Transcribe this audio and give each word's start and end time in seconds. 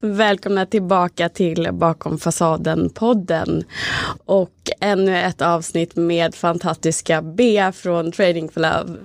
Välkomna 0.00 0.66
tillbaka 0.66 1.28
till 1.28 1.68
Bakom 1.72 2.18
fasaden-podden 2.18 3.64
och 4.24 4.70
ännu 4.80 5.18
ett 5.18 5.42
avsnitt 5.42 5.96
med 5.96 6.34
fantastiska 6.34 7.22
Bea 7.22 7.72
från 7.72 8.12
Trading 8.12 8.48
for 8.48 8.60
Love. 8.60 8.98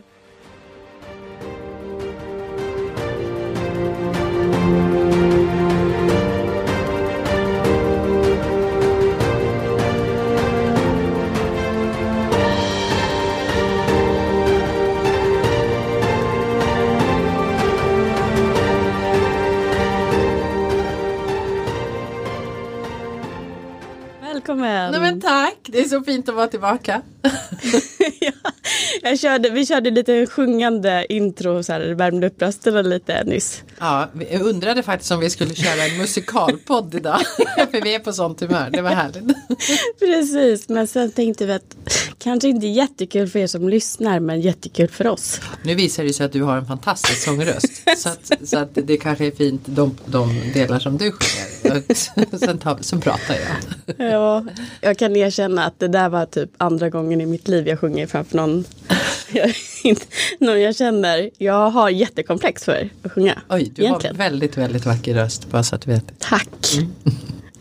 Välkommen! 24.54 24.92
Nej 24.92 25.02
men 25.02 25.22
tack, 25.22 25.58
det 25.64 25.80
är 25.80 25.86
så 25.86 26.02
fint 26.02 26.30
att 26.30 26.36
vara 26.36 26.48
tillbaka. 26.48 27.02
ja, 29.02 29.18
körde, 29.18 29.50
vi 29.50 29.66
körde 29.66 29.92
lite 29.92 30.26
sjungande 30.26 31.06
intro, 31.10 31.64
så 31.64 31.74
här, 31.74 31.94
värmde 31.94 32.28
upp 32.28 32.42
rösterna 32.42 32.82
lite 32.82 33.24
nyss. 33.24 33.64
Ja, 33.80 34.10
jag 34.32 34.42
undrade 34.42 34.84
faktiskt 34.84 35.12
om 35.12 35.20
vi 35.20 35.30
skulle 35.30 35.56
köra 35.56 35.86
en 35.86 35.98
musikalpodd 35.98 36.96
idag. 36.96 37.20
För 37.72 37.82
vi 37.82 37.96
är 37.96 38.00
på 38.00 38.14
sånt 38.14 38.42
humör, 38.42 38.70
det 38.72 38.82
var 38.82 38.90
härligt. 38.90 39.38
Precis, 40.00 40.70
men 40.70 40.88
sen 40.88 41.12
tänkte 41.12 41.46
vi 41.46 41.54
att 41.54 41.76
kanske 42.18 42.48
inte 42.48 42.68
jättekul 42.68 43.28
för 43.28 43.40
er 43.40 43.48
som 43.48 43.70
lyssnar, 43.70 44.20
men 44.20 44.42
jättekul 44.42 44.88
för 44.88 45.08
oss. 45.08 45.42
Nu 45.64 45.76
visar 45.76 46.04
det 46.04 46.14
sig 46.14 46.26
att 46.26 46.32
du 46.32 46.44
har 46.44 46.58
en 46.58 46.66
fantastisk 46.66 47.24
sångröst. 47.24 47.84
så, 47.98 48.10
att, 48.10 48.32
så 48.44 48.58
att 48.58 48.70
det 48.74 48.98
kanske 48.98 49.26
är 49.26 49.32
fint 49.32 49.62
de, 49.66 49.98
de 50.06 50.52
delar 50.54 50.80
som 50.80 50.98
du 50.98 51.12
sjunger. 51.12 51.94
sen, 52.38 52.58
tar, 52.58 52.78
sen 52.82 53.02
pratar 53.02 53.36
jag. 53.36 54.12
ja, 54.12 54.46
jag 54.82 54.98
kan 54.98 55.16
erkänna 55.16 55.66
att 55.66 55.80
det 55.80 55.88
där 55.88 56.10
var 56.10 56.26
typ 56.26 56.50
andra 56.58 56.90
gången 56.90 57.13
i 57.22 57.26
mitt 57.26 57.48
liv 57.48 57.68
jag 57.68 57.80
sjunger 57.80 58.08
framför 58.08 58.38
någon 58.38 58.66
jag, 59.32 59.54
inte, 59.84 60.06
någon 60.40 60.62
jag 60.62 60.76
känner. 60.76 61.30
Jag 61.38 61.70
har 61.70 61.90
jättekomplex 61.90 62.64
för 62.66 62.90
att 63.04 63.12
sjunga. 63.12 63.42
Oj, 63.50 63.72
du 63.76 63.84
egentligen. 63.84 64.16
har 64.16 64.24
väldigt, 64.24 64.58
väldigt 64.58 64.86
vacker 64.86 65.14
röst, 65.14 65.50
bara 65.52 65.64
så 65.64 65.76
att 65.76 65.82
du 65.82 65.92
vet. 65.92 66.20
Tack. 66.20 66.74
Mm. 66.78 66.92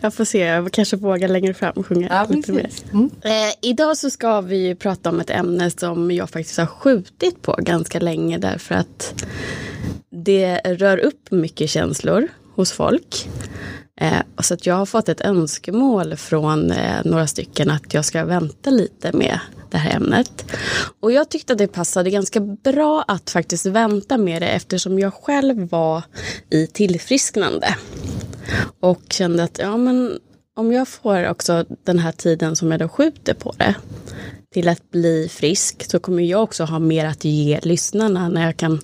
Jag 0.05 0.15
får 0.15 0.25
se, 0.25 0.39
jag 0.39 0.73
kanske 0.73 0.97
vågar 0.97 1.29
längre 1.29 1.55
fram 1.55 1.83
sjunga 1.83 2.09
ja, 2.11 2.35
lite 2.37 2.53
mer. 2.53 2.71
Mm. 2.93 3.11
Eh, 3.23 3.55
idag 3.61 3.97
så 3.97 4.11
ska 4.11 4.41
vi 4.41 4.75
prata 4.75 5.11
om 5.11 5.21
ett 5.21 5.31
ämne 5.31 5.71
som 5.71 6.11
jag 6.11 6.31
faktiskt 6.31 6.59
har 6.59 6.67
skjutit 6.67 7.43
på 7.43 7.57
ganska 7.59 8.01
länge 8.01 8.39
därför 8.39 8.75
att 8.75 9.25
det 10.11 10.57
rör 10.65 10.99
upp 10.99 11.31
mycket 11.31 11.71
känslor 11.71 12.29
hos 12.55 12.73
folk. 12.73 13.29
Eh, 14.03 14.23
så 14.39 14.55
att 14.55 14.67
jag 14.67 14.75
har 14.75 14.87
fått 14.87 15.09
ett 15.09 15.21
önskemål 15.21 16.17
från 16.17 16.71
eh, 16.71 17.05
några 17.05 17.27
stycken 17.27 17.71
att 17.71 17.95
jag 17.95 18.05
ska 18.05 18.25
vänta 18.25 18.71
lite 18.71 19.13
med 19.13 19.39
det 19.71 19.79
här 19.79 19.97
ämnet. 19.97 20.45
Och 21.01 21.13
jag 21.13 21.29
tyckte 21.29 21.53
att 21.53 21.59
det 21.59 21.69
passade 21.69 22.11
ganska 22.11 22.41
bra 22.41 23.05
att 23.09 23.31
faktiskt 23.31 23.67
vänta 23.67 24.19
med 24.19 24.43
det 24.43 24.49
eftersom 24.49 24.99
jag 24.99 25.15
själv 25.15 25.69
var 25.69 26.03
i 26.51 26.67
tillfrisknande. 26.67 27.77
Och 28.81 29.03
kände 29.11 29.43
att 29.43 29.59
ja, 29.59 29.77
men 29.77 30.19
om 30.57 30.73
jag 30.73 30.89
får 30.89 31.29
också 31.29 31.65
den 31.85 31.99
här 31.99 32.13
tiden 32.13 32.57
som 32.57 32.71
jag 32.71 32.81
då 32.81 32.89
skjuter 32.89 33.35
på 33.35 33.55
det 33.59 33.75
till 34.53 34.69
att 34.69 34.91
bli 34.91 35.29
frisk 35.29 35.91
så 35.91 35.99
kommer 35.99 36.23
jag 36.23 36.43
också 36.43 36.65
ha 36.65 36.79
mer 36.79 37.05
att 37.05 37.25
ge 37.25 37.61
lyssnarna 37.63 38.29
när 38.29 38.47
jag 38.47 38.57
kan 38.57 38.81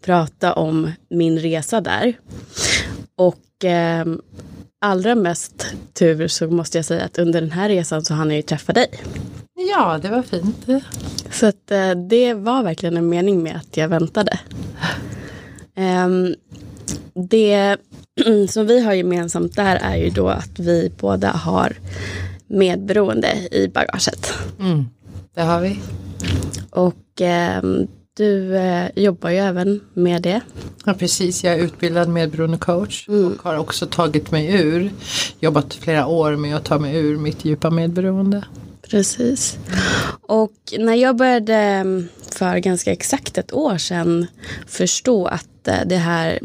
prata 0.00 0.52
om 0.52 0.92
min 1.10 1.38
resa 1.38 1.80
där. 1.80 2.18
Och 3.16 3.64
eh, 3.64 4.06
allra 4.80 5.14
mest 5.14 5.66
tur 5.92 6.28
så 6.28 6.48
måste 6.50 6.78
jag 6.78 6.84
säga 6.84 7.04
att 7.04 7.18
under 7.18 7.40
den 7.40 7.50
här 7.50 7.68
resan 7.68 8.04
så 8.04 8.14
hann 8.14 8.28
jag 8.28 8.36
ju 8.36 8.42
träffa 8.42 8.72
dig. 8.72 8.90
Ja, 9.54 9.98
det 10.02 10.08
var 10.08 10.22
fint. 10.22 10.66
Så 11.30 11.46
att 11.46 11.70
eh, 11.70 11.90
det 11.90 12.34
var 12.34 12.62
verkligen 12.62 12.96
en 12.96 13.08
mening 13.08 13.42
med 13.42 13.56
att 13.56 13.76
jag 13.76 13.88
väntade. 13.88 14.38
Um, 15.76 16.34
det 17.14 17.76
som 18.48 18.66
vi 18.66 18.80
har 18.80 18.92
gemensamt 18.92 19.56
där 19.56 19.76
är 19.76 19.96
ju 19.96 20.10
då 20.10 20.28
att 20.28 20.58
vi 20.58 20.92
båda 21.00 21.30
har 21.30 21.76
medberoende 22.46 23.48
i 23.50 23.68
bagaget. 23.68 24.32
Mm, 24.60 24.84
det 25.34 25.42
har 25.42 25.60
vi. 25.60 25.80
Och 26.70 27.20
um, 27.62 27.88
du 28.18 28.56
eh, 28.56 28.88
jobbar 28.96 29.30
ju 29.30 29.36
även 29.36 29.80
med 29.94 30.22
det. 30.22 30.40
Ja 30.84 30.94
precis, 30.94 31.44
jag 31.44 31.54
är 31.54 31.58
utbildad 31.58 32.08
medberoende 32.08 32.58
coach 32.58 33.08
mm. 33.08 33.26
och 33.26 33.42
har 33.42 33.56
också 33.56 33.86
tagit 33.86 34.30
mig 34.30 34.54
ur, 34.62 34.92
jobbat 35.40 35.74
flera 35.74 36.06
år 36.06 36.36
med 36.36 36.56
att 36.56 36.64
ta 36.64 36.78
mig 36.78 36.96
ur 36.96 37.16
mitt 37.16 37.44
djupa 37.44 37.70
medberoende. 37.70 38.44
Precis. 38.90 39.58
Och 40.20 40.54
när 40.78 40.94
jag 40.94 41.16
började 41.16 41.54
mm, 41.54 42.08
för 42.30 42.58
ganska 42.58 42.92
exakt 42.92 43.38
ett 43.38 43.52
år 43.52 43.78
sedan 43.78 44.26
förstå 44.66 45.26
att 45.26 45.68
eh, 45.68 45.74
det 45.86 45.96
här 45.96 46.38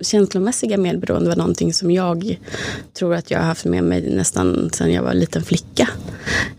känslomässiga 0.00 0.78
medberoende 0.78 1.28
var 1.28 1.36
någonting 1.36 1.74
som 1.74 1.90
jag 1.90 2.38
tror 2.94 3.14
att 3.14 3.30
jag 3.30 3.38
har 3.38 3.46
haft 3.46 3.64
med 3.64 3.84
mig 3.84 4.10
nästan 4.10 4.70
sedan 4.72 4.92
jag 4.92 5.02
var 5.02 5.10
en 5.10 5.18
liten 5.18 5.42
flicka. 5.42 5.88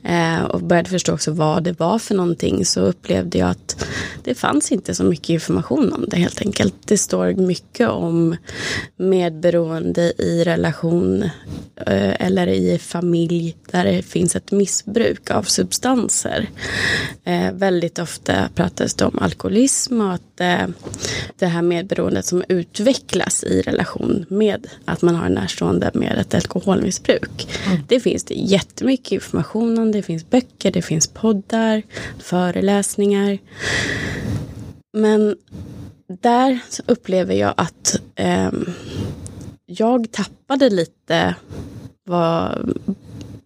Eh, 0.03 0.43
och 0.43 0.61
började 0.61 0.89
förstå 0.89 1.13
också 1.13 1.31
vad 1.31 1.63
det 1.63 1.79
var 1.79 1.99
för 1.99 2.15
någonting 2.15 2.65
så 2.65 2.81
upplevde 2.81 3.37
jag 3.37 3.49
att 3.49 3.85
det 4.23 4.35
fanns 4.35 4.71
inte 4.71 4.95
så 4.95 5.03
mycket 5.03 5.29
information 5.29 5.93
om 5.93 6.05
det 6.07 6.17
helt 6.17 6.41
enkelt. 6.41 6.75
Det 6.85 6.97
står 6.97 7.33
mycket 7.33 7.89
om 7.89 8.35
medberoende 8.97 10.13
i 10.17 10.43
relation 10.43 11.23
eh, 11.75 12.25
eller 12.25 12.47
i 12.47 12.79
familj 12.79 13.55
där 13.71 13.85
det 13.85 14.01
finns 14.01 14.35
ett 14.35 14.51
missbruk 14.51 15.31
av 15.31 15.43
substanser. 15.43 16.49
Eh, 17.23 17.51
väldigt 17.51 17.99
ofta 17.99 18.49
pratas 18.55 18.93
det 18.93 19.05
om 19.05 19.19
alkoholism 19.19 20.01
och 20.01 20.13
att 20.13 20.39
eh, 20.39 20.67
det 21.39 21.45
här 21.45 21.61
medberoendet 21.61 22.25
som 22.25 22.43
utvecklas 22.53 23.43
i 23.43 23.61
relation 23.61 24.25
med 24.29 24.67
att 24.85 25.01
man 25.01 25.15
har 25.15 25.25
en 25.25 25.33
närstående 25.33 25.91
med 25.93 26.17
ett 26.17 26.33
alkoholmissbruk. 26.33 27.47
Mm. 27.67 27.79
Det 27.87 27.99
finns 27.99 28.23
det 28.23 28.33
jättemycket 28.33 29.11
information 29.11 29.79
om. 29.79 29.91
Det 29.91 30.01
finns 30.01 30.29
böcker, 30.29 30.71
det 30.71 30.81
finns 30.81 31.07
poddar, 31.07 31.81
föreläsningar. 32.19 33.37
Men 34.97 35.35
där 36.21 36.59
upplever 36.85 37.35
jag 37.35 37.53
att 37.57 38.01
eh, 38.15 38.51
jag 39.65 40.11
tappade 40.11 40.69
lite 40.69 41.35
vad, 42.05 42.77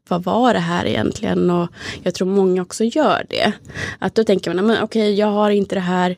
vad 0.09 0.23
var 0.23 0.53
det 0.53 0.59
här 0.59 0.85
egentligen? 0.85 1.50
Och 1.50 1.69
jag 2.03 2.13
tror 2.13 2.28
många 2.28 2.62
också 2.62 2.84
gör 2.84 3.25
det. 3.29 3.53
Att 4.00 4.16
då 4.16 4.23
tänker 4.23 4.53
man, 4.53 4.72
okej, 4.72 4.84
okay, 4.84 5.13
jag 5.13 5.28
har 5.28 5.50
inte 5.50 5.75
det 5.75 5.81
här, 5.81 6.18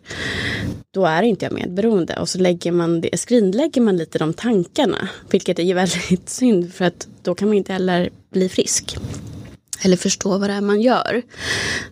då 0.94 1.06
är 1.06 1.24
inte 1.24 1.46
jag 1.46 1.54
medberoende. 1.54 2.16
Och 2.16 2.30
så 2.30 2.40
lägger 2.40 2.72
man 2.72 3.02
det, 3.02 3.20
skrinlägger 3.20 3.82
man 3.82 3.98
lite 3.98 4.20
de 4.20 4.34
tankarna. 4.34 5.10
Vilket 5.30 5.60
är 5.60 5.74
väldigt 5.74 6.30
synd, 6.30 6.74
för 6.74 6.86
att 6.86 7.08
då 7.24 7.36
kan 7.36 7.48
man 7.48 7.58
inte 7.58 7.74
heller 7.74 8.10
bli 8.32 8.50
frisk. 8.50 8.98
Eller 9.82 9.98
förstå 9.98 10.38
vad 10.38 10.50
det 10.50 10.54
är 10.54 10.62
man 10.62 10.82
gör. 10.82 11.22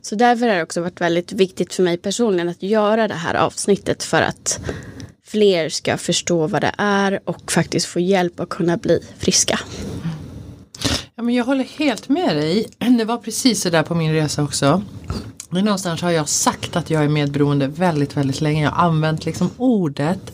Så 0.01 0.15
därför 0.15 0.47
har 0.47 0.55
det 0.55 0.63
också 0.63 0.81
varit 0.81 1.01
väldigt 1.01 1.31
viktigt 1.31 1.73
för 1.73 1.83
mig 1.83 1.97
personligen 1.97 2.49
att 2.49 2.63
göra 2.63 3.07
det 3.07 3.13
här 3.13 3.33
avsnittet 3.33 4.03
för 4.03 4.21
att 4.21 4.59
fler 5.27 5.69
ska 5.69 5.97
förstå 5.97 6.47
vad 6.47 6.61
det 6.61 6.71
är 6.77 7.19
och 7.25 7.51
faktiskt 7.51 7.85
få 7.85 7.99
hjälp 7.99 8.39
att 8.39 8.49
kunna 8.49 8.77
bli 8.77 9.03
friska. 9.17 9.59
Ja, 11.19 11.23
men 11.23 11.35
jag 11.35 11.45
håller 11.45 11.63
helt 11.63 12.09
med 12.09 12.35
dig. 12.35 12.67
Det 12.97 13.05
var 13.05 13.17
precis 13.17 13.61
så 13.61 13.69
där 13.69 13.83
på 13.83 13.95
min 13.95 14.13
resa 14.13 14.43
också. 14.43 14.81
Men 15.49 15.65
någonstans 15.65 16.01
har 16.01 16.11
jag 16.11 16.29
sagt 16.29 16.75
att 16.75 16.89
jag 16.89 17.03
är 17.03 17.09
medberoende 17.09 17.67
väldigt, 17.67 18.17
väldigt 18.17 18.41
länge. 18.41 18.63
Jag 18.63 18.71
har 18.71 18.85
använt 18.87 19.25
liksom 19.25 19.49
ordet. 19.57 20.33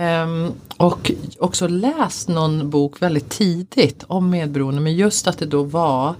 Um, 0.00 0.52
och 0.76 1.12
också 1.38 1.68
läst 1.68 2.28
någon 2.28 2.70
bok 2.70 3.02
väldigt 3.02 3.28
tidigt 3.28 4.04
om 4.06 4.30
medberoende. 4.30 4.80
Men 4.80 4.94
just 4.94 5.26
att 5.26 5.38
det 5.38 5.46
då 5.46 5.62
var 5.62 6.14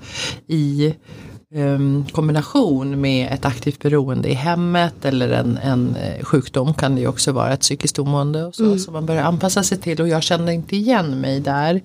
i 0.47 0.94
um, 1.55 2.06
kombination 2.12 3.01
med 3.01 3.33
ett 3.33 3.45
aktivt 3.45 3.83
beroende 3.83 4.29
i 4.29 4.35
hemmet 4.35 5.05
eller 5.05 5.29
en, 5.29 5.59
en 5.62 5.97
eh, 5.97 6.25
sjukdom 6.25 6.75
kan 6.75 6.95
det 6.95 7.01
ju 7.01 7.06
också 7.06 7.33
vara 7.33 7.53
ett 7.53 7.61
psykiskt 7.61 7.99
omående 7.99 8.45
och 8.45 8.55
så, 8.55 8.65
mm. 8.65 8.79
som 8.79 8.93
man 8.93 9.06
börjar 9.06 9.23
anpassa 9.23 9.62
sig 9.62 9.79
till 9.79 10.01
och 10.01 10.09
jag 10.09 10.23
kände 10.23 10.53
inte 10.53 10.77
igen 10.77 11.21
mig 11.21 11.41
där. 11.41 11.83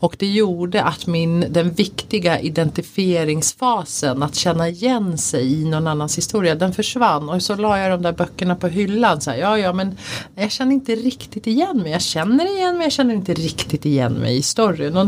Och 0.00 0.16
det 0.18 0.26
gjorde 0.26 0.82
att 0.82 1.06
min, 1.06 1.46
den 1.50 1.70
viktiga 1.70 2.40
identifieringsfasen, 2.40 4.22
att 4.22 4.34
känna 4.34 4.68
igen 4.68 5.18
sig 5.18 5.62
i 5.62 5.64
någon 5.64 5.86
annans 5.86 6.18
historia, 6.18 6.54
den 6.54 6.72
försvann 6.72 7.28
och 7.28 7.42
så 7.42 7.56
la 7.56 7.78
jag 7.78 7.90
de 7.90 8.02
där 8.02 8.12
böckerna 8.12 8.56
på 8.56 8.68
hyllan. 8.68 9.20
Så 9.20 9.30
här, 9.30 9.38
ja, 9.38 9.58
ja, 9.58 9.72
men 9.72 9.96
jag 10.34 10.50
känner 10.50 10.72
inte 10.72 10.94
riktigt 10.94 11.46
igen 11.46 11.78
mig. 11.78 11.92
Jag 11.92 12.02
känner 12.02 12.56
igen 12.56 12.74
mig, 12.76 12.84
jag 12.84 12.92
känner 12.92 13.14
inte 13.14 13.34
riktigt 13.34 13.86
igen 13.86 14.12
mig 14.12 14.36
i 14.36 14.42
storyn. 14.42 14.96
Och 14.96 15.06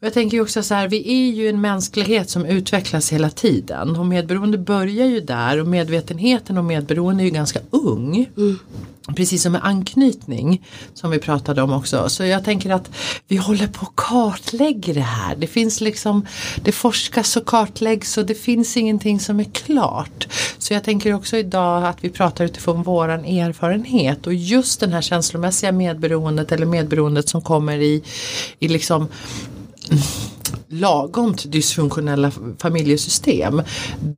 jag 0.00 0.12
tänker 0.12 0.40
också 0.40 0.62
så 0.62 0.74
här, 0.74 0.88
vi 0.88 1.12
är 1.12 1.32
ju 1.32 1.48
en 1.48 1.60
mänsklighet 1.60 2.30
som 2.30 2.44
utvecklas 2.44 3.12
hela 3.12 3.30
tiden 3.30 3.96
och 3.96 4.06
medberoende 4.06 4.58
börjar 4.58 5.06
ju 5.06 5.20
där 5.20 5.60
och 5.60 5.66
medvetenheten 5.66 6.58
om 6.58 6.66
medberoende 6.66 7.22
är 7.22 7.24
ju 7.24 7.30
ganska 7.30 7.60
ung. 7.70 8.28
Mm. 8.36 8.58
Precis 9.16 9.42
som 9.42 9.52
med 9.52 9.64
anknytning 9.64 10.66
som 10.94 11.10
vi 11.10 11.18
pratade 11.18 11.62
om 11.62 11.72
också. 11.72 12.08
Så 12.08 12.24
jag 12.24 12.44
tänker 12.44 12.70
att 12.70 12.90
vi 13.28 13.36
håller 13.36 13.66
på 13.66 13.86
att 13.86 13.96
kartlägga 13.96 14.94
det 14.94 15.00
här. 15.00 15.36
Det 15.36 15.46
finns 15.46 15.80
liksom, 15.80 16.26
det 16.64 16.72
forskas 16.72 17.36
och 17.36 17.46
kartläggs 17.46 18.18
och 18.18 18.26
det 18.26 18.34
finns 18.34 18.76
ingenting 18.76 19.20
som 19.20 19.40
är 19.40 19.44
klart. 19.44 20.28
Så 20.58 20.74
jag 20.74 20.84
tänker 20.84 21.14
också 21.14 21.36
idag 21.36 21.84
att 21.84 22.04
vi 22.04 22.10
pratar 22.10 22.44
utifrån 22.44 22.82
våran 22.82 23.24
erfarenhet 23.24 24.26
och 24.26 24.34
just 24.34 24.80
den 24.80 24.92
här 24.92 25.02
känslomässiga 25.02 25.72
medberoendet 25.72 26.52
eller 26.52 26.66
medberoendet 26.66 27.28
som 27.28 27.42
kommer 27.42 27.78
i, 27.78 28.02
i 28.58 28.68
liksom 28.68 29.08
lagomt 30.68 31.52
dysfunktionella 31.52 32.32
familjesystem. 32.58 33.62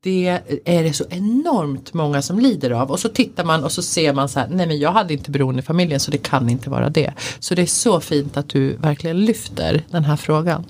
Det 0.02 0.40
är 0.64 0.82
det 0.82 0.92
så 0.92 1.04
enormt 1.10 1.94
många 1.94 2.22
som 2.22 2.38
lider 2.38 2.70
av 2.70 2.90
och 2.90 3.00
så 3.00 3.08
tittar 3.08 3.44
man 3.44 3.64
och 3.64 3.72
så 3.72 3.82
ser 3.82 4.12
man 4.12 4.28
så 4.28 4.40
här, 4.40 4.48
nej 4.50 4.66
men 4.66 4.78
jag 4.78 4.92
hade 4.92 5.12
inte 5.14 5.30
beroende 5.30 5.60
i 5.60 5.62
familjen 5.62 6.00
så 6.00 6.10
det 6.10 6.18
kan 6.18 6.48
inte 6.48 6.70
vara 6.70 6.90
det. 6.90 7.12
Så 7.38 7.54
det 7.54 7.62
är 7.62 7.66
så 7.66 8.00
fint 8.00 8.36
att 8.36 8.48
du 8.48 8.76
verkligen 8.76 9.24
lyfter 9.24 9.84
den 9.90 10.04
här 10.04 10.16
frågan. 10.16 10.64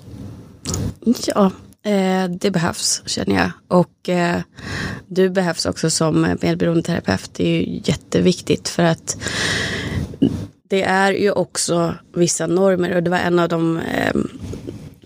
Ja, 1.27 1.51
eh, 1.91 2.29
det 2.29 2.51
behövs 2.51 3.01
känner 3.05 3.35
jag. 3.35 3.51
Och 3.67 4.09
eh, 4.09 4.41
du 5.07 5.29
behövs 5.29 5.65
också 5.65 5.89
som 5.89 6.37
medberoendeterapeut. 6.41 7.29
Det 7.33 7.43
är 7.43 7.61
ju 7.61 7.81
jätteviktigt 7.83 8.69
för 8.69 8.83
att 8.83 9.17
det 10.69 10.83
är 10.83 11.11
ju 11.11 11.31
också 11.31 11.95
vissa 12.13 12.47
normer 12.47 12.95
och 12.95 13.03
det 13.03 13.09
var 13.09 13.17
en 13.17 13.39
av 13.39 13.49
de 13.49 13.77
eh, 13.77 14.13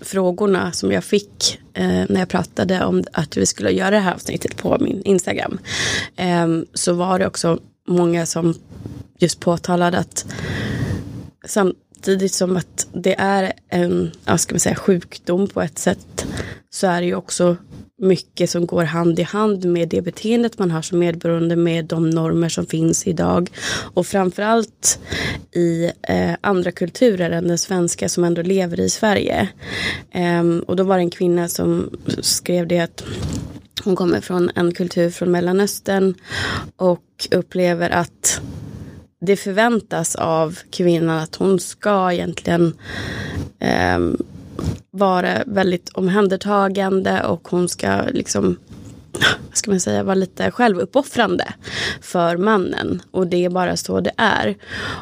frågorna 0.02 0.72
som 0.72 0.92
jag 0.92 1.04
fick 1.04 1.60
eh, 1.74 2.06
när 2.10 2.20
jag 2.20 2.30
pratade 2.30 2.86
om 2.86 3.04
att 3.14 3.38
vi 3.38 3.46
skulle 3.46 3.72
göra 3.72 3.90
det 3.90 4.00
här 4.00 4.14
avsnittet 4.14 4.58
på 4.58 4.78
min 4.80 5.02
Instagram. 5.04 5.60
Eh, 6.16 6.48
så 6.74 6.94
var 6.94 7.20
det 7.20 7.28
också 7.28 7.60
många 7.88 8.26
som 8.26 8.54
just 9.20 9.40
påtalade 9.40 9.98
att 9.98 10.26
samtidigt 11.46 12.34
som 12.34 12.58
att 12.58 12.88
det 12.94 13.16
är 13.20 13.54
en 13.70 14.12
ja, 14.26 14.38
ska 14.38 14.54
man 14.54 14.60
säga, 14.60 14.76
sjukdom 14.76 15.48
på 15.48 15.62
ett 15.62 15.80
sätt 15.80 16.26
så 16.70 16.88
är 16.88 17.02
det 17.02 17.08
ju 17.08 17.16
också 17.16 17.58
mycket 18.02 18.50
som 18.50 18.66
går 18.66 18.84
hand 18.84 19.20
i 19.20 19.24
hand 19.24 19.66
med 19.66 19.90
det 19.90 20.02
beteendet 20.02 20.60
man 20.60 20.72
har 20.72 20.82
som 20.82 21.00
medberoende 21.00 21.56
med 21.56 21.86
de 21.86 22.10
normer 22.10 22.50
som 22.50 22.66
finns 22.66 23.08
idag. 23.08 23.50
Och 23.94 24.08
framförallt 24.08 25.00
i 25.52 25.92
eh, 26.02 26.36
andra 26.42 26.72
kulturer 26.72 27.32
än 27.32 27.48
den 27.48 27.58
svenska 27.58 28.10
som 28.10 28.24
ändå 28.24 28.42
lever 28.42 28.80
i 28.80 28.90
Sverige. 28.90 29.48
Eh, 30.12 30.44
och 30.68 30.76
då 30.76 30.84
var 30.84 30.98
det 30.98 31.04
en 31.04 31.10
kvinna 31.10 31.48
som 31.48 31.90
skrev 32.22 32.68
det 32.68 32.80
att 32.80 33.04
hon 33.84 33.96
kommer 33.96 34.22
från 34.22 34.52
en 34.56 34.74
kultur 34.74 35.10
från 35.10 35.32
Mellanöstern 35.32 36.14
och 36.76 37.28
upplever 37.32 37.90
att 37.90 38.42
det 39.20 39.36
förväntas 39.36 40.16
av 40.16 40.60
kvinnan 40.70 41.20
att 41.20 41.36
hon 41.36 41.60
ska 41.60 42.12
egentligen 42.12 42.74
eh, 43.60 44.00
vara 44.92 45.44
väldigt 45.46 45.90
omhändertagande 45.90 47.24
och 47.24 47.48
hon 47.48 47.70
ska 47.70 48.02
liksom 48.14 48.58
vad 49.48 49.58
ska 49.58 49.72
man 49.72 49.80
säga, 49.80 50.04
vara 50.04 50.16
lite 50.16 50.52
självuppoffrande 50.52 51.54
för 52.02 52.38
mannen. 52.38 53.02
Och 53.12 53.28
det 53.28 53.46
är 53.46 53.50
bara 53.50 53.78
så 53.78 54.00
det 54.00 54.12
är. 54.18 54.56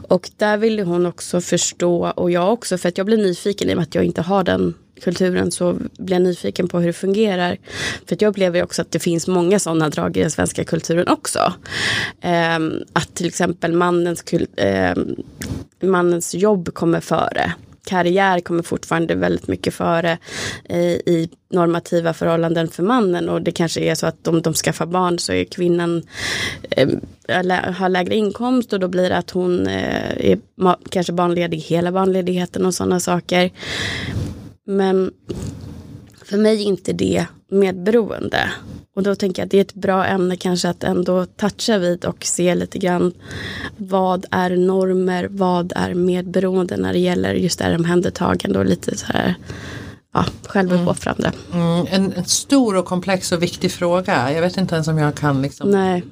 Och 0.08 0.30
där 0.38 0.58
ville 0.58 0.84
hon 0.84 1.06
också 1.06 1.42
förstå, 1.42 2.12
och 2.16 2.32
jag 2.32 2.54
också, 2.54 2.78
för 2.78 2.90
att 2.90 2.98
jag 2.98 3.06
blir 3.06 3.18
nyfiken 3.18 3.70
i 3.70 3.74
och 3.74 3.78
med 3.78 3.84
att 3.84 3.96
jag 3.96 4.04
inte 4.04 4.22
har 4.22 4.44
den 4.44 4.74
kulturen 5.02 5.52
så 5.52 5.74
blir 5.98 6.16
jag 6.16 6.22
nyfiken 6.22 6.68
på 6.68 6.80
hur 6.80 6.88
det 6.88 6.94
fungerar. 6.94 7.58
För 8.06 8.16
att 8.16 8.22
jag 8.22 8.30
upplever 8.30 8.64
också 8.64 8.82
att 8.82 8.92
det 8.92 9.00
finns 9.00 9.28
många 9.28 9.60
sådana 9.60 9.90
drag 9.90 10.18
i 10.18 10.22
den 10.22 10.32
svenska 10.32 10.64
kulturen 10.64 11.08
också. 11.08 11.54
Ehm, 12.22 12.74
att 12.94 13.16
till 13.16 13.28
exempel 13.28 13.74
mannens, 13.74 14.24
um, 14.32 15.16
mannens 15.82 16.36
jobb 16.36 16.74
kommer 16.74 17.00
före 17.00 17.54
karriär 17.86 18.40
kommer 18.40 18.64
fortfarande 18.64 19.16
väldigt 19.16 19.48
mycket 19.48 19.74
före 19.74 20.18
eh, 20.64 20.80
i 20.92 21.30
normativa 21.50 22.14
förhållanden 22.14 22.68
för 22.68 22.84
mannen 22.84 23.30
och 23.30 23.42
det 23.42 23.52
kanske 23.52 23.82
är 23.82 23.96
så 23.96 24.08
att 24.08 24.28
om 24.28 24.42
de 24.42 24.54
skaffar 24.54 24.86
barn 24.86 25.20
så 25.20 25.34
är 25.34 25.44
kvinnan 25.44 26.04
eh, 26.72 26.90
har 27.74 27.90
lägre 27.90 28.16
inkomst 28.16 28.74
och 28.74 28.80
då 28.80 28.88
blir 28.88 29.10
det 29.10 29.18
att 29.18 29.32
hon 29.32 29.68
eh, 29.68 30.32
är 30.32 30.40
kanske 30.90 31.14
barnledig 31.14 31.58
hela 31.58 31.92
barnledigheten 31.92 32.66
och 32.66 32.74
sådana 32.74 33.00
saker. 33.00 33.52
Men 34.68 35.12
för 36.26 36.38
mig 36.38 36.62
är 36.62 36.66
inte 36.66 36.94
det 36.94 37.26
medberoende. 37.52 38.52
Och 38.96 39.04
då 39.04 39.16
tänker 39.16 39.42
jag 39.42 39.46
att 39.46 39.52
det 39.52 39.58
är 39.58 39.62
ett 39.62 39.74
bra 39.74 40.06
ämne 40.06 40.36
kanske 40.36 40.70
att 40.70 40.84
ändå 40.84 41.26
toucha 41.26 41.78
vid 41.78 42.06
och 42.06 42.26
se 42.26 42.56
lite 42.56 42.80
grann 42.80 43.14
vad 43.78 44.26
är 44.32 44.50
normer, 44.50 45.28
vad 45.32 45.74
är 45.76 45.94
medberoende 45.94 46.78
när 46.78 46.94
det 46.94 47.00
gäller 47.00 47.34
just 47.34 47.60
det 47.60 47.66
här 47.66 47.76
omhändertagande 47.76 48.60
och 48.60 48.66
lite 48.66 48.98
så 48.98 49.06
här 49.06 49.36
ja, 50.14 50.26
självuppoffrande. 50.48 51.32
Mm. 51.54 51.66
Mm. 51.66 51.88
En, 51.90 52.14
en, 52.14 52.26
stor 52.26 52.76
och 52.76 52.86
komplex 52.86 53.32
och 53.32 53.44
viktig 53.44 53.72
fråga. 53.72 54.32
Jag 54.32 54.42
vet 54.42 54.58
inte 54.58 54.76
ens 54.76 54.88
om 54.88 54.98
jag 54.98 55.16
kan 55.16 55.42
liksom 55.42 55.72
Nej. 55.72 56.04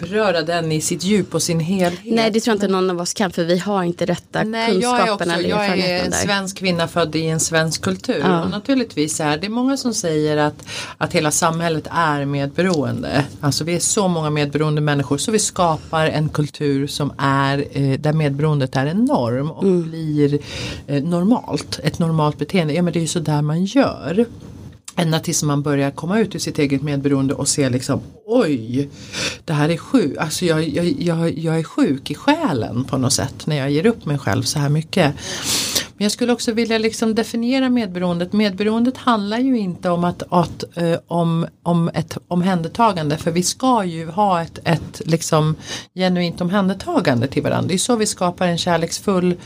Beröra 0.00 0.42
den 0.42 0.72
i 0.72 0.80
sitt 0.80 1.04
djup 1.04 1.34
och 1.34 1.42
sin 1.42 1.60
helhet. 1.60 2.00
Nej 2.04 2.30
det 2.30 2.40
tror 2.40 2.52
jag 2.52 2.56
inte 2.56 2.68
någon 2.68 2.90
av 2.90 3.00
oss 3.00 3.14
kan 3.14 3.30
för 3.30 3.44
vi 3.44 3.58
har 3.58 3.82
inte 3.82 4.06
rätta 4.06 4.42
Nej, 4.42 4.72
kunskaperna 4.72 5.40
jag 5.40 5.66
är, 5.66 5.70
också, 5.70 5.76
jag 5.76 5.90
är 5.90 6.04
en 6.04 6.12
svensk 6.12 6.58
kvinna 6.58 6.88
född 6.88 7.16
i 7.16 7.26
en 7.26 7.40
svensk 7.40 7.82
kultur. 7.82 8.20
Ja. 8.20 8.44
Och 8.44 8.50
naturligtvis 8.50 9.20
är 9.20 9.38
det 9.38 9.48
många 9.48 9.76
som 9.76 9.94
säger 9.94 10.36
att, 10.36 10.66
att 10.98 11.12
hela 11.12 11.30
samhället 11.30 11.86
är 11.90 12.24
medberoende. 12.24 13.24
Alltså 13.40 13.64
vi 13.64 13.74
är 13.74 13.80
så 13.80 14.08
många 14.08 14.30
medberoende 14.30 14.80
människor 14.80 15.18
så 15.18 15.30
vi 15.30 15.38
skapar 15.38 16.06
en 16.06 16.28
kultur 16.28 16.86
som 16.86 17.12
är 17.18 17.64
eh, 17.72 17.98
där 17.98 18.12
medberoendet 18.12 18.76
är 18.76 18.86
en 18.86 19.04
norm 19.04 19.50
och 19.50 19.62
mm. 19.62 19.90
blir 19.90 20.38
eh, 20.86 21.02
normalt. 21.02 21.80
Ett 21.82 21.98
normalt 21.98 22.38
beteende. 22.38 22.74
Ja 22.74 22.82
men 22.82 22.92
det 22.92 22.98
är 22.98 23.00
ju 23.00 23.06
så 23.06 23.20
där 23.20 23.42
man 23.42 23.64
gör. 23.64 24.26
Ända 25.00 25.20
tills 25.20 25.42
man 25.42 25.62
börjar 25.62 25.90
komma 25.90 26.18
ut 26.18 26.34
ur 26.34 26.38
sitt 26.38 26.58
eget 26.58 26.82
medberoende 26.82 27.34
och 27.34 27.48
se 27.48 27.70
liksom 27.70 28.00
oj, 28.26 28.88
det 29.44 29.52
här 29.52 29.68
är 29.68 29.76
sjukt, 29.76 30.18
alltså 30.18 30.44
jag, 30.44 30.68
jag, 30.68 30.86
jag, 30.98 31.38
jag 31.38 31.58
är 31.58 31.62
sjuk 31.62 32.10
i 32.10 32.14
själen 32.14 32.84
på 32.84 32.98
något 32.98 33.12
sätt 33.12 33.46
när 33.46 33.56
jag 33.56 33.70
ger 33.70 33.86
upp 33.86 34.04
mig 34.04 34.18
själv 34.18 34.42
så 34.42 34.58
här 34.58 34.68
mycket. 34.68 35.14
Men 35.98 36.04
jag 36.04 36.12
skulle 36.12 36.32
också 36.32 36.52
vilja 36.52 36.78
liksom 36.78 37.14
definiera 37.14 37.68
medberoendet. 37.68 38.32
Medberoendet 38.32 38.96
handlar 38.96 39.38
ju 39.38 39.58
inte 39.58 39.90
om, 39.90 40.04
att, 40.04 40.22
att 40.28 40.76
eh, 40.76 40.98
om, 41.06 41.46
om 41.62 41.90
ett 41.94 42.18
omhändertagande 42.28 43.16
för 43.16 43.30
vi 43.30 43.42
ska 43.42 43.84
ju 43.84 44.08
ha 44.08 44.42
ett, 44.42 44.58
ett 44.64 45.02
liksom 45.04 45.56
genuint 45.94 46.40
omhändertagande 46.40 47.28
till 47.28 47.42
varandra. 47.42 47.68
Det 47.68 47.74
är 47.74 47.78
så 47.78 47.96
vi 47.96 48.06
skapar 48.06 48.46
en 48.46 48.58
kärleksfull 48.58 49.36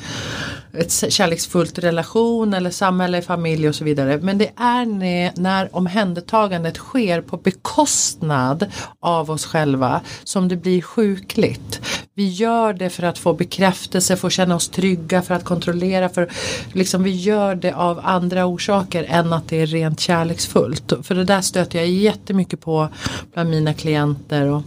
ett 0.79 1.13
kärleksfullt 1.13 1.79
relation 1.79 2.55
eller 2.55 2.71
samhälle, 2.71 3.23
familj 3.23 3.69
och 3.69 3.75
så 3.75 3.85
vidare. 3.85 4.19
Men 4.23 4.39
det 4.39 4.51
är 4.57 4.87
när, 4.87 5.33
när 5.37 5.77
omhändertagandet 5.77 6.77
sker 6.77 7.21
på 7.21 7.37
bekostnad 7.37 8.67
av 9.01 9.31
oss 9.31 9.45
själva 9.45 10.01
som 10.25 10.49
det 10.49 10.57
blir 10.57 10.83
sjukligt. 10.83 11.81
Vi 12.15 12.29
gör 12.29 12.73
det 12.73 12.91
för 12.91 13.03
att 13.03 13.19
få 13.19 13.33
bekräftelse, 13.33 14.17
för 14.17 14.27
att 14.27 14.33
känna 14.33 14.55
oss 14.55 14.69
trygga, 14.69 15.23
för 15.23 15.35
att 15.35 15.45
kontrollera. 15.45 16.09
För, 16.09 16.31
liksom, 16.73 17.03
vi 17.03 17.11
gör 17.11 17.55
det 17.55 17.73
av 17.73 18.01
andra 18.05 18.47
orsaker 18.47 19.07
än 19.09 19.33
att 19.33 19.49
det 19.49 19.61
är 19.61 19.67
rent 19.67 20.01
kärleksfullt. 20.01 20.93
För 21.03 21.15
det 21.15 21.25
där 21.25 21.41
stöter 21.41 21.79
jag 21.79 21.89
jättemycket 21.89 22.61
på 22.61 22.89
bland 23.33 23.51
mina 23.51 23.75
klienter. 23.75 24.47
Och, 24.47 24.63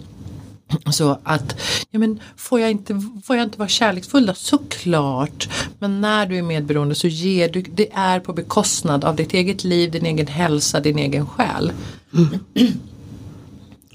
så 0.91 1.19
att, 1.23 1.55
ja 1.91 1.99
men 1.99 2.19
får 2.37 2.59
jag 2.59 2.71
inte, 2.71 3.01
får 3.23 3.35
jag 3.35 3.43
inte 3.43 3.59
vara 3.59 3.69
kärleksfull 3.69 4.25
då? 4.25 4.33
Såklart. 4.33 5.49
Men 5.79 6.01
när 6.01 6.25
du 6.25 6.37
är 6.37 6.41
medberoende 6.41 6.95
så 6.95 7.07
ger 7.07 7.49
du, 7.49 7.61
det 7.61 7.91
är 7.93 8.19
på 8.19 8.33
bekostnad 8.33 9.03
av 9.05 9.15
ditt 9.15 9.33
eget 9.33 9.63
liv, 9.63 9.91
din 9.91 10.05
egen 10.05 10.27
hälsa, 10.27 10.79
din 10.79 10.99
egen 10.99 11.27
själ. 11.27 11.71
Mm. 12.13 12.39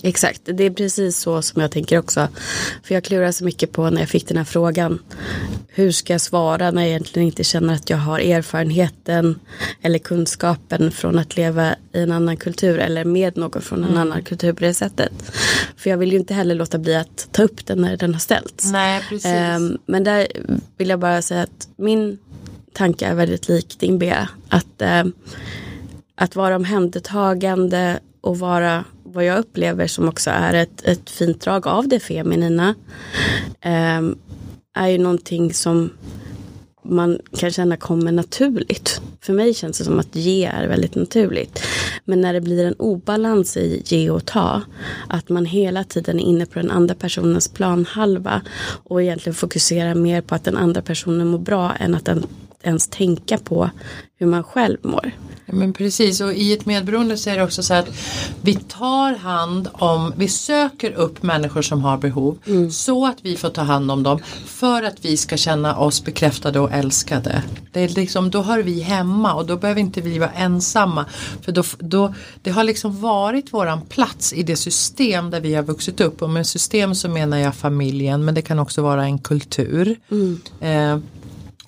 Exakt, 0.02 0.40
det 0.44 0.64
är 0.64 0.70
precis 0.70 1.18
så 1.18 1.42
som 1.42 1.62
jag 1.62 1.70
tänker 1.70 1.98
också. 1.98 2.28
För 2.82 2.94
jag 2.94 3.04
klurar 3.04 3.32
så 3.32 3.44
mycket 3.44 3.72
på 3.72 3.90
när 3.90 4.00
jag 4.00 4.08
fick 4.08 4.28
den 4.28 4.36
här 4.36 4.44
frågan. 4.44 4.98
Hur 5.68 5.90
ska 5.90 6.14
jag 6.14 6.20
svara 6.20 6.70
när 6.70 6.82
jag 6.82 6.88
egentligen 6.88 7.26
inte 7.26 7.44
känner 7.44 7.74
att 7.74 7.90
jag 7.90 7.96
har 7.96 8.18
erfarenheten 8.18 9.40
eller 9.82 9.98
kunskapen 9.98 10.90
från 10.90 11.18
att 11.18 11.36
leva 11.36 11.74
i 11.92 12.00
en 12.00 12.12
annan 12.12 12.36
kultur 12.36 12.78
eller 12.78 13.04
med 13.04 13.36
någon 13.36 13.62
från 13.62 13.78
en 13.78 13.90
mm. 13.90 14.00
annan 14.00 14.22
kultur 14.22 14.52
på 14.52 14.60
det 14.60 14.74
sättet. 14.74 15.12
För 15.76 15.90
jag 15.90 15.98
vill 15.98 16.12
ju 16.12 16.18
inte 16.18 16.34
heller 16.34 16.54
låta 16.54 16.78
bli 16.78 16.96
att 16.96 17.28
ta 17.32 17.42
upp 17.42 17.66
den 17.66 17.80
när 17.80 17.96
den 17.96 18.12
har 18.12 18.20
ställts. 18.20 18.72
Nej, 18.72 19.02
precis. 19.08 19.32
Um, 19.56 19.78
men 19.86 20.04
där 20.04 20.26
vill 20.76 20.88
jag 20.88 20.98
bara 20.98 21.22
säga 21.22 21.42
att 21.42 21.68
min 21.76 22.18
tanke 22.72 23.06
är 23.06 23.14
väldigt 23.14 23.48
lik 23.48 23.76
din 23.78 23.98
Bea. 23.98 24.28
Att, 24.48 24.82
um, 25.02 25.12
att 26.14 26.36
vara 26.36 26.56
omhändertagande 26.56 28.00
och 28.20 28.38
vara 28.38 28.84
vad 29.12 29.24
jag 29.24 29.38
upplever 29.38 29.86
som 29.86 30.08
också 30.08 30.30
är 30.30 30.54
ett, 30.54 30.84
ett 30.84 31.10
fint 31.10 31.40
drag 31.40 31.66
av 31.66 31.88
det 31.88 32.00
feminina 32.00 32.74
eh, 33.60 34.00
är 34.74 34.88
ju 34.88 34.98
någonting 34.98 35.54
som 35.54 35.90
man 36.82 37.18
kan 37.36 37.50
känna 37.50 37.76
kommer 37.76 38.12
naturligt. 38.12 39.00
För 39.20 39.32
mig 39.32 39.54
känns 39.54 39.78
det 39.78 39.84
som 39.84 39.98
att 39.98 40.16
ge 40.16 40.44
är 40.44 40.68
väldigt 40.68 40.94
naturligt. 40.94 41.62
Men 42.04 42.20
när 42.20 42.32
det 42.32 42.40
blir 42.40 42.66
en 42.66 42.74
obalans 42.74 43.56
i 43.56 43.82
ge 43.86 44.10
och 44.10 44.24
ta, 44.24 44.62
att 45.08 45.28
man 45.28 45.44
hela 45.44 45.84
tiden 45.84 46.20
är 46.20 46.24
inne 46.24 46.46
på 46.46 46.58
den 46.58 46.70
andra 46.70 46.94
personens 46.94 47.48
planhalva 47.48 48.42
och 48.84 49.02
egentligen 49.02 49.34
fokuserar 49.34 49.94
mer 49.94 50.20
på 50.20 50.34
att 50.34 50.44
den 50.44 50.56
andra 50.56 50.82
personen 50.82 51.26
mår 51.26 51.38
bra 51.38 51.72
än 51.74 51.94
att 51.94 52.04
den, 52.04 52.26
ens 52.62 52.88
tänka 52.88 53.38
på 53.38 53.70
hur 54.18 54.26
man 54.26 54.44
själv 54.44 54.78
mår. 54.82 55.12
Men 55.52 55.72
precis 55.72 56.20
och 56.20 56.34
i 56.34 56.52
ett 56.52 56.66
medberoende 56.66 57.16
så 57.16 57.30
är 57.30 57.36
det 57.36 57.42
också 57.42 57.62
så 57.62 57.74
att 57.74 57.88
vi 58.42 58.54
tar 58.54 59.14
hand 59.14 59.68
om, 59.72 60.12
vi 60.16 60.28
söker 60.28 60.92
upp 60.92 61.22
människor 61.22 61.62
som 61.62 61.84
har 61.84 61.98
behov 61.98 62.38
mm. 62.46 62.70
så 62.70 63.06
att 63.06 63.18
vi 63.22 63.36
får 63.36 63.48
ta 63.48 63.62
hand 63.62 63.90
om 63.90 64.02
dem 64.02 64.18
för 64.46 64.82
att 64.82 65.04
vi 65.04 65.16
ska 65.16 65.36
känna 65.36 65.76
oss 65.76 66.04
bekräftade 66.04 66.60
och 66.60 66.72
älskade. 66.72 67.42
Det 67.72 67.80
är 67.80 67.88
liksom, 67.88 68.30
då 68.30 68.42
hör 68.42 68.58
vi 68.58 68.80
hemma 68.80 69.34
och 69.34 69.46
då 69.46 69.56
behöver 69.56 69.80
inte 69.80 70.00
vi 70.00 70.18
vara 70.18 70.30
ensamma. 70.30 71.04
För 71.42 71.52
då, 71.52 71.62
då, 71.78 72.14
det 72.42 72.50
har 72.50 72.64
liksom 72.64 73.00
varit 73.00 73.52
våran 73.52 73.80
plats 73.80 74.32
i 74.32 74.42
det 74.42 74.56
system 74.56 75.30
där 75.30 75.40
vi 75.40 75.54
har 75.54 75.62
vuxit 75.62 76.00
upp 76.00 76.22
och 76.22 76.30
med 76.30 76.46
system 76.46 76.94
så 76.94 77.08
menar 77.08 77.38
jag 77.38 77.54
familjen 77.54 78.24
men 78.24 78.34
det 78.34 78.42
kan 78.42 78.58
också 78.58 78.82
vara 78.82 79.04
en 79.04 79.18
kultur. 79.18 79.96
Mm. 80.10 80.40
Eh, 80.60 81.02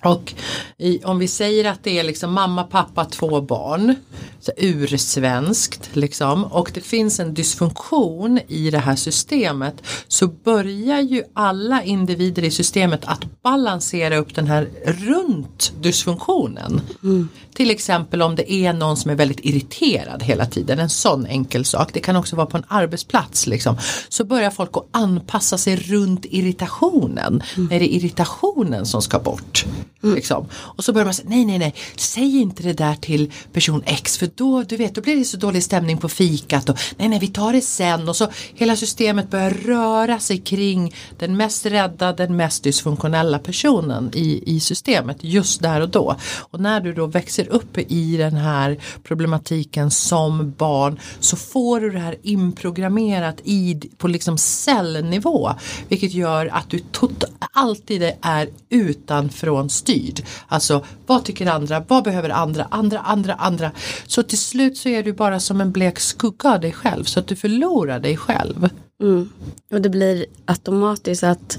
och 0.03 0.33
i, 0.77 1.03
om 1.03 1.19
vi 1.19 1.27
säger 1.27 1.71
att 1.71 1.83
det 1.83 1.99
är 1.99 2.03
liksom 2.03 2.33
mamma, 2.33 2.63
pappa, 2.63 3.05
två 3.05 3.41
barn. 3.41 3.95
Så 4.39 4.51
ursvenskt 4.57 5.89
liksom. 5.93 6.45
Och 6.45 6.71
det 6.73 6.81
finns 6.81 7.19
en 7.19 7.33
dysfunktion 7.33 8.39
i 8.47 8.69
det 8.69 8.77
här 8.77 8.95
systemet. 8.95 9.75
Så 10.07 10.27
börjar 10.27 10.99
ju 10.99 11.23
alla 11.33 11.83
individer 11.83 12.43
i 12.43 12.51
systemet 12.51 13.05
att 13.05 13.41
balansera 13.43 14.17
upp 14.17 14.35
den 14.35 14.47
här 14.47 14.69
runt 14.85 15.73
dysfunktionen. 15.81 16.81
Mm. 17.03 17.29
Till 17.53 17.71
exempel 17.71 18.21
om 18.21 18.35
det 18.35 18.53
är 18.53 18.73
någon 18.73 18.97
som 18.97 19.11
är 19.11 19.15
väldigt 19.15 19.39
irriterad 19.45 20.23
hela 20.23 20.45
tiden. 20.45 20.79
En 20.79 20.89
sån 20.89 21.25
enkel 21.25 21.65
sak. 21.65 21.89
Det 21.93 21.99
kan 21.99 22.15
också 22.15 22.35
vara 22.35 22.47
på 22.47 22.57
en 22.57 22.63
arbetsplats. 22.67 23.47
Liksom. 23.47 23.77
Så 24.09 24.25
börjar 24.25 24.49
folk 24.49 24.77
att 24.77 24.87
anpassa 24.91 25.57
sig 25.57 25.75
runt 25.75 26.25
irritationen. 26.25 27.43
Mm. 27.57 27.71
Är 27.71 27.79
det 27.79 27.93
irritationen 27.93 28.85
som 28.85 29.01
ska 29.01 29.19
bort? 29.19 29.65
Mm. 30.03 30.15
Liksom. 30.15 30.47
Och 30.53 30.83
så 30.83 30.93
börjar 30.93 31.05
man 31.05 31.13
säga 31.13 31.29
nej 31.29 31.45
nej 31.45 31.59
nej 31.59 31.75
säg 31.95 32.41
inte 32.41 32.63
det 32.63 32.73
där 32.73 32.95
till 32.95 33.31
person 33.53 33.83
X 33.85 34.17
för 34.17 34.29
då 34.35 34.63
du 34.63 34.77
vet 34.77 34.95
då 34.95 35.01
blir 35.01 35.15
det 35.15 35.25
så 35.25 35.37
dålig 35.37 35.63
stämning 35.63 35.97
på 35.97 36.09
fikat 36.09 36.69
och 36.69 36.77
nej 36.97 37.09
nej 37.09 37.19
vi 37.19 37.27
tar 37.27 37.53
det 37.53 37.61
sen 37.61 38.09
och 38.09 38.15
så 38.15 38.27
hela 38.53 38.75
systemet 38.75 39.29
börjar 39.29 39.51
röra 39.51 40.19
sig 40.19 40.37
kring 40.37 40.95
den 41.19 41.37
mest 41.37 41.65
rädda 41.65 42.13
den 42.13 42.35
mest 42.35 42.63
dysfunktionella 42.63 43.39
personen 43.39 44.11
i, 44.13 44.55
i 44.55 44.59
systemet 44.59 45.17
just 45.21 45.61
där 45.61 45.81
och 45.81 45.89
då. 45.89 46.15
Och 46.39 46.59
när 46.59 46.81
du 46.81 46.93
då 46.93 47.05
växer 47.05 47.42
upp 47.47 47.77
i 47.77 48.17
den 48.17 48.33
här 48.33 48.77
problematiken 49.03 49.91
som 49.91 50.51
barn 50.51 50.99
så 51.19 51.35
får 51.35 51.79
du 51.79 51.89
det 51.89 51.99
här 51.99 52.15
inprogrammerat 52.21 53.41
i, 53.43 53.81
på 53.97 54.07
liksom 54.07 54.37
cellnivå 54.37 55.51
vilket 55.87 56.13
gör 56.13 56.45
att 56.53 56.69
du 56.69 56.79
tot, 56.79 57.23
alltid 57.53 58.11
är 58.21 58.49
utanfrån 58.69 59.69
styrd. 59.69 60.25
Alltså 60.47 60.85
vad 61.05 61.25
tycker 61.25 61.47
andra, 61.47 61.83
vad 61.87 62.03
behöver 62.03 62.29
andra, 62.29 62.67
andra, 62.69 62.99
andra, 62.99 63.33
andra. 63.33 63.71
Så 64.07 64.23
till 64.23 64.37
slut 64.37 64.77
så 64.77 64.89
är 64.89 65.03
du 65.03 65.13
bara 65.13 65.39
som 65.39 65.61
en 65.61 65.71
blek 65.71 65.99
skugga 65.99 66.53
av 66.53 66.59
dig 66.59 66.71
själv 66.71 67.03
så 67.03 67.19
att 67.19 67.27
du 67.27 67.35
förlorar 67.35 67.99
dig 67.99 68.17
själv. 68.17 68.69
Mm. 69.01 69.29
Och 69.71 69.81
det 69.81 69.89
blir 69.89 70.25
automatiskt 70.45 71.23
att 71.23 71.57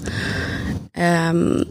um, 1.31 1.64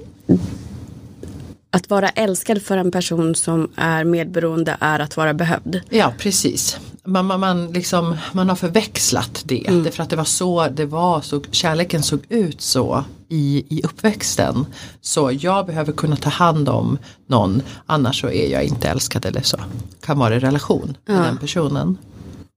att 1.73 1.89
vara 1.89 2.09
älskad 2.09 2.61
för 2.61 2.77
en 2.77 2.91
person 2.91 3.35
som 3.35 3.71
är 3.75 4.03
medberoende 4.03 4.77
är 4.79 4.99
att 4.99 5.17
vara 5.17 5.33
behövd. 5.33 5.81
Ja 5.89 6.13
precis. 6.17 6.79
Man, 7.05 7.25
man, 7.25 7.39
man, 7.39 7.71
liksom, 7.71 8.17
man 8.31 8.49
har 8.49 8.55
förväxlat 8.55 9.43
det. 9.45 9.67
Mm. 9.67 9.91
För 9.91 10.03
att 10.03 10.09
det 10.09 10.15
var 10.15 10.23
så 10.23 10.67
det 10.67 10.85
var, 10.85 11.21
så 11.21 11.41
kärleken 11.51 12.03
såg 12.03 12.19
ut 12.29 12.61
så 12.61 13.03
i, 13.29 13.65
i 13.69 13.81
uppväxten. 13.83 14.65
Så 15.01 15.31
jag 15.39 15.65
behöver 15.65 15.93
kunna 15.93 16.15
ta 16.15 16.29
hand 16.29 16.69
om 16.69 16.97
någon 17.27 17.61
annars 17.85 18.21
så 18.21 18.27
är 18.27 18.51
jag 18.51 18.63
inte 18.63 18.89
älskad 18.89 19.25
eller 19.25 19.41
så. 19.41 19.57
Kan 20.01 20.19
vara 20.19 20.35
i 20.35 20.39
relation 20.39 20.97
med 21.05 21.17
ja. 21.17 21.21
den 21.21 21.37
personen. 21.37 21.97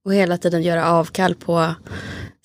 Och 0.05 0.13
hela 0.13 0.37
tiden 0.37 0.63
göra 0.63 0.91
avkall 0.91 1.35
på 1.35 1.73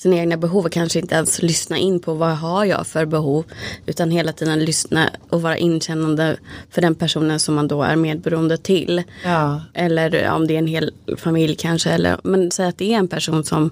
sina 0.03 0.17
egna 0.17 0.37
behov 0.37 0.65
och 0.65 0.73
kanske 0.73 0.99
inte 0.99 1.15
ens 1.15 1.43
lyssna 1.43 1.79
in 1.79 2.01
på 2.01 2.15
vad 2.15 2.37
har 2.37 2.65
jag 2.65 2.87
för 2.87 3.05
behov. 3.07 3.45
Utan 3.87 4.11
hela 4.11 4.33
tiden 4.33 4.65
lyssna 4.65 5.11
och 5.29 5.43
vara 5.43 5.57
inkännande 5.57 6.37
för 6.71 6.83
den 6.83 6.95
personen 6.95 7.41
som 7.41 7.55
man 7.55 7.69
då 7.69 7.83
är 7.83 7.97
medberoende 7.97 8.57
till. 8.57 9.03
Ja. 9.25 9.61
Eller 9.75 10.31
om 10.31 10.47
det 10.47 10.55
är 10.55 10.59
en 10.59 10.67
hel 10.67 10.93
familj 11.17 11.55
kanske. 11.55 11.91
Eller, 11.91 12.21
men 12.25 12.51
säg 12.51 12.67
att 12.67 12.79
det 12.79 12.95
är 12.95 12.99
en 12.99 13.09
person 13.09 13.45
som, 13.45 13.71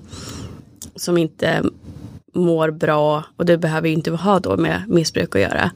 som 0.97 1.19
inte 1.19 1.63
mår 2.35 2.71
bra 2.71 3.25
och 3.37 3.47
det 3.47 3.59
behöver 3.59 3.89
ju 3.89 3.95
inte 3.95 4.11
ha 4.11 4.39
då 4.39 4.57
med 4.57 4.83
missbruk 4.89 5.37
att 5.37 5.43
göra. 5.43 5.71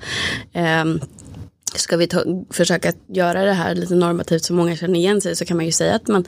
Um, 0.83 1.01
ska 1.75 1.97
vi 1.97 2.07
ta, 2.07 2.25
försöka 2.51 2.93
göra 3.07 3.45
det 3.45 3.53
här 3.53 3.75
lite 3.75 3.95
normativt 3.95 4.45
så 4.45 4.55
många 4.55 4.77
känner 4.77 4.99
igen 4.99 5.21
sig 5.21 5.37
så 5.37 5.45
kan 5.45 5.57
man 5.57 5.67
ju 5.67 5.73
säga 5.73 5.95
att 5.95 6.09
man 6.09 6.25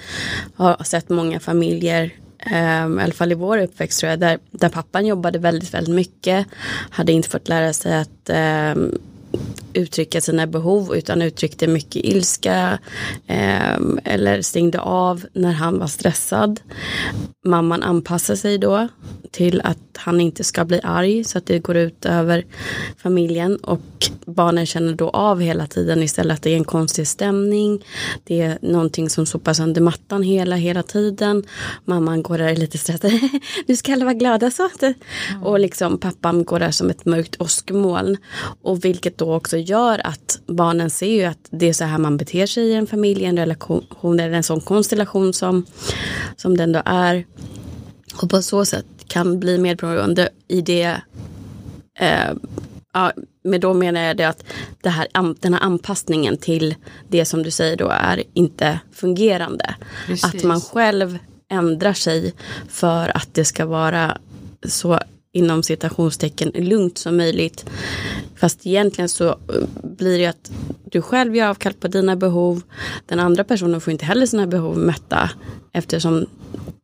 har 0.57 0.85
sett 0.85 1.09
många 1.09 1.41
familjer 1.41 2.13
Ehm, 2.51 2.99
I 2.99 3.03
alla 3.03 3.13
fall 3.13 3.33
i 3.33 3.35
vår 3.35 3.59
uppväxt 3.59 4.01
tror 4.01 4.11
jag, 4.11 4.21
där, 4.21 4.39
där 4.51 4.69
pappan 4.69 5.07
jobbade 5.07 5.39
väldigt, 5.39 5.75
väldigt 5.75 5.95
mycket. 5.95 6.47
Hade 6.91 7.13
inte 7.13 7.29
fått 7.29 7.49
lära 7.49 7.73
sig 7.73 7.97
att 7.97 8.31
um, 8.77 8.99
uttrycka 9.73 10.21
sina 10.21 10.47
behov 10.47 10.97
utan 10.97 11.23
uttryckte 11.23 11.67
mycket 11.67 12.05
ilska 12.05 12.79
eh, 13.27 13.77
eller 14.05 14.43
stängde 14.43 14.81
av 14.81 15.27
när 15.33 15.53
han 15.53 15.79
var 15.79 15.87
stressad. 15.87 16.61
Mamman 17.45 17.83
anpassar 17.83 18.37
sig 18.37 18.59
då 18.59 18.89
till 19.31 19.61
att 19.65 19.79
han 19.97 20.21
inte 20.21 20.45
ska 20.45 20.65
bli 20.65 20.81
arg 20.83 21.25
så 21.25 21.39
att 21.39 21.47
det 21.47 21.59
går 21.59 21.77
ut 21.77 22.05
över 22.05 22.45
familjen 22.97 23.57
och 23.57 24.11
barnen 24.27 24.67
känner 24.67 24.95
då 24.95 25.11
av 25.11 25.41
hela 25.41 25.67
tiden 25.67 26.03
istället 26.03 26.35
att 26.35 26.43
det 26.43 26.51
är 26.51 26.57
en 26.57 26.65
konstig 26.65 27.09
stämning. 27.09 27.85
Det 28.25 28.41
är 28.41 28.59
någonting 28.63 29.11
som 29.11 29.27
sopas 29.27 29.61
under 29.61 29.81
mattan 29.81 30.23
hela, 30.23 30.57
hela 30.57 30.83
tiden. 30.83 31.45
Mamman 31.85 32.23
går 32.23 32.39
där 32.39 32.57
lite 32.57 32.79
stressad. 32.79 33.13
nu 33.67 33.77
ska 33.77 33.93
alla 33.93 34.05
vara 34.05 34.15
glada 34.15 34.51
så. 34.51 34.71
Mm. 34.81 34.95
Och 35.43 35.61
liksom 35.61 35.99
pappan 35.99 36.45
går 36.45 36.59
där 36.59 36.71
som 36.71 36.91
ett 36.91 37.05
mörkt 37.05 37.41
åskmoln. 37.41 38.17
Och 38.63 38.85
vilket 38.85 39.19
då 39.19 39.26
också 39.35 39.57
gör 39.57 40.07
att 40.07 40.41
barnen 40.47 40.91
ser 40.91 41.07
ju 41.07 41.25
att 41.25 41.49
det 41.51 41.69
är 41.69 41.73
så 41.73 41.85
här 41.85 41.99
man 41.99 42.17
beter 42.17 42.47
sig 42.47 42.65
i 42.65 42.75
en 42.75 42.87
familj, 42.87 43.25
en 43.25 43.37
relation 43.37 44.21
eller 44.21 44.33
en 44.33 44.43
sån 44.43 44.61
konstellation 44.61 45.33
som, 45.33 45.67
som 46.37 46.57
den 46.57 46.73
då 46.73 46.83
är. 46.85 47.27
Och 48.23 48.31
på 48.31 48.43
så 48.43 48.65
sätt 48.65 48.87
kan 49.07 49.41
bli 49.41 49.59
medberoende 49.59 50.29
i 50.49 50.61
det 50.61 51.01
eh, 51.99 52.33
ja, 52.93 53.13
men 53.45 53.61
då 53.61 53.75
menar 53.75 54.01
jag 54.01 54.17
det 54.17 54.25
att 54.25 54.45
det 54.83 54.89
här, 54.89 55.09
den 55.41 55.55
här 55.55 55.61
anpassningen 55.61 56.37
till 56.37 56.75
det 57.09 57.25
som 57.25 57.43
du 57.43 57.51
säger 57.51 57.77
då 57.77 57.89
är 57.89 58.23
inte 58.35 58.81
fungerande. 58.93 59.75
Precis. 60.07 60.25
Att 60.25 60.45
man 60.45 60.61
själv 60.61 61.19
ändrar 61.51 61.93
sig 61.93 62.35
för 62.69 63.17
att 63.17 63.29
det 63.33 63.45
ska 63.45 63.67
vara 63.67 64.19
så 64.69 65.01
inom 65.37 65.63
citationstecken 65.63 66.51
lugnt 66.55 66.99
som 66.99 67.17
möjligt. 67.17 67.65
Fast 68.37 68.67
egentligen 68.67 69.09
så 69.09 69.29
eh, 69.29 69.37
blir 69.83 70.19
det 70.19 70.27
att 70.27 70.51
du 70.85 71.03
själv 71.03 71.37
gör 71.37 71.49
avkall 71.49 71.73
på 71.73 71.89
dina 71.89 72.17
behov. 72.17 72.63
Den 73.07 73.21
andra 73.21 73.45
personen 73.45 73.81
får 73.81 73.93
inte 73.93 74.05
heller 74.05 74.27
sina 74.27 74.47
behov 74.47 74.79
mätta 74.79 75.31
eftersom 75.73 76.27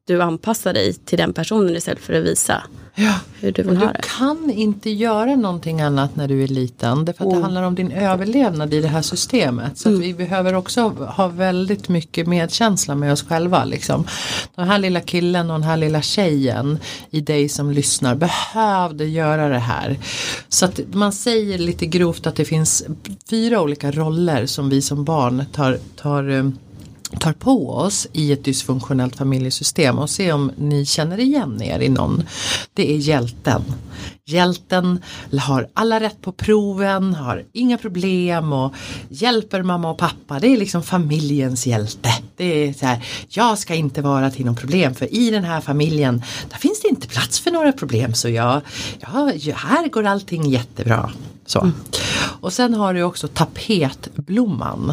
du 0.04 0.23
anpassar 0.23 0.73
dig 0.73 0.94
till 0.94 1.18
den 1.18 1.32
personen 1.32 1.76
istället 1.76 2.02
för 2.02 2.14
att 2.14 2.25
visa 2.25 2.62
ja. 2.94 3.14
hur 3.40 3.52
du 3.52 3.62
vill 3.62 3.71
och 3.71 3.76
ha 3.76 3.87
det. 3.87 4.00
Du 4.02 4.09
kan 4.09 4.50
inte 4.50 4.90
göra 4.90 5.37
någonting 5.37 5.80
annat 5.80 6.16
när 6.16 6.28
du 6.28 6.42
är 6.42 6.49
liten. 6.49 7.04
Därför 7.04 7.25
att 7.25 7.30
oh. 7.30 7.37
det 7.37 7.42
handlar 7.42 7.62
om 7.62 7.75
din 7.75 7.92
överlevnad 7.92 8.75
i 8.75 8.80
det 8.80 8.88
här 8.88 9.02
systemet. 9.02 9.78
Så 9.78 9.88
mm. 9.88 10.00
vi 10.00 10.14
behöver 10.14 10.54
också 10.54 10.88
ha 10.88 11.28
väldigt 11.28 11.88
mycket 11.88 12.26
medkänsla 12.26 12.94
med 12.94 13.12
oss 13.12 13.23
själva. 13.23 13.64
Liksom. 13.64 14.06
Den 14.54 14.68
här 14.68 14.78
lilla 14.78 15.00
killen 15.00 15.50
och 15.50 15.59
den 15.59 15.68
här 15.68 15.76
lilla 15.76 16.02
tjejen 16.02 16.78
i 17.11 17.21
dig 17.21 17.49
som 17.49 17.71
lyssnar 17.71 18.14
behövde 18.14 19.04
göra 19.04 19.49
det 19.49 19.59
här. 19.59 19.99
Så 20.49 20.64
att 20.64 20.80
man 20.92 21.12
säger 21.12 21.59
lite 21.59 21.87
grovt 21.87 22.26
att 22.26 22.37
det 22.37 22.44
finns 22.44 22.85
fyra 23.30 23.61
olika 23.61 23.90
roller 23.90 24.47
som 24.47 24.68
vi 24.68 24.82
som 24.82 25.04
barn 25.04 25.44
tar, 25.52 25.78
tar 25.97 26.30
eh, 26.30 26.44
tar 27.21 27.33
på 27.33 27.71
oss 27.71 28.07
i 28.12 28.33
ett 28.33 28.45
dysfunktionellt 28.45 29.16
familjesystem 29.16 29.99
och 29.99 30.11
se 30.11 30.33
om 30.33 30.52
ni 30.57 30.87
känner 30.87 31.21
igen 31.21 31.62
er 31.62 31.81
i 31.81 31.88
någon. 31.88 32.23
Det 32.75 32.92
är 32.92 32.97
hjälten. 32.97 33.62
Hjälten 34.25 35.02
har 35.40 35.69
alla 35.75 36.00
rätt 36.00 36.21
på 36.21 36.33
proven, 36.33 37.14
har 37.14 37.45
inga 37.52 37.78
problem 37.78 38.52
och 38.52 38.75
hjälper 39.09 39.62
mamma 39.62 39.90
och 39.90 39.99
pappa. 39.99 40.38
Det 40.40 40.47
är 40.47 40.57
liksom 40.57 40.83
familjens 40.83 41.66
hjälte. 41.66 42.09
Det 42.37 42.45
är 42.45 42.73
så 42.73 42.87
här, 42.87 43.04
jag 43.28 43.59
ska 43.59 43.75
inte 43.75 44.02
vara 44.02 44.31
till 44.31 44.47
någon 44.47 44.57
problem 44.57 44.95
för 44.95 45.14
i 45.14 45.31
den 45.31 45.45
här 45.45 45.61
familjen 45.61 46.23
där 46.50 46.59
finns 46.59 46.81
det 46.81 46.88
inte 46.88 47.09
plats 47.09 47.40
för 47.40 47.50
några 47.50 47.73
problem 47.73 48.14
så 48.14 48.28
jag, 48.28 48.61
ja, 49.00 49.33
här 49.54 49.88
går 49.88 50.04
allting 50.04 50.50
jättebra. 50.50 51.11
Så. 51.47 51.61
Mm. 51.61 51.73
Och 52.40 52.52
sen 52.52 52.75
har 52.75 52.95
du 52.95 53.02
också 53.02 53.28
tapetblomman 53.28 54.92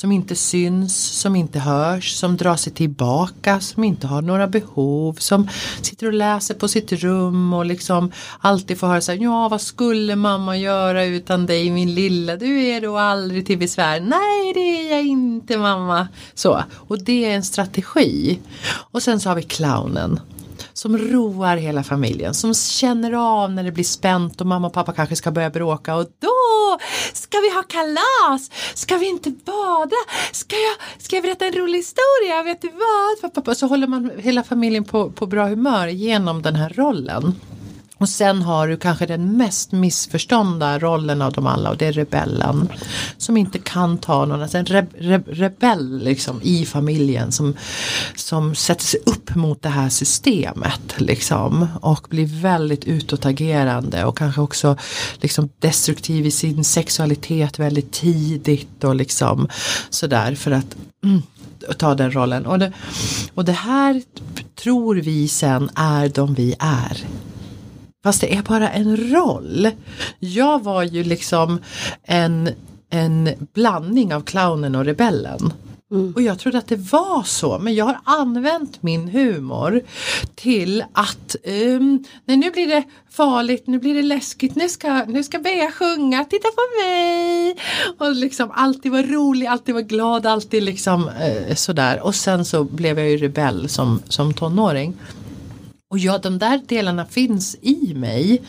som 0.00 0.12
inte 0.12 0.36
syns, 0.36 1.20
som 1.20 1.36
inte 1.36 1.58
hörs, 1.58 2.12
som 2.12 2.36
drar 2.36 2.56
sig 2.56 2.72
tillbaka, 2.72 3.60
som 3.60 3.84
inte 3.84 4.06
har 4.06 4.22
några 4.22 4.46
behov, 4.46 5.14
som 5.14 5.48
sitter 5.82 6.06
och 6.06 6.12
läser 6.12 6.54
på 6.54 6.68
sitt 6.68 6.92
rum 6.92 7.52
och 7.52 7.66
liksom 7.66 8.12
alltid 8.40 8.78
får 8.78 8.86
höra 8.86 9.00
så 9.00 9.12
här, 9.12 9.18
ja 9.18 9.48
vad 9.48 9.60
skulle 9.60 10.16
mamma 10.16 10.56
göra 10.56 11.04
utan 11.04 11.46
dig 11.46 11.70
min 11.70 11.94
lilla, 11.94 12.36
du 12.36 12.62
är 12.62 12.80
då 12.80 12.98
aldrig 12.98 13.46
till 13.46 13.58
besvär. 13.58 14.00
Nej 14.00 14.54
det 14.54 14.60
är 14.60 14.96
jag 14.96 15.06
inte 15.06 15.58
mamma. 15.58 16.08
Så, 16.34 16.62
och 16.74 17.04
det 17.04 17.24
är 17.24 17.34
en 17.34 17.44
strategi. 17.44 18.38
Och 18.90 19.02
sen 19.02 19.20
så 19.20 19.28
har 19.28 19.36
vi 19.36 19.42
clownen 19.42 20.20
som 20.78 20.98
roar 20.98 21.56
hela 21.56 21.82
familjen, 21.84 22.34
som 22.34 22.54
känner 22.54 23.12
av 23.12 23.50
när 23.50 23.64
det 23.64 23.72
blir 23.72 23.84
spänt 23.84 24.40
och 24.40 24.46
mamma 24.46 24.66
och 24.66 24.72
pappa 24.72 24.92
kanske 24.92 25.16
ska 25.16 25.30
börja 25.30 25.50
bråka. 25.50 25.94
Och 25.94 26.06
då 26.20 26.78
ska 27.12 27.38
vi 27.40 27.54
ha 27.54 27.62
kalas, 27.62 28.50
ska 28.74 28.96
vi 28.96 29.08
inte 29.08 29.30
bada, 29.30 29.96
ska 30.32 30.56
jag, 30.56 31.02
ska 31.02 31.16
jag 31.16 31.22
berätta 31.22 31.46
en 31.46 31.52
rolig 31.52 31.78
historia, 31.78 32.42
vet 32.42 32.62
du 32.62 32.70
vad? 33.44 33.56
Så 33.56 33.66
håller 33.66 33.86
man 33.86 34.10
hela 34.18 34.42
familjen 34.42 34.84
på, 34.84 35.10
på 35.10 35.26
bra 35.26 35.46
humör 35.46 35.86
genom 35.86 36.42
den 36.42 36.54
här 36.54 36.72
rollen. 36.76 37.34
Och 37.98 38.08
sen 38.08 38.42
har 38.42 38.68
du 38.68 38.76
kanske 38.76 39.06
den 39.06 39.36
mest 39.36 39.72
missförstånda 39.72 40.78
rollen 40.78 41.22
av 41.22 41.32
dem 41.32 41.46
alla 41.46 41.70
och 41.70 41.76
det 41.76 41.86
är 41.86 41.92
rebellen. 41.92 42.68
Som 43.16 43.36
inte 43.36 43.58
kan 43.58 43.98
ta 43.98 44.24
någon, 44.24 44.42
alltså 44.42 44.58
en 44.58 44.66
re, 44.66 44.86
re, 44.98 45.22
rebell 45.26 45.98
liksom 45.98 46.40
i 46.42 46.66
familjen 46.66 47.32
som, 47.32 47.56
som 48.14 48.54
sätter 48.54 48.84
sig 48.84 49.00
upp 49.06 49.34
mot 49.34 49.62
det 49.62 49.68
här 49.68 49.88
systemet 49.88 50.94
liksom. 50.96 51.66
Och 51.80 52.06
blir 52.10 52.26
väldigt 52.26 52.84
utåtagerande 52.84 54.04
och 54.04 54.18
kanske 54.18 54.40
också 54.40 54.76
liksom 55.20 55.48
destruktiv 55.58 56.26
i 56.26 56.30
sin 56.30 56.64
sexualitet 56.64 57.58
väldigt 57.58 57.92
tidigt 57.92 58.84
och 58.84 58.94
liksom 58.94 59.48
sådär 59.90 60.34
för 60.34 60.50
att 60.50 60.76
mm, 61.04 61.22
ta 61.78 61.94
den 61.94 62.12
rollen. 62.12 62.46
Och 62.46 62.58
det, 62.58 62.72
och 63.34 63.44
det 63.44 63.52
här 63.52 64.02
tror 64.62 64.94
vi 64.94 65.28
sen 65.28 65.70
är 65.74 66.08
de 66.08 66.34
vi 66.34 66.54
är. 66.58 67.06
Fast 68.08 68.20
det 68.20 68.34
är 68.34 68.42
bara 68.42 68.70
en 68.70 68.96
roll. 68.96 69.70
Jag 70.18 70.64
var 70.64 70.82
ju 70.82 71.04
liksom 71.04 71.60
en, 72.04 72.50
en 72.90 73.30
blandning 73.54 74.14
av 74.14 74.20
clownen 74.20 74.74
och 74.74 74.84
rebellen. 74.84 75.52
Mm. 75.90 76.12
Och 76.16 76.22
jag 76.22 76.38
trodde 76.38 76.58
att 76.58 76.68
det 76.68 76.92
var 76.92 77.22
så 77.22 77.58
men 77.58 77.74
jag 77.74 77.84
har 77.84 78.00
använt 78.04 78.82
min 78.82 79.08
humor 79.08 79.82
till 80.34 80.84
att 80.92 81.36
um, 81.44 82.04
nej, 82.24 82.36
nu 82.36 82.50
blir 82.50 82.66
det 82.66 82.84
farligt, 83.10 83.66
nu 83.66 83.78
blir 83.78 83.94
det 83.94 84.02
läskigt, 84.02 84.54
nu 84.54 84.68
ska, 84.68 85.04
nu 85.04 85.24
ska 85.24 85.38
Bea 85.38 85.70
sjunga, 85.70 86.24
titta 86.24 86.48
på 86.48 86.84
mig. 86.84 87.56
Och 87.98 88.14
liksom 88.14 88.50
alltid 88.54 88.92
vara 88.92 89.02
rolig, 89.02 89.46
alltid 89.46 89.74
vara 89.74 89.84
glad, 89.84 90.26
alltid 90.26 90.62
liksom 90.62 91.08
uh, 91.08 91.54
sådär. 91.54 92.00
Och 92.00 92.14
sen 92.14 92.44
så 92.44 92.64
blev 92.64 92.98
jag 92.98 93.08
ju 93.10 93.16
rebell 93.16 93.68
som, 93.68 94.02
som 94.08 94.34
tonåring. 94.34 94.94
Och 95.90 95.98
ja, 95.98 96.18
de 96.18 96.38
där 96.38 96.60
delarna 96.66 97.06
finns 97.06 97.56
i 97.62 97.94
mig. 97.94 98.42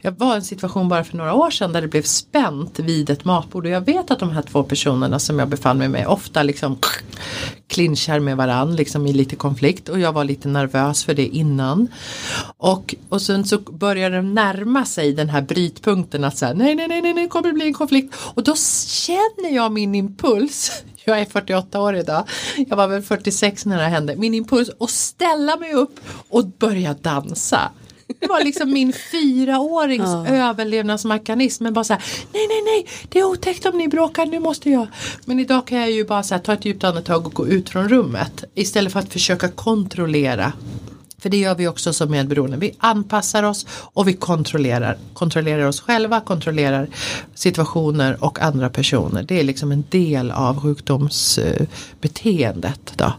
Jag 0.00 0.18
var 0.18 0.34
i 0.34 0.36
en 0.36 0.42
situation 0.42 0.88
bara 0.88 1.04
för 1.04 1.16
några 1.16 1.34
år 1.34 1.50
sedan 1.50 1.72
där 1.72 1.80
det 1.80 1.88
blev 1.88 2.02
spänt 2.02 2.78
vid 2.78 3.10
ett 3.10 3.24
matbord 3.24 3.66
och 3.66 3.72
jag 3.72 3.80
vet 3.80 4.10
att 4.10 4.18
de 4.18 4.30
här 4.30 4.42
två 4.42 4.62
personerna 4.62 5.18
som 5.18 5.38
jag 5.38 5.48
befann 5.48 5.78
mig 5.78 5.88
med 5.88 6.06
ofta 6.06 6.42
liksom 6.42 6.78
klinchar 7.66 8.20
med 8.20 8.36
varann 8.36 8.76
liksom 8.76 9.06
i 9.06 9.12
lite 9.12 9.36
konflikt 9.36 9.88
och 9.88 10.00
jag 10.00 10.12
var 10.12 10.24
lite 10.24 10.48
nervös 10.48 11.04
för 11.04 11.14
det 11.14 11.26
innan. 11.26 11.88
Och, 12.56 12.94
och 13.08 13.22
sen 13.22 13.44
så 13.44 13.58
börjar 13.58 14.10
de 14.10 14.34
närma 14.34 14.84
sig 14.84 15.12
den 15.12 15.28
här 15.28 15.42
brytpunkten 15.42 16.24
att 16.24 16.38
säga 16.38 16.54
nej, 16.54 16.74
nej, 16.74 16.88
nej, 16.88 17.02
nej, 17.02 17.14
nu 17.14 17.28
kommer 17.28 17.48
det 17.48 17.54
bli 17.54 17.66
en 17.66 17.74
konflikt 17.74 18.14
och 18.34 18.42
då 18.42 18.54
känner 18.86 19.54
jag 19.54 19.72
min 19.72 19.94
impuls 19.94 20.82
jag 21.08 21.20
är 21.20 21.24
48 21.24 21.80
år 21.80 21.96
idag, 21.96 22.24
jag 22.56 22.76
var 22.76 22.88
väl 22.88 23.02
46 23.02 23.66
när 23.66 23.78
det 23.78 23.84
hände, 23.84 24.16
min 24.16 24.34
impuls 24.34 24.70
att 24.80 24.90
ställa 24.90 25.56
mig 25.56 25.72
upp 25.72 26.00
och 26.28 26.46
börja 26.46 26.94
dansa. 26.94 27.70
Det 28.20 28.26
var 28.26 28.44
liksom 28.44 28.72
min 28.72 28.92
fyraårings 28.92 30.08
ja. 30.08 30.26
överlevnadsmekanism. 30.26 31.64
Men 31.64 31.72
bara 31.72 31.84
så 31.84 31.92
här, 31.92 32.02
nej 32.32 32.46
nej 32.48 32.62
nej, 32.62 32.86
det 33.08 33.18
är 33.18 33.24
otäckt 33.24 33.66
om 33.66 33.78
ni 33.78 33.88
bråkar, 33.88 34.26
nu 34.26 34.38
måste 34.38 34.70
jag. 34.70 34.86
Men 35.24 35.40
idag 35.40 35.66
kan 35.66 35.78
jag 35.78 35.90
ju 35.90 36.04
bara 36.04 36.22
så 36.22 36.34
här, 36.34 36.42
ta 36.42 36.52
ett 36.52 36.64
djupt 36.64 36.84
andetag 36.84 37.26
och 37.26 37.34
gå 37.34 37.48
ut 37.48 37.68
från 37.68 37.88
rummet. 37.88 38.44
Istället 38.54 38.92
för 38.92 39.00
att 39.00 39.12
försöka 39.12 39.48
kontrollera 39.48 40.52
för 41.18 41.30
det 41.30 41.36
gör 41.36 41.54
vi 41.54 41.68
också 41.68 41.92
som 41.92 42.10
medberoende. 42.10 42.56
Vi 42.56 42.74
anpassar 42.78 43.42
oss 43.42 43.66
och 43.70 44.08
vi 44.08 44.12
kontrollerar. 44.12 44.98
Kontrollerar 45.12 45.66
oss 45.66 45.80
själva, 45.80 46.20
kontrollerar 46.20 46.88
situationer 47.34 48.24
och 48.24 48.40
andra 48.40 48.70
personer. 48.70 49.22
Det 49.22 49.40
är 49.40 49.44
liksom 49.44 49.72
en 49.72 49.84
del 49.88 50.30
av 50.30 50.60
sjukdomsbeteendet. 50.60 52.92
Då. 52.96 53.12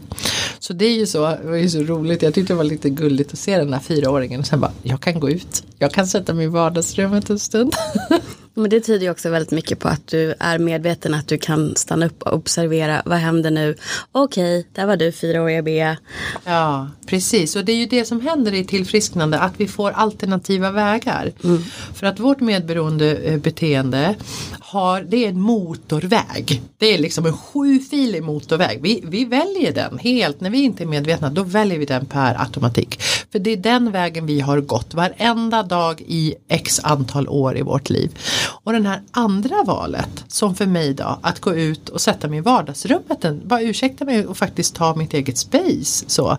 Så 0.58 0.72
det 0.72 0.84
är 0.84 0.94
ju 0.94 1.06
så, 1.06 1.26
det 1.26 1.48
var 1.48 1.56
ju 1.56 1.70
så 1.70 1.82
roligt. 1.82 2.22
Jag 2.22 2.34
tyckte 2.34 2.52
det 2.52 2.56
var 2.56 2.64
lite 2.64 2.90
gulligt 2.90 3.32
att 3.32 3.38
se 3.38 3.58
den 3.58 3.72
här 3.72 3.80
fyraåringen 3.80 4.40
och 4.40 4.46
sen 4.46 4.60
bara, 4.60 4.72
jag 4.82 5.00
kan 5.00 5.20
gå 5.20 5.30
ut. 5.30 5.64
Jag 5.78 5.92
kan 5.92 6.06
sätta 6.06 6.34
mig 6.34 6.44
i 6.44 6.48
vardagsrummet 6.48 7.30
en 7.30 7.38
stund. 7.38 7.74
Men 8.54 8.70
det 8.70 8.80
tyder 8.80 9.04
ju 9.04 9.10
också 9.10 9.30
väldigt 9.30 9.50
mycket 9.50 9.78
på 9.78 9.88
att 9.88 10.06
du 10.06 10.34
är 10.40 10.58
medveten 10.58 11.14
att 11.14 11.28
du 11.28 11.38
kan 11.38 11.76
stanna 11.76 12.06
upp 12.06 12.22
och 12.22 12.32
observera 12.32 13.02
vad 13.04 13.18
händer 13.18 13.50
nu. 13.50 13.76
Okej, 14.12 14.66
där 14.72 14.86
var 14.86 14.96
du 14.96 15.12
fyraåriga 15.12 15.62
Bea. 15.62 15.96
Ja, 16.44 16.88
precis. 17.06 17.56
Och 17.56 17.64
det 17.64 17.72
är 17.72 17.76
ju 17.76 17.86
det 17.86 18.04
som 18.04 18.20
händer 18.20 18.54
i 18.54 18.64
tillfrisknande 18.64 19.38
att 19.38 19.52
vi 19.56 19.68
får 19.68 19.90
alternativa 19.90 20.70
vägar. 20.70 21.32
Mm. 21.44 21.62
För 21.94 22.06
att 22.06 22.20
vårt 22.20 22.40
medberoende 22.40 23.16
eh, 23.16 23.38
beteende 23.38 24.14
har, 24.60 25.02
det 25.02 25.24
är 25.24 25.28
en 25.28 25.40
motorväg. 25.40 26.62
Det 26.78 26.94
är 26.94 26.98
liksom 26.98 27.26
en 27.26 27.36
sjufilig 27.36 28.22
motorväg. 28.22 28.82
Vi, 28.82 29.04
vi 29.06 29.24
väljer 29.24 29.72
den 29.72 29.98
helt, 29.98 30.40
när 30.40 30.50
vi 30.50 30.58
inte 30.58 30.82
är 30.82 30.86
medvetna 30.86 31.30
då 31.30 31.42
väljer 31.42 31.78
vi 31.78 31.84
den 31.84 32.06
per 32.06 32.40
automatik. 32.40 33.02
För 33.32 33.38
det 33.38 33.50
är 33.50 33.56
den 33.56 33.92
vägen 33.92 34.26
vi 34.26 34.40
har 34.40 34.60
gått 34.60 34.94
varenda 34.94 35.62
dag 35.62 36.00
i 36.06 36.34
x 36.48 36.80
antal 36.82 37.28
år 37.28 37.58
i 37.58 37.62
vårt 37.62 37.90
liv. 37.90 38.10
Och 38.42 38.72
den 38.72 38.86
här 38.86 39.02
andra 39.10 39.62
valet 39.64 40.24
som 40.28 40.54
för 40.54 40.66
mig 40.66 40.94
då 40.94 41.18
att 41.22 41.40
gå 41.40 41.54
ut 41.54 41.88
och 41.88 42.00
sätta 42.00 42.28
mig 42.28 42.38
i 42.38 42.42
vardagsrummet, 42.42 43.44
bara 43.44 43.60
ursäkta 43.60 44.04
mig 44.04 44.26
och 44.26 44.36
faktiskt 44.36 44.74
ta 44.74 44.94
mitt 44.94 45.14
eget 45.14 45.38
space. 45.38 46.04
Så. 46.06 46.36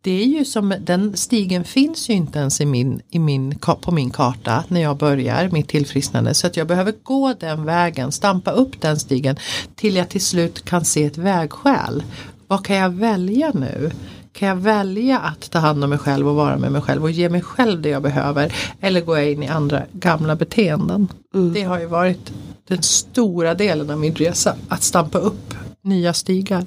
Det 0.00 0.22
är 0.22 0.26
ju 0.26 0.44
som, 0.44 0.74
den 0.80 1.16
stigen 1.16 1.64
finns 1.64 2.10
ju 2.10 2.14
inte 2.14 2.38
ens 2.38 2.60
i 2.60 2.66
min, 2.66 3.00
i 3.10 3.18
min, 3.18 3.58
på 3.80 3.92
min 3.92 4.10
karta 4.10 4.64
när 4.68 4.80
jag 4.80 4.96
börjar 4.96 5.48
mitt 5.48 5.68
tillfrisknande 5.68 6.34
så 6.34 6.46
att 6.46 6.56
jag 6.56 6.66
behöver 6.66 6.94
gå 7.02 7.34
den 7.40 7.64
vägen, 7.64 8.12
stampa 8.12 8.50
upp 8.50 8.80
den 8.80 8.98
stigen 8.98 9.36
till 9.76 9.96
jag 9.96 10.08
till 10.08 10.24
slut 10.24 10.64
kan 10.64 10.84
se 10.84 11.04
ett 11.04 11.18
vägskäl. 11.18 12.02
Vad 12.46 12.64
kan 12.64 12.76
jag 12.76 12.90
välja 12.90 13.50
nu? 13.54 13.90
Kan 14.32 14.48
jag 14.48 14.56
välja 14.56 15.18
att 15.18 15.50
ta 15.50 15.58
hand 15.58 15.84
om 15.84 15.90
mig 15.90 15.98
själv 15.98 16.28
och 16.28 16.34
vara 16.34 16.56
med 16.56 16.72
mig 16.72 16.82
själv 16.82 17.02
och 17.02 17.10
ge 17.10 17.28
mig 17.28 17.42
själv 17.42 17.82
det 17.82 17.88
jag 17.88 18.02
behöver? 18.02 18.52
Eller 18.80 19.00
går 19.00 19.18
jag 19.18 19.32
in 19.32 19.42
i 19.42 19.48
andra 19.48 19.82
gamla 19.92 20.36
beteenden? 20.36 21.08
Mm. 21.34 21.52
Det 21.52 21.62
har 21.62 21.80
ju 21.80 21.86
varit 21.86 22.32
den 22.68 22.82
stora 22.82 23.54
delen 23.54 23.90
av 23.90 23.98
min 23.98 24.14
resa. 24.14 24.56
Att 24.68 24.82
stampa 24.82 25.18
upp 25.18 25.54
nya 25.82 26.12
stigar. 26.12 26.66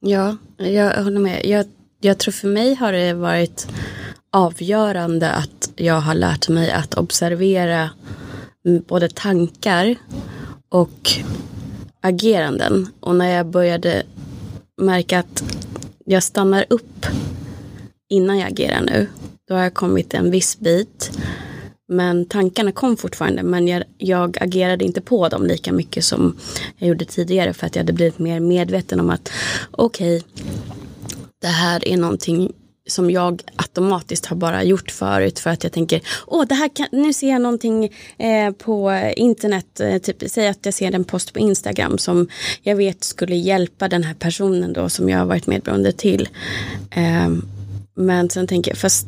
Ja, 0.00 0.36
jag 0.56 1.04
håller 1.04 1.20
med. 1.20 1.46
Jag, 1.46 1.66
jag 2.00 2.18
tror 2.18 2.32
för 2.32 2.48
mig 2.48 2.74
har 2.74 2.92
det 2.92 3.14
varit 3.14 3.68
avgörande 4.32 5.30
att 5.30 5.70
jag 5.76 6.00
har 6.00 6.14
lärt 6.14 6.48
mig 6.48 6.70
att 6.70 6.94
observera 6.94 7.90
både 8.88 9.08
tankar 9.08 9.96
och 10.68 11.10
ageranden. 12.00 12.88
Och 13.00 13.16
när 13.16 13.36
jag 13.36 13.46
började 13.46 14.02
märka 14.76 15.18
att 15.18 15.44
jag 16.10 16.22
stannar 16.22 16.64
upp 16.70 17.06
innan 18.08 18.38
jag 18.38 18.48
agerar 18.48 18.80
nu. 18.80 19.06
Då 19.48 19.54
har 19.54 19.62
jag 19.62 19.74
kommit 19.74 20.14
en 20.14 20.30
viss 20.30 20.58
bit. 20.58 21.18
Men 21.88 22.26
tankarna 22.26 22.72
kom 22.72 22.96
fortfarande 22.96 23.42
men 23.42 23.68
jag, 23.68 23.84
jag, 23.98 24.38
agerade 24.40 24.84
inte 24.84 25.00
på 25.00 25.28
dem 25.28 25.46
lika 25.46 25.72
mycket 25.72 26.04
som 26.04 26.36
jag 26.76 26.88
gjorde 26.88 27.04
tidigare 27.04 27.52
för 27.52 27.66
att 27.66 27.76
jag 27.76 27.82
hade 27.82 27.92
blivit 27.92 28.18
mer 28.18 28.40
medveten 28.40 29.00
om 29.00 29.10
att 29.10 29.32
okej, 29.70 30.16
okay, 30.16 30.44
det 31.40 31.46
här 31.46 31.88
är 31.88 31.96
någonting 31.96 32.52
som 32.88 33.10
jag 33.10 33.42
automatiskt 33.56 34.26
har 34.26 34.36
bara 34.36 34.62
gjort 34.62 34.90
förut 34.90 35.38
för 35.38 35.50
att 35.50 35.64
jag 35.64 35.72
tänker 35.72 36.00
åh 36.26 36.44
det 36.48 36.54
här 36.54 36.68
kan, 36.68 36.86
nu 36.92 37.12
ser 37.12 37.28
jag 37.28 37.42
någonting 37.42 37.84
eh, 38.18 38.52
på 38.52 39.10
internet, 39.16 39.80
eh, 39.80 39.98
typ, 39.98 40.16
säg 40.26 40.48
att 40.48 40.58
jag 40.62 40.74
ser 40.74 40.94
en 40.94 41.04
post 41.04 41.32
på 41.32 41.38
Instagram 41.38 41.98
som 41.98 42.28
jag 42.62 42.76
vet 42.76 43.04
skulle 43.04 43.36
hjälpa 43.36 43.88
den 43.88 44.04
här 44.04 44.14
personen 44.14 44.72
då 44.72 44.88
som 44.88 45.08
jag 45.08 45.18
har 45.18 45.26
varit 45.26 45.46
medberoende 45.46 45.92
till. 45.92 46.28
Eh, 46.90 47.28
men 47.94 48.30
sen 48.30 48.46
tänker 48.46 48.70
jag 48.70 48.78
fast 48.78 49.06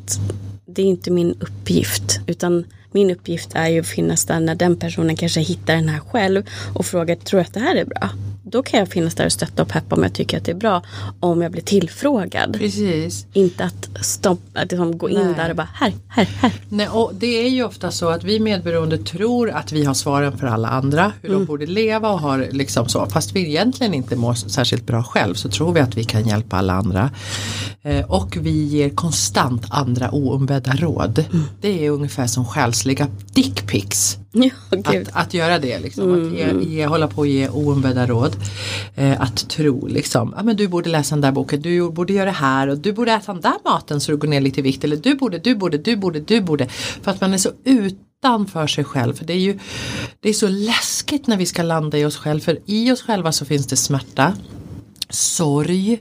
det 0.67 0.83
är 0.83 0.87
inte 0.87 1.11
min 1.11 1.35
uppgift 1.41 2.21
utan 2.27 2.65
min 2.93 3.11
uppgift 3.11 3.51
är 3.55 3.69
ju 3.69 3.81
att 3.81 3.87
finnas 3.87 4.25
där 4.25 4.41
när 4.41 4.55
den 4.55 4.77
personen 4.77 5.17
kanske 5.17 5.41
hittar 5.41 5.75
den 5.75 5.89
här 5.89 6.01
själv 6.01 6.43
och 6.75 6.87
frågar 6.87 7.17
tror 7.17 7.41
du 7.41 7.47
att 7.47 7.55
det 7.55 7.61
här 7.61 7.77
är 7.77 7.85
bra? 7.85 8.11
Då 8.51 8.63
kan 8.63 8.81
jag 8.81 8.89
finnas 8.89 9.15
där 9.15 9.27
och 9.27 9.33
stötta 9.33 9.63
och 9.63 9.69
peppa 9.69 9.97
om 9.97 10.03
jag 10.03 10.13
tycker 10.13 10.37
att 10.39 10.45
det 10.45 10.51
är 10.51 10.57
bra. 10.57 10.83
Om 11.21 11.43
jag 11.43 11.53
blir 11.53 11.63
tillfrågad. 11.63 12.53
Precis. 12.59 13.27
Inte 13.33 13.65
att, 13.65 14.05
stoppa, 14.05 14.61
att 14.61 14.71
liksom 14.71 14.99
gå 14.99 15.11
in 15.11 15.19
Nej. 15.19 15.35
där 15.35 15.51
och 15.51 15.57
bara 15.57 15.69
här, 15.75 15.93
här, 16.09 16.25
här. 16.25 16.53
Nej, 16.69 16.89
och 16.89 17.13
det 17.15 17.47
är 17.47 17.49
ju 17.49 17.65
ofta 17.65 17.91
så 17.91 18.09
att 18.09 18.25
vi 18.25 18.41
medberoende 18.41 18.99
tror 18.99 19.51
att 19.51 19.73
vi 19.73 19.85
har 19.85 19.95
svaren 19.95 20.39
för 20.39 20.47
alla 20.47 20.69
andra. 20.69 21.13
Hur 21.23 21.33
de 21.33 21.45
borde 21.45 21.67
leva 21.67 22.11
och 22.11 22.21
har 22.21 22.49
liksom 22.51 22.89
så. 22.89 23.07
Fast 23.07 23.37
vi 23.37 23.49
egentligen 23.49 23.95
inte 23.95 24.17
mår 24.17 24.35
särskilt 24.35 24.87
bra 24.87 25.03
själv 25.03 25.35
så 25.35 25.49
tror 25.49 25.73
vi 25.73 25.81
att 25.81 25.97
vi 25.97 26.05
kan 26.05 26.29
hjälpa 26.29 26.57
alla 26.57 26.73
andra. 26.73 27.11
Eh, 27.83 28.11
och 28.11 28.37
vi 28.41 28.65
ger 28.65 28.91
konstant 28.91 29.67
andra 29.71 30.11
oombedda 30.11 30.73
råd. 30.73 31.25
Det 31.61 31.87
är 31.87 31.91
ungefär 31.91 32.27
som 32.27 32.45
själsliga 32.45 33.09
dickpics. 33.35 34.20
Ja. 34.33 34.51
Att, 34.85 35.09
att 35.13 35.35
göra 35.35 35.59
det, 35.59 35.79
liksom, 35.79 36.15
att 36.15 36.39
ge, 36.39 36.75
ge, 36.75 36.87
hålla 36.87 37.09
på 37.09 37.19
och 37.19 37.27
ge 37.27 37.49
oombedda 37.49 38.07
råd. 38.07 38.37
Eh, 38.95 39.21
att 39.21 39.49
tro 39.49 39.87
liksom, 39.87 40.35
ja 40.37 40.43
men 40.43 40.57
du 40.57 40.69
borde 40.69 40.91
läsa 40.91 41.15
den 41.15 41.21
där 41.21 41.33
boken, 41.33 41.63
du 41.63 41.91
borde 41.91 42.13
göra 42.13 42.25
det 42.25 42.31
här 42.31 42.69
och 42.69 42.79
du 42.79 42.93
borde 42.93 43.13
äta 43.13 43.33
den 43.33 43.43
där 43.43 43.55
maten 43.65 44.01
så 44.01 44.13
du 44.13 44.17
går 44.17 44.29
ner 44.29 44.41
lite 44.41 44.61
i 44.61 44.63
vikt. 44.63 44.85
Eller 44.85 44.97
du 44.97 45.15
borde, 45.15 45.39
du 45.39 45.55
borde, 45.55 45.79
du 45.79 45.97
borde, 45.97 46.21
du 46.21 46.41
borde. 46.41 46.69
För 47.03 47.11
att 47.11 47.21
man 47.21 47.35
är 47.35 47.39
så 47.39 47.51
utanför 47.65 48.67
sig 48.67 48.85
själv. 48.85 49.15
För 49.15 49.25
det 49.25 49.33
är 49.33 49.39
ju 49.39 49.59
det 50.21 50.29
är 50.29 50.33
så 50.33 50.49
läskigt 50.49 51.27
när 51.27 51.37
vi 51.37 51.47
ska 51.47 51.63
landa 51.63 51.99
i 51.99 52.05
oss 52.05 52.17
själva. 52.17 52.45
För 52.45 52.59
i 52.67 52.93
oss 52.93 53.03
själva 53.03 53.33
så 53.33 53.45
finns 53.45 53.67
det 53.67 53.77
smärta 53.77 54.35
sorg, 55.11 56.01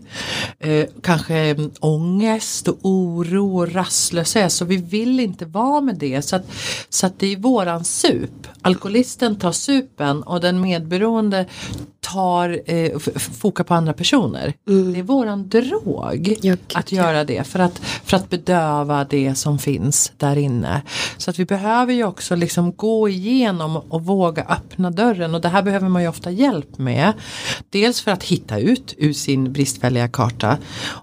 eh, 0.59 0.85
kanske 1.03 1.55
ångest 1.79 2.67
och 2.67 2.77
oro 2.81 3.57
och 3.57 3.73
rastlöshet. 3.73 4.51
Så 4.51 4.65
vi 4.65 4.77
vill 4.77 5.19
inte 5.19 5.45
vara 5.45 5.81
med 5.81 5.95
det. 5.95 6.21
Så 6.21 6.35
att, 6.35 6.51
så 6.89 7.05
att 7.05 7.19
det 7.19 7.33
är 7.33 7.37
våran 7.37 7.83
sup. 7.83 8.47
Alkoholisten 8.61 9.35
tar 9.35 9.51
supen 9.51 10.23
och 10.23 10.41
den 10.41 10.61
medberoende 10.61 11.45
tar 12.01 12.61
eh, 12.65 12.99
fokar 13.15 13.63
på 13.63 13.73
andra 13.73 13.93
personer. 13.93 14.53
Det 14.65 14.99
är 14.99 15.03
våran 15.03 15.49
drog 15.49 16.37
Ja, 16.41 16.55
att 16.73 16.91
göra 16.91 17.23
det 17.23 17.47
för 17.47 17.59
att, 17.59 17.79
för 17.79 18.17
att 18.17 18.29
bedöva 18.29 19.03
det 19.03 19.35
som 19.35 19.59
finns 19.59 20.11
där 20.17 20.35
inne. 20.35 20.81
Så 21.17 21.29
att 21.29 21.39
vi 21.39 21.45
behöver 21.45 21.93
ju 21.93 22.03
också 22.03 22.35
liksom 22.35 22.71
gå 22.75 23.09
igenom 23.09 23.77
och 23.77 24.05
våga 24.05 24.43
öppna 24.43 24.91
dörren 24.91 25.35
och 25.35 25.41
det 25.41 25.49
här 25.49 25.61
behöver 25.61 25.89
man 25.89 26.01
ju 26.01 26.07
ofta 26.07 26.31
hjälp 26.31 26.77
med. 26.77 27.13
Dels 27.69 28.01
för 28.01 28.11
att 28.11 28.23
hitta 28.23 28.59
ut 28.59 28.95
ur 28.97 29.13
sin 29.13 29.53
bristfälliga 29.53 30.07
karta 30.07 30.57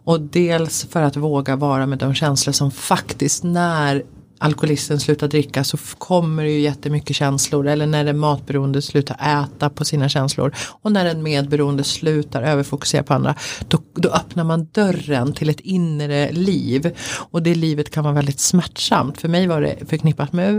och 0.05 0.21
dels 0.21 0.87
för 0.91 1.03
att 1.03 1.17
våga 1.17 1.57
vara 1.57 1.87
med 1.87 1.99
de 1.99 2.15
känslor 2.15 2.53
som 2.53 2.71
faktiskt 2.71 3.43
när 3.45 4.03
alkoholisten 4.38 5.01
slutar 5.01 5.29
dricka 5.29 5.64
så 5.64 5.77
kommer 5.99 6.44
det 6.44 6.51
ju 6.51 6.61
jättemycket 6.61 7.16
känslor 7.16 7.66
eller 7.66 7.87
när 7.87 8.07
en 8.07 8.18
matberoende 8.18 8.83
slutar 8.83 9.44
äta 9.44 9.70
på 9.70 9.85
sina 9.85 10.09
känslor 10.09 10.55
och 10.83 10.92
när 10.92 11.07
en 11.07 11.22
medberoende 11.22 11.85
slutar 11.85 12.42
överfokusera 12.42 13.03
på 13.03 13.14
andra 13.14 13.35
då, 13.68 13.79
då 13.94 14.09
öppnar 14.09 14.44
man 14.44 14.68
dörren 14.72 15.33
till 15.33 15.49
ett 15.49 15.61
inre 15.61 16.33
liv 16.33 16.96
och 17.31 17.42
det 17.42 17.55
livet 17.55 17.90
kan 17.90 18.05
vara 18.05 18.14
väldigt 18.14 18.40
smärtsamt. 18.40 19.20
För 19.20 19.29
mig 19.29 19.46
var 19.46 19.61
det 19.61 19.77
förknippat 19.88 20.33
med 20.33 20.55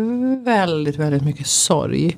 väldigt, 0.46 0.96
väldigt 0.96 1.24
mycket 1.24 1.48
sorg 1.48 2.18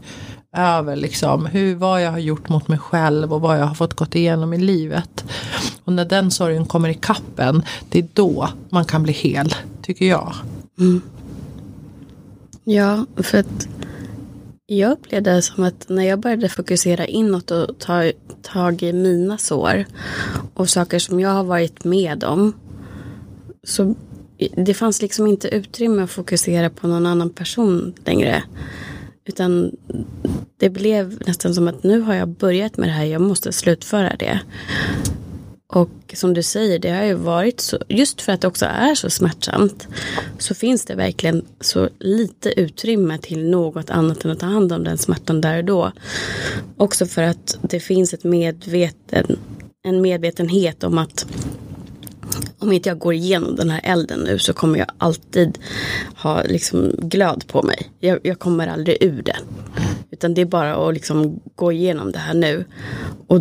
över 0.58 0.96
liksom 0.96 1.46
hur, 1.46 1.76
vad 1.76 2.04
jag 2.04 2.12
har 2.12 2.20
gjort 2.20 2.50
mot 2.50 2.68
mig 2.68 2.78
själv 2.78 3.34
och 3.34 3.42
vad 3.42 3.60
jag 3.60 3.66
har 3.66 3.76
fått 3.76 3.94
gått 3.94 4.16
igenom 4.16 4.54
i 4.54 4.58
livet. 4.58 5.26
Och 5.84 5.94
när 5.94 6.06
den 6.06 6.32
sorgen 6.32 6.66
kommer 6.66 6.90
i 6.90 6.94
kappen 6.94 7.64
det 7.90 8.00
är 8.00 8.08
då 8.14 8.50
man 8.70 8.86
kan 8.86 9.04
bli 9.04 9.14
hel, 9.14 9.56
tycker 9.82 10.06
jag. 10.06 10.34
Mm. 10.80 11.02
Ja, 12.72 13.06
för 13.16 13.38
att 13.38 13.68
jag 14.66 14.92
upplevde 14.92 15.32
det 15.32 15.42
som 15.42 15.64
att 15.64 15.90
när 15.90 16.04
jag 16.04 16.20
började 16.20 16.50
fokusera 16.50 17.06
inåt 17.06 17.52
och 17.52 17.80
ta 17.80 18.12
tag 18.42 18.84
i 18.84 18.94
mina 18.94 19.38
sår 19.38 19.86
och 20.54 20.70
saker 20.70 21.00
som 21.00 21.20
jag 21.20 21.30
har 21.30 21.44
varit 21.44 21.84
med 21.84 22.24
om 22.24 22.54
så 23.64 23.96
det 24.56 24.74
fanns 24.74 25.02
liksom 25.02 25.28
inte 25.28 25.48
utrymme 25.48 26.04
att 26.04 26.12
fokusera 26.12 26.70
på 26.70 26.88
någon 26.88 27.06
annan 27.06 27.30
person 27.30 27.94
längre. 28.06 28.44
Utan 29.26 29.72
det 30.58 30.70
blev 30.70 31.22
nästan 31.28 31.56
som 31.56 31.68
att 31.68 31.84
nu 31.84 32.02
har 32.02 32.14
jag 32.14 32.28
börjat 32.28 32.78
med 32.78 32.90
det 32.90 32.94
här, 32.94 33.06
jag 33.06 33.22
måste 33.22 33.52
slutföra 33.52 34.16
det. 34.20 34.40
Och 35.74 35.90
som 36.14 36.34
du 36.34 36.44
säger, 36.44 36.80
det 36.80 36.90
har 36.90 37.04
ju 37.04 37.14
varit 37.14 37.60
så, 37.60 37.78
just 37.88 38.22
för 38.22 38.32
att 38.32 38.42
det 38.42 38.48
också 38.48 38.66
är 38.66 38.96
så 38.96 39.10
smärtsamt, 39.10 39.88
så 40.38 40.56
finns 40.56 40.86
det 40.86 40.96
verkligen 40.96 41.46
så 41.62 41.90
lite 42.00 42.60
utrymme 42.60 43.18
till 43.18 43.50
något 43.50 43.90
annat 43.90 44.26
än 44.26 44.32
att 44.32 44.40
ta 44.40 44.46
hand 44.46 44.72
om 44.74 44.84
den 44.84 44.98
smärtan 44.98 45.42
där 45.42 45.58
och 45.58 45.66
då. 45.66 45.92
Också 46.78 47.06
för 47.06 47.22
att 47.22 47.58
det 47.62 47.80
finns 47.80 48.14
ett 48.14 48.24
medveten, 48.24 49.40
en 49.84 50.02
medvetenhet 50.02 50.84
om 50.84 50.98
att 50.98 51.26
om 52.60 52.72
inte 52.72 52.90
jag 52.90 53.00
går 53.00 53.14
igenom 53.14 53.56
den 53.56 53.70
här 53.70 53.82
elden 53.84 54.20
nu 54.20 54.40
så 54.40 54.54
kommer 54.54 54.80
jag 54.80 54.88
alltid 54.98 55.60
ha 56.16 56.44
liksom 56.44 56.92
glöd 56.98 57.44
på 57.48 57.64
mig. 57.64 57.92
Jag, 58.00 58.20
jag 58.24 58.40
kommer 58.40 58.68
aldrig 58.68 59.04
ur 59.04 59.22
det. 59.22 59.38
Utan 60.12 60.34
det 60.34 60.42
är 60.42 60.46
bara 60.46 60.88
att 60.88 60.94
liksom 60.94 61.40
gå 61.56 61.72
igenom 61.72 62.12
det 62.12 62.20
här 62.20 62.34
nu. 62.34 62.66
Och 63.28 63.40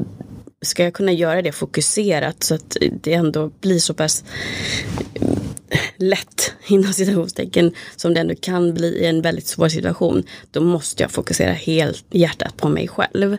ska 0.63 0.85
jag 0.85 0.95
kunna 0.95 1.13
göra 1.13 1.43
det 1.43 1.53
fokuserat 1.53 2.43
så 2.43 2.55
att 2.55 2.77
det 3.03 3.15
ändå 3.15 3.51
blir 3.61 3.79
så 3.79 3.95
pass 3.95 4.25
lätt 5.97 6.53
inom 6.69 6.93
citationstecken 6.93 7.73
som 7.97 8.15
det 8.15 8.21
ändå 8.21 8.35
kan 8.35 8.75
bli 8.75 8.87
i 8.87 9.07
en 9.07 9.23
väldigt 9.23 9.47
svår 9.47 9.69
situation. 9.69 10.23
Då 10.51 10.61
måste 10.61 11.03
jag 11.03 11.11
fokusera 11.11 11.53
helt 11.53 12.05
hjärtat 12.11 12.57
på 12.57 12.69
mig 12.69 12.89
själv. 12.89 13.37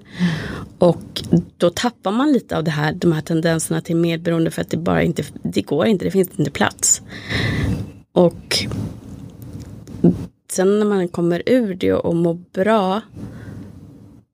Och 0.79 1.21
då 1.58 1.69
tappar 1.69 2.12
man 2.12 2.32
lite 2.32 2.58
av 2.58 2.63
det 2.63 2.71
här, 2.71 2.93
de 2.93 3.12
här 3.12 3.21
tendenserna 3.21 3.82
till 3.82 3.95
medberoende 3.95 4.51
för 4.51 4.62
att 4.62 4.69
det 4.69 4.77
bara 4.77 5.03
inte, 5.03 5.23
det 5.43 5.62
går 5.62 5.86
inte, 5.86 6.05
det 6.05 6.12
finns 6.12 6.29
inte 6.38 6.51
plats. 6.51 7.01
Och 8.12 8.65
sen 10.51 10.79
när 10.79 10.86
man 10.86 11.08
kommer 11.08 11.43
ur 11.45 11.73
det 11.73 11.93
och 11.93 12.15
mår 12.15 12.34
bra 12.34 13.01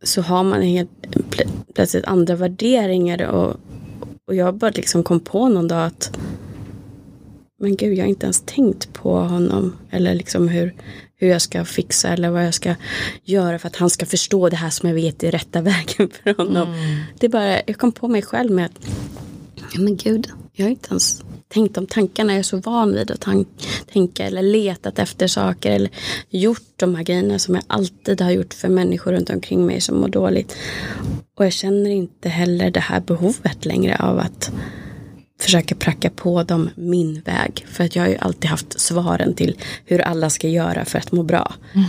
så 0.05 0.21
har 0.21 0.43
man 0.43 0.61
helt 0.61 0.89
plö- 1.29 1.49
plötsligt 1.73 2.05
andra 2.05 2.35
värderingar 2.35 3.21
och, 3.23 3.55
och 4.27 4.35
jag 4.35 4.55
bara 4.55 4.71
liksom 4.71 5.03
kom 5.03 5.19
på 5.19 5.49
någon 5.49 5.67
dag 5.67 5.85
att 5.85 6.17
men 7.59 7.75
gud, 7.75 7.97
jag 7.97 8.03
har 8.03 8.09
inte 8.09 8.25
ens 8.25 8.43
tänkt 8.45 8.93
på 8.93 9.19
honom 9.19 9.73
eller 9.89 10.13
liksom 10.13 10.47
hur, 10.47 10.73
hur 11.15 11.27
jag 11.27 11.41
ska 11.41 11.65
fixa 11.65 12.09
eller 12.09 12.29
vad 12.29 12.45
jag 12.45 12.53
ska 12.53 12.75
göra 13.23 13.59
för 13.59 13.67
att 13.67 13.75
han 13.75 13.89
ska 13.89 14.05
förstå 14.05 14.49
det 14.49 14.55
här 14.55 14.69
som 14.69 14.89
jag 14.89 14.95
vet 14.95 15.23
är 15.23 15.31
rätta 15.31 15.61
vägen 15.71 16.09
för 16.23 16.37
honom. 16.37 16.67
Det 17.19 17.25
är 17.25 17.29
bara, 17.29 17.55
jag 17.67 17.77
kom 17.77 17.91
på 17.91 18.07
mig 18.07 18.21
själv 18.21 18.51
med 18.51 18.65
att 18.65 18.87
men 19.77 19.95
gud, 19.95 20.29
jag 20.53 20.65
har 20.65 20.69
inte 20.69 20.89
ens 20.89 21.23
tänkt 21.47 21.75
de 21.75 21.87
tankarna. 21.87 22.31
Jag 22.31 22.39
är 22.39 22.43
så 22.43 22.57
van 22.57 22.93
vid 22.93 23.11
att 23.11 23.21
tank, 23.21 23.47
tänka 23.93 24.25
eller 24.25 24.41
letat 24.41 24.99
efter 24.99 25.27
saker 25.27 25.71
eller 25.71 25.89
gjort 26.29 26.63
de 26.75 26.95
här 26.95 27.03
grejerna 27.03 27.39
som 27.39 27.55
jag 27.55 27.63
alltid 27.67 28.21
har 28.21 28.31
gjort 28.31 28.53
för 28.53 28.69
människor 28.69 29.11
runt 29.11 29.29
omkring 29.29 29.65
mig 29.65 29.81
som 29.81 29.99
mår 29.99 30.09
dåligt. 30.09 30.55
Och 31.37 31.45
jag 31.45 31.53
känner 31.53 31.89
inte 31.89 32.29
heller 32.29 32.71
det 32.71 32.79
här 32.79 32.99
behovet 32.99 33.65
längre 33.65 33.95
av 33.95 34.19
att 34.19 34.51
försöka 35.39 35.75
pracka 35.75 36.09
på 36.09 36.43
dem 36.43 36.69
min 36.75 37.21
väg. 37.21 37.65
För 37.67 37.83
att 37.83 37.95
jag 37.95 38.03
har 38.03 38.09
ju 38.09 38.17
alltid 38.17 38.49
haft 38.49 38.79
svaren 38.79 39.33
till 39.33 39.57
hur 39.85 40.01
alla 40.01 40.29
ska 40.29 40.47
göra 40.47 40.85
för 40.85 40.99
att 40.99 41.11
må 41.11 41.23
bra. 41.23 41.53
Mm. 41.73 41.87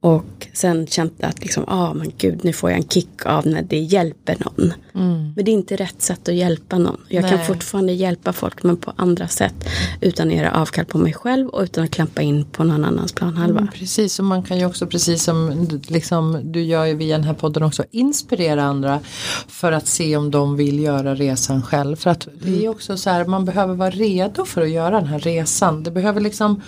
Och 0.00 0.46
sen 0.52 0.86
känt 0.86 1.24
att 1.24 1.40
liksom, 1.40 1.64
ah, 1.66 1.94
men 1.94 2.12
gud, 2.18 2.40
nu 2.42 2.52
får 2.52 2.70
jag 2.70 2.76
en 2.76 2.88
kick 2.88 3.26
av 3.26 3.46
när 3.46 3.62
det 3.62 3.78
hjälper 3.78 4.36
någon. 4.38 4.72
Men 5.36 5.44
det 5.44 5.50
är 5.50 5.52
inte 5.52 5.76
rätt 5.76 6.02
sätt 6.02 6.28
att 6.28 6.34
hjälpa 6.34 6.78
någon. 6.78 7.00
Jag 7.08 7.28
kan 7.28 7.36
Nej. 7.36 7.46
fortfarande 7.46 7.92
hjälpa 7.92 8.32
folk 8.32 8.62
men 8.62 8.76
på 8.76 8.92
andra 8.96 9.28
sätt. 9.28 9.54
Utan 10.00 10.28
att 10.28 10.34
göra 10.34 10.52
avkall 10.52 10.84
på 10.84 10.98
mig 10.98 11.12
själv 11.12 11.48
och 11.48 11.62
utan 11.62 11.84
att 11.84 11.90
klampa 11.90 12.22
in 12.22 12.44
på 12.44 12.64
någon 12.64 12.84
annans 12.84 13.12
planhalva. 13.12 13.60
Mm, 13.60 13.72
precis, 13.72 14.18
och 14.18 14.24
man 14.24 14.42
kan 14.42 14.58
ju 14.58 14.66
också 14.66 14.86
precis 14.86 15.24
som 15.24 15.68
liksom, 15.88 16.40
du 16.44 16.62
gör 16.62 16.84
ju 16.84 16.94
via 16.94 17.16
den 17.16 17.26
här 17.26 17.34
podden 17.34 17.62
också 17.62 17.84
inspirera 17.90 18.64
andra 18.64 19.00
för 19.48 19.72
att 19.72 19.86
se 19.86 20.16
om 20.16 20.30
de 20.30 20.56
vill 20.56 20.78
göra 20.78 21.14
resan 21.14 21.62
själv. 21.62 21.96
För 21.96 22.10
att 22.10 22.28
det 22.42 22.64
är 22.64 22.68
också 22.68 22.96
så 22.96 23.10
här, 23.10 23.24
man 23.24 23.44
behöver 23.44 23.74
vara 23.74 23.90
redo 23.90 24.44
för 24.44 24.62
att 24.62 24.70
göra 24.70 25.00
den 25.00 25.06
här 25.06 25.18
resan. 25.18 25.82
Det 25.82 25.90
behöver 25.90 26.20
liksom 26.20 26.62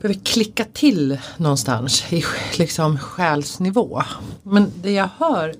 behöver 0.00 0.20
klicka 0.24 0.64
till 0.64 1.18
någonstans 1.36 2.12
i 2.12 2.24
liksom 2.58 2.98
själsnivå. 2.98 4.02
Men 4.42 4.72
det 4.82 4.90
jag 4.90 5.08
hör 5.18 5.54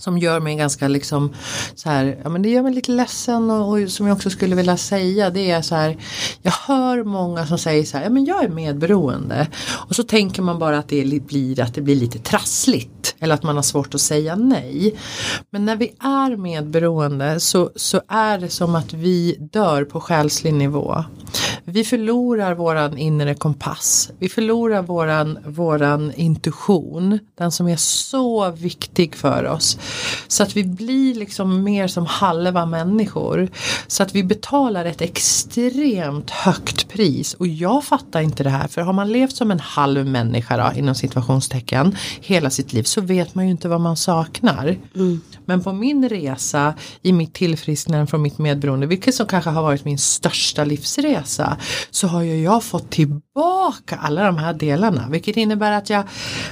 som 0.00 0.18
gör 0.18 0.40
mig 0.40 0.56
ganska 0.56 0.88
liksom 0.88 1.34
så 1.74 1.88
här, 1.88 2.18
ja 2.22 2.28
men 2.28 2.42
det 2.42 2.48
gör 2.48 2.62
mig 2.62 2.74
lite 2.74 2.92
ledsen 2.92 3.50
och, 3.50 3.68
och 3.68 3.90
som 3.90 4.06
jag 4.06 4.16
också 4.16 4.30
skulle 4.30 4.56
vilja 4.56 4.76
säga 4.76 5.30
det 5.30 5.50
är 5.50 5.62
så 5.62 5.74
här, 5.74 5.96
jag 6.42 6.52
hör 6.52 7.04
många 7.04 7.46
som 7.46 7.58
säger 7.58 7.84
så 7.84 7.96
här, 7.96 8.04
ja 8.04 8.10
men 8.10 8.24
jag 8.24 8.44
är 8.44 8.48
medberoende 8.48 9.46
och 9.88 9.96
så 9.96 10.02
tänker 10.02 10.42
man 10.42 10.58
bara 10.58 10.78
att 10.78 10.88
det 10.88 11.26
blir, 11.26 11.60
att 11.60 11.74
det 11.74 11.80
blir 11.80 11.96
lite 11.96 12.18
trassligt 12.18 13.14
eller 13.20 13.34
att 13.34 13.42
man 13.42 13.56
har 13.56 13.62
svårt 13.62 13.94
att 13.94 14.00
säga 14.00 14.36
nej. 14.36 14.94
Men 15.50 15.64
när 15.64 15.76
vi 15.76 15.92
är 16.00 16.36
medberoende 16.36 17.40
så, 17.40 17.70
så 17.76 18.00
är 18.08 18.38
det 18.38 18.48
som 18.48 18.74
att 18.74 18.92
vi 18.92 19.36
dör 19.52 19.84
på 19.84 20.00
själslig 20.00 20.54
nivå. 20.54 21.04
Vi 21.72 21.84
förlorar 21.84 22.54
våran 22.54 22.98
inre 22.98 23.34
kompass. 23.34 24.10
Vi 24.18 24.28
förlorar 24.28 24.82
våran, 24.82 25.38
våran 25.46 26.12
intuition. 26.16 27.18
Den 27.38 27.52
som 27.52 27.68
är 27.68 27.76
så 27.76 28.50
viktig 28.50 29.16
för 29.16 29.46
oss. 29.46 29.78
Så 30.28 30.42
att 30.42 30.56
vi 30.56 30.64
blir 30.64 31.14
liksom 31.14 31.62
mer 31.62 31.88
som 31.88 32.06
halva 32.06 32.66
människor. 32.66 33.48
Så 33.86 34.02
att 34.02 34.14
vi 34.14 34.24
betalar 34.24 34.84
ett 34.84 35.00
extremt 35.00 36.30
högt 36.30 36.88
pris. 36.88 37.34
Och 37.34 37.46
jag 37.46 37.84
fattar 37.84 38.20
inte 38.20 38.42
det 38.42 38.50
här. 38.50 38.68
För 38.68 38.82
har 38.82 38.92
man 38.92 39.12
levt 39.12 39.36
som 39.36 39.50
en 39.50 39.60
halv 39.60 40.06
människa 40.06 40.56
då, 40.56 40.78
inom 40.78 40.94
situationstecken 40.94 41.96
hela 42.20 42.50
sitt 42.50 42.72
liv 42.72 42.82
så 42.82 43.00
vet 43.00 43.34
man 43.34 43.44
ju 43.44 43.50
inte 43.50 43.68
vad 43.68 43.80
man 43.80 43.96
saknar. 43.96 44.76
Mm. 44.94 45.20
Men 45.44 45.62
på 45.62 45.72
min 45.72 46.08
resa 46.08 46.74
i 47.02 47.12
mitt 47.12 47.34
tillfrisknande 47.34 48.06
från 48.06 48.22
mitt 48.22 48.38
medberoende, 48.38 48.86
vilket 48.86 49.14
som 49.14 49.26
kanske 49.26 49.50
har 49.50 49.62
varit 49.62 49.84
min 49.84 49.98
största 49.98 50.64
livsresa, 50.64 51.56
så 51.90 52.06
har 52.06 52.22
ju 52.22 52.42
jag 52.42 52.64
fått 52.64 52.90
tillbaka 52.90 53.96
alla 53.96 54.24
de 54.24 54.38
här 54.38 54.52
delarna. 54.52 55.08
Vilket 55.10 55.36
innebär 55.36 55.72
att 55.72 55.90
jag 55.90 56.02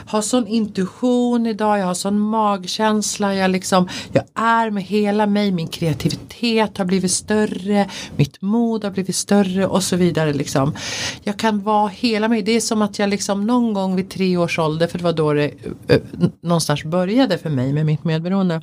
har 0.07 0.23
sån 0.23 0.47
intuition 0.47 1.47
idag, 1.47 1.79
jag 1.79 1.87
har 1.87 1.95
sån 1.95 2.19
magkänsla, 2.19 3.35
jag, 3.35 3.51
liksom, 3.51 3.89
jag 4.13 4.25
är 4.35 4.71
med 4.71 4.83
hela 4.83 5.27
mig, 5.27 5.53
min 5.53 5.69
kreativitet 5.69 6.79
har 6.79 6.85
blivit 6.85 7.11
större, 7.11 7.91
mitt 8.17 8.43
mod 8.43 8.85
har 8.85 8.91
blivit 8.91 9.17
större 9.17 9.67
och 9.67 9.83
så 9.83 9.97
vidare. 9.97 10.33
Liksom. 10.33 10.75
Jag 11.23 11.37
kan 11.37 11.63
vara 11.63 11.89
hela 11.89 12.29
mig, 12.29 12.43
det 12.43 12.53
är 12.53 12.61
som 12.61 12.83
att 12.83 12.99
jag 12.99 13.11
liksom 13.11 13.47
någon 13.47 13.73
gång 13.73 13.97
vid 13.97 14.11
tre 14.11 14.37
års 14.37 14.59
ålder, 14.59 14.87
för 14.87 14.99
det 14.99 15.05
var 15.05 15.13
då 15.13 15.33
det 15.33 15.51
äh, 15.89 16.01
någonstans 16.41 16.85
började 16.85 17.39
för 17.39 17.51
mig 17.51 17.73
med 17.73 17.87
mitt 17.87 18.05
medberoende 18.05 18.63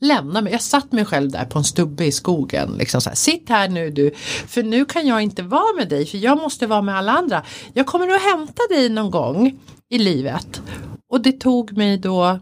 lämna 0.00 0.40
mig. 0.40 0.52
Jag 0.52 0.62
satt 0.62 0.92
mig 0.92 1.04
själv 1.04 1.30
där 1.30 1.44
på 1.44 1.58
en 1.58 1.64
stubbe 1.64 2.04
i 2.04 2.12
skogen. 2.12 2.74
Liksom 2.78 3.00
så 3.00 3.10
här, 3.10 3.16
Sitt 3.16 3.48
här 3.48 3.68
nu 3.68 3.90
du, 3.90 4.10
för 4.46 4.62
nu 4.62 4.84
kan 4.84 5.06
jag 5.06 5.22
inte 5.22 5.42
vara 5.42 5.76
med 5.76 5.88
dig 5.88 6.06
för 6.06 6.18
jag 6.18 6.38
måste 6.38 6.66
vara 6.66 6.82
med 6.82 6.96
alla 6.96 7.12
andra. 7.12 7.42
Jag 7.72 7.86
kommer 7.86 8.08
att 8.14 8.22
hämta 8.22 8.62
dig 8.70 8.88
någon 8.88 9.10
gång 9.10 9.58
i 9.88 9.98
livet. 9.98 10.62
Och 11.10 11.20
det 11.20 11.32
tog 11.32 11.76
mig 11.76 11.98
då 11.98 12.38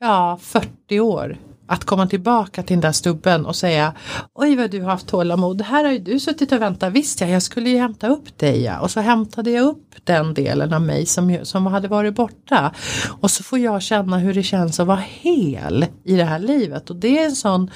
ja, 0.00 0.38
40 0.42 1.00
år 1.00 1.38
att 1.66 1.84
komma 1.84 2.06
tillbaka 2.06 2.62
till 2.62 2.74
den 2.74 2.80
där 2.80 2.92
stubben 2.92 3.46
och 3.46 3.56
säga 3.56 3.94
Oj 4.34 4.56
vad 4.56 4.70
du 4.70 4.82
har 4.82 4.90
haft 4.90 5.06
tålamod. 5.06 5.62
Här 5.62 5.84
har 5.84 5.92
ju 5.92 5.98
du 5.98 6.20
suttit 6.20 6.52
och 6.52 6.60
väntat. 6.60 6.92
Visst 6.92 7.20
ja, 7.20 7.26
jag 7.26 7.42
skulle 7.42 7.70
ju 7.70 7.78
hämta 7.78 8.08
upp 8.08 8.38
dig 8.38 8.62
ja. 8.62 8.80
Och 8.80 8.90
så 8.90 9.00
hämtade 9.00 9.50
jag 9.50 9.64
upp 9.64 9.94
den 10.04 10.34
delen 10.34 10.72
av 10.72 10.82
mig 10.82 11.06
som, 11.06 11.38
som 11.42 11.66
hade 11.66 11.88
varit 11.88 12.14
borta. 12.14 12.74
Och 13.20 13.30
så 13.30 13.42
får 13.42 13.58
jag 13.58 13.82
känna 13.82 14.18
hur 14.18 14.34
det 14.34 14.42
känns 14.42 14.80
att 14.80 14.86
vara 14.86 15.02
hel 15.06 15.86
i 16.04 16.16
det 16.16 16.24
här 16.24 16.38
livet. 16.38 16.90
Och 16.90 16.96
det 16.96 17.18
är 17.18 17.24
en 17.24 17.36
sån 17.36 17.70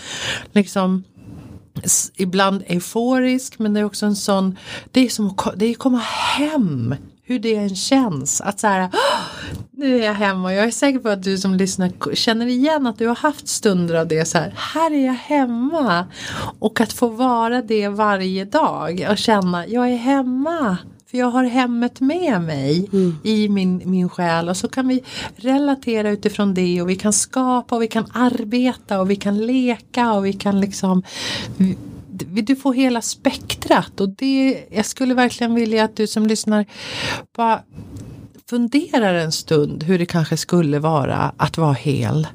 liksom 0.52 1.04
ibland 2.16 2.62
euforisk 2.66 3.58
men 3.58 3.74
det 3.74 3.80
är 3.80 3.84
också 3.84 4.06
en 4.06 4.16
sån 4.16 4.56
det 4.90 5.00
är 5.00 5.08
som 5.08 5.26
att 5.26 5.52
det 5.56 5.66
är 5.66 5.74
komma 5.74 5.98
hem 5.98 6.94
hur 7.28 7.38
det 7.38 7.54
än 7.54 7.76
känns. 7.76 8.40
Att 8.40 8.60
så 8.60 8.66
här, 8.66 8.88
nu 9.70 9.98
är 10.00 10.04
jag 10.04 10.14
hemma 10.14 10.48
och 10.48 10.54
jag 10.54 10.64
är 10.64 10.70
säker 10.70 10.98
på 10.98 11.08
att 11.08 11.22
du 11.22 11.38
som 11.38 11.54
lyssnar 11.54 12.14
känner 12.14 12.46
igen 12.46 12.86
att 12.86 12.98
du 12.98 13.06
har 13.06 13.16
haft 13.16 13.48
stunder 13.48 13.94
av 13.94 14.08
det 14.08 14.24
så 14.24 14.38
här, 14.38 14.54
här 14.56 14.90
är 14.90 15.06
jag 15.06 15.14
hemma. 15.14 16.06
Och 16.58 16.80
att 16.80 16.92
få 16.92 17.08
vara 17.08 17.62
det 17.62 17.88
varje 17.88 18.44
dag 18.44 19.06
och 19.10 19.18
känna, 19.18 19.66
jag 19.66 19.88
är 19.88 19.96
hemma. 19.96 20.76
För 21.10 21.18
jag 21.18 21.26
har 21.26 21.44
hemmet 21.44 22.00
med 22.00 22.40
mig 22.40 22.88
mm. 22.92 23.16
i 23.22 23.48
min, 23.48 23.82
min 23.84 24.08
själ 24.08 24.48
och 24.48 24.56
så 24.56 24.68
kan 24.68 24.88
vi 24.88 25.04
relatera 25.36 26.10
utifrån 26.10 26.54
det 26.54 26.82
och 26.82 26.90
vi 26.90 26.96
kan 26.96 27.12
skapa 27.12 27.76
och 27.76 27.82
vi 27.82 27.88
kan 27.88 28.06
arbeta 28.14 29.00
och 29.00 29.10
vi 29.10 29.16
kan 29.16 29.46
leka 29.46 30.12
och 30.12 30.26
vi 30.26 30.32
kan 30.32 30.60
liksom 30.60 31.02
du 32.26 32.56
får 32.56 32.74
hela 32.74 33.02
spektrat 33.02 34.00
och 34.00 34.08
det, 34.08 34.64
jag 34.70 34.86
skulle 34.86 35.14
verkligen 35.14 35.54
vilja 35.54 35.84
att 35.84 35.96
du 35.96 36.06
som 36.06 36.26
lyssnar 36.26 36.66
bara 37.36 37.62
funderar 38.50 39.14
en 39.14 39.32
stund 39.32 39.82
hur 39.82 39.98
det 39.98 40.06
kanske 40.06 40.36
skulle 40.36 40.78
vara 40.78 41.32
att 41.36 41.58
vara 41.58 41.72
hel. 41.72 42.26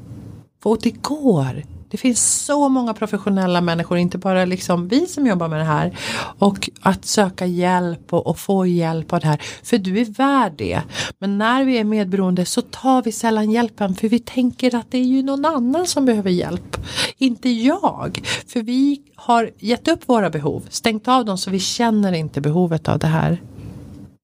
För 0.63 0.77
det 0.81 0.91
går. 0.91 1.63
Det 1.93 1.97
finns 1.97 2.45
så 2.45 2.69
många 2.69 2.93
professionella 2.93 3.61
människor, 3.61 3.97
inte 3.97 4.17
bara 4.17 4.45
liksom 4.45 4.87
vi 4.87 5.07
som 5.07 5.27
jobbar 5.27 5.47
med 5.47 5.59
det 5.59 5.65
här. 5.65 5.97
Och 6.39 6.69
att 6.81 7.05
söka 7.05 7.45
hjälp 7.45 8.13
och, 8.13 8.27
och, 8.27 8.39
få 8.39 8.65
hjälp 8.65 9.13
av 9.13 9.19
det 9.19 9.27
här. 9.27 9.41
För 9.63 9.77
du 9.77 9.99
är 9.99 10.05
värd 10.05 10.53
det. 10.57 10.81
Men 11.19 11.37
när 11.37 11.63
vi 11.63 11.77
är 11.77 11.83
medberoende 11.83 12.45
så 12.45 12.61
tar 12.61 13.01
vi 13.03 13.11
sällan 13.11 13.51
hjälpen 13.51 13.95
för 13.95 14.09
vi 14.09 14.19
tänker 14.19 14.75
att 14.75 14.91
det 14.91 14.97
är 14.97 15.03
ju 15.03 15.23
någon 15.23 15.45
annan 15.45 15.87
som 15.87 16.05
behöver 16.05 16.29
hjälp. 16.29 16.77
Inte 17.17 17.49
jag. 17.49 18.21
För 18.47 18.61
vi 18.61 19.01
har 19.15 19.51
gett 19.59 19.87
upp 19.87 20.09
våra 20.09 20.29
behov, 20.29 20.63
stängt 20.69 21.07
av 21.07 21.25
dem 21.25 21.37
så 21.37 21.51
vi 21.51 21.59
känner 21.59 22.13
inte 22.13 22.41
behovet 22.41 22.87
av 22.87 22.99
det 22.99 23.07
här. 23.07 23.41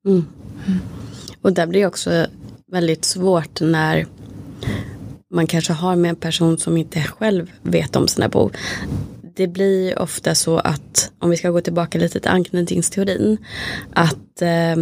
Mm. 0.06 0.26
mm. 0.68 0.80
Och 1.42 1.54
där 1.54 1.68
blir 1.68 1.80
det 1.80 1.88
också 1.88 2.26
väldigt 2.72 3.06
svårt 3.06 3.62
när 3.62 4.06
man 5.32 5.48
kanske 5.48 5.74
har 5.74 5.96
med 5.96 6.10
en 6.10 6.16
person 6.16 6.58
som 6.58 6.78
inte 6.78 7.02
själv 7.02 7.52
vet 7.62 7.96
om 7.96 8.08
sina 8.08 8.30
behov. 8.30 8.52
Det 9.36 9.48
blir 9.48 10.00
ofta 10.00 10.36
så 10.36 10.58
att, 10.58 11.12
om 11.20 11.30
vi 11.30 11.38
ska 11.38 11.50
gå 11.50 11.62
tillbaka 11.62 11.98
lite 11.98 12.20
till 12.20 12.32
anknytningsteorin, 12.32 13.38
att 13.94 14.42
eh, 14.42 14.76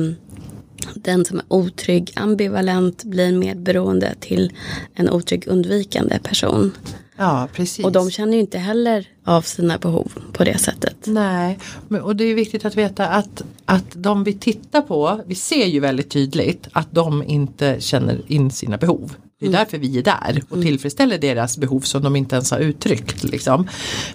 den 0.96 1.26
som 1.26 1.38
är 1.38 1.46
otrygg 1.48 2.12
ambivalent 2.16 3.04
blir 3.04 3.32
mer 3.32 3.56
beroende 3.56 4.16
till 4.20 4.54
en 4.94 5.10
otrygg 5.10 5.48
undvikande 5.48 6.20
person. 6.20 6.72
Ja, 7.18 7.48
precis. 7.54 7.86
Och 7.86 7.92
de 7.92 8.12
känner 8.12 8.34
ju 8.34 8.40
inte 8.40 8.58
heller 8.58 9.08
av 9.24 9.42
sina 9.42 9.78
behov 9.78 10.12
på 10.34 10.44
det 10.44 10.58
sättet. 10.58 10.96
Nej, 11.06 11.60
och 12.04 12.16
det 12.16 12.24
är 12.24 12.36
viktigt 12.36 12.66
att 12.66 12.76
veta 12.76 13.08
att, 13.08 13.44
att 13.66 13.86
de 13.94 14.24
vi 14.24 14.34
tittar 14.34 14.82
på, 14.82 15.22
vi 15.26 15.36
ser 15.36 15.66
ju 15.66 15.80
väldigt 15.80 16.10
tydligt 16.10 16.68
att 16.72 16.88
de 16.92 17.24
inte 17.24 17.76
känner 17.80 18.22
in 18.28 18.52
sina 18.52 18.78
behov. 18.78 19.14
Det 19.39 19.45
är 19.45 19.50
mm. 19.50 19.60
därför 19.60 19.78
vi 19.78 19.97
är 19.97 20.04
där 20.04 20.43
och 20.50 20.56
mm. 20.56 20.65
tillfredsställer 20.65 21.17
deras 21.17 21.58
behov 21.58 21.80
som 21.80 22.04
de 22.04 22.15
inte 22.15 22.36
ens 22.36 22.52
har 22.52 22.60
uttryckt. 22.60 23.23
Liksom. 23.23 23.67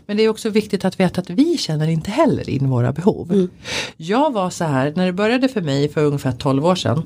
Men 0.06 0.16
det 0.16 0.22
är 0.22 0.28
också 0.28 0.50
viktigt 0.50 0.84
att 0.84 1.00
veta 1.00 1.20
att 1.20 1.30
vi 1.30 1.58
känner 1.58 1.88
inte 1.88 2.10
heller 2.10 2.50
in 2.50 2.70
våra 2.70 2.92
behov. 2.92 3.32
Mm. 3.32 3.50
Jag 3.96 4.32
var 4.32 4.50
så 4.50 4.64
här, 4.64 4.92
när 4.96 5.06
det 5.06 5.12
började 5.12 5.48
för 5.48 5.60
mig 5.60 5.88
för 5.88 6.04
ungefär 6.04 6.32
12 6.32 6.66
år 6.66 6.74
sedan 6.74 7.02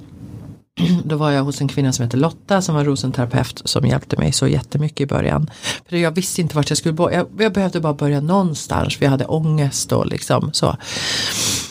då 1.05 1.16
var 1.16 1.31
jag 1.31 1.44
hos 1.44 1.61
en 1.61 1.68
kvinna 1.68 1.92
som 1.92 2.05
heter 2.05 2.18
Lotta 2.18 2.62
som 2.62 2.74
var 2.74 2.85
rosenterapeut 2.85 3.62
som 3.64 3.87
hjälpte 3.87 4.16
mig 4.16 4.33
så 4.33 4.46
jättemycket 4.46 5.00
i 5.00 5.07
början. 5.07 5.50
För 5.88 5.96
jag 5.96 6.11
visste 6.11 6.40
inte 6.40 6.57
vart 6.57 6.70
jag 6.70 6.79
skulle 6.79 6.94
börja, 6.94 7.16
jag, 7.16 7.29
jag 7.38 7.52
behövde 7.52 7.81
bara 7.81 7.94
börja 7.94 8.20
någonstans 8.20 8.96
för 8.96 9.05
jag 9.05 9.11
hade 9.11 9.24
ångest 9.24 9.92
och 9.92 10.07
liksom 10.07 10.50
så. 10.52 10.76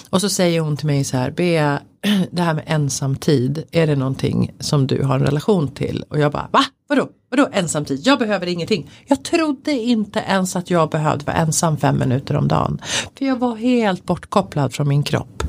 Och 0.10 0.22
så 0.22 0.30
säger 0.30 0.60
hon 0.60 0.78
till 0.78 0.88
mig 0.88 1.04
så 1.04 1.18
här, 1.18 1.32
Bea, 1.32 1.82
det 2.32 2.42
här 2.42 2.54
med 2.54 2.64
ensamtid, 2.68 3.64
är 3.72 3.88
det 3.88 3.96
någonting 3.96 4.52
som 4.60 4.88
du 4.88 5.04
har 5.04 5.16
en 5.16 5.26
relation 5.26 5.68
till? 5.68 6.04
Och 6.10 6.20
jag 6.20 6.32
bara, 6.32 6.48
va? 6.52 6.66
Vadå? 6.88 7.10
Vadå 7.30 7.50
ensamtid? 7.52 8.02
Jag 8.04 8.20
behöver 8.20 8.48
ingenting. 8.48 8.90
Jag 9.08 9.24
trodde 9.24 9.72
inte 9.72 10.20
ens 10.20 10.56
att 10.56 10.70
jag 10.70 10.90
behövde 10.90 11.26
vara 11.26 11.38
ensam 11.38 11.78
fem 11.78 12.00
minuter 12.00 12.36
om 12.36 12.48
dagen. 12.48 12.82
För 13.18 13.26
jag 13.26 13.40
var 13.40 13.56
helt 13.56 14.06
bortkopplad 14.06 14.74
från 14.74 14.88
min 14.88 15.04
kropp. 15.04 15.44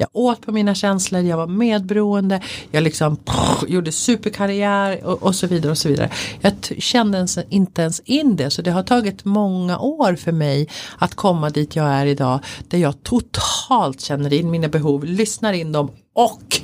Jag 0.00 0.08
åt 0.12 0.46
på 0.46 0.52
mina 0.52 0.74
känslor, 0.74 1.22
jag 1.22 1.36
var 1.36 1.46
medberoende, 1.46 2.40
jag 2.70 2.82
liksom 2.82 3.16
pff, 3.16 3.64
gjorde 3.68 3.92
superkarriär 3.92 5.04
och, 5.04 5.22
och, 5.22 5.34
så 5.34 5.46
vidare 5.46 5.70
och 5.70 5.78
så 5.78 5.88
vidare. 5.88 6.10
Jag 6.40 6.52
kände 6.78 7.18
ens, 7.18 7.38
inte 7.48 7.82
ens 7.82 8.00
in 8.00 8.36
det 8.36 8.50
så 8.50 8.62
det 8.62 8.70
har 8.70 8.82
tagit 8.82 9.24
många 9.24 9.78
år 9.78 10.14
för 10.14 10.32
mig 10.32 10.68
att 10.98 11.14
komma 11.14 11.50
dit 11.50 11.76
jag 11.76 11.86
är 11.86 12.06
idag 12.06 12.40
där 12.68 12.78
jag 12.78 13.02
totalt 13.02 14.00
känner 14.00 14.32
in 14.32 14.50
mina 14.50 14.68
behov, 14.68 15.04
lyssnar 15.04 15.52
in 15.52 15.72
dem 15.72 15.90
och 16.14 16.60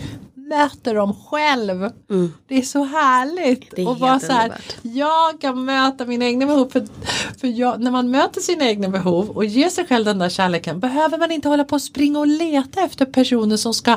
möter 0.48 0.94
dem 0.94 1.14
själv. 1.14 1.90
Mm. 2.11 2.33
Det 2.48 2.59
är 2.59 2.62
så 2.62 2.85
härligt. 2.85 3.78
Är 3.78 3.88
och 3.88 3.96
bara 3.96 4.20
så 4.20 4.33
här, 4.33 4.52
jag 4.83 5.40
kan 5.40 5.64
möta 5.64 6.04
mina 6.04 6.24
egna 6.24 6.46
behov. 6.46 6.68
För, 6.70 6.87
för 7.40 7.48
jag, 7.48 7.80
när 7.80 7.90
man 7.90 8.11
möter 8.11 8.40
sina 8.40 8.64
egna 8.64 8.88
behov 8.88 9.30
och 9.30 9.44
ger 9.44 9.68
sig 9.68 9.87
själv 9.87 10.04
den 10.04 10.18
där 10.18 10.28
kärleken 10.28 10.80
behöver 10.80 11.18
man 11.18 11.30
inte 11.30 11.48
hålla 11.48 11.64
på 11.64 11.74
och 11.74 11.83
springa 11.83 12.18
och 12.18 12.26
leta 12.26 12.80
efter 12.80 13.04
personer 13.04 13.57
som 13.57 13.74
ska 13.74 13.96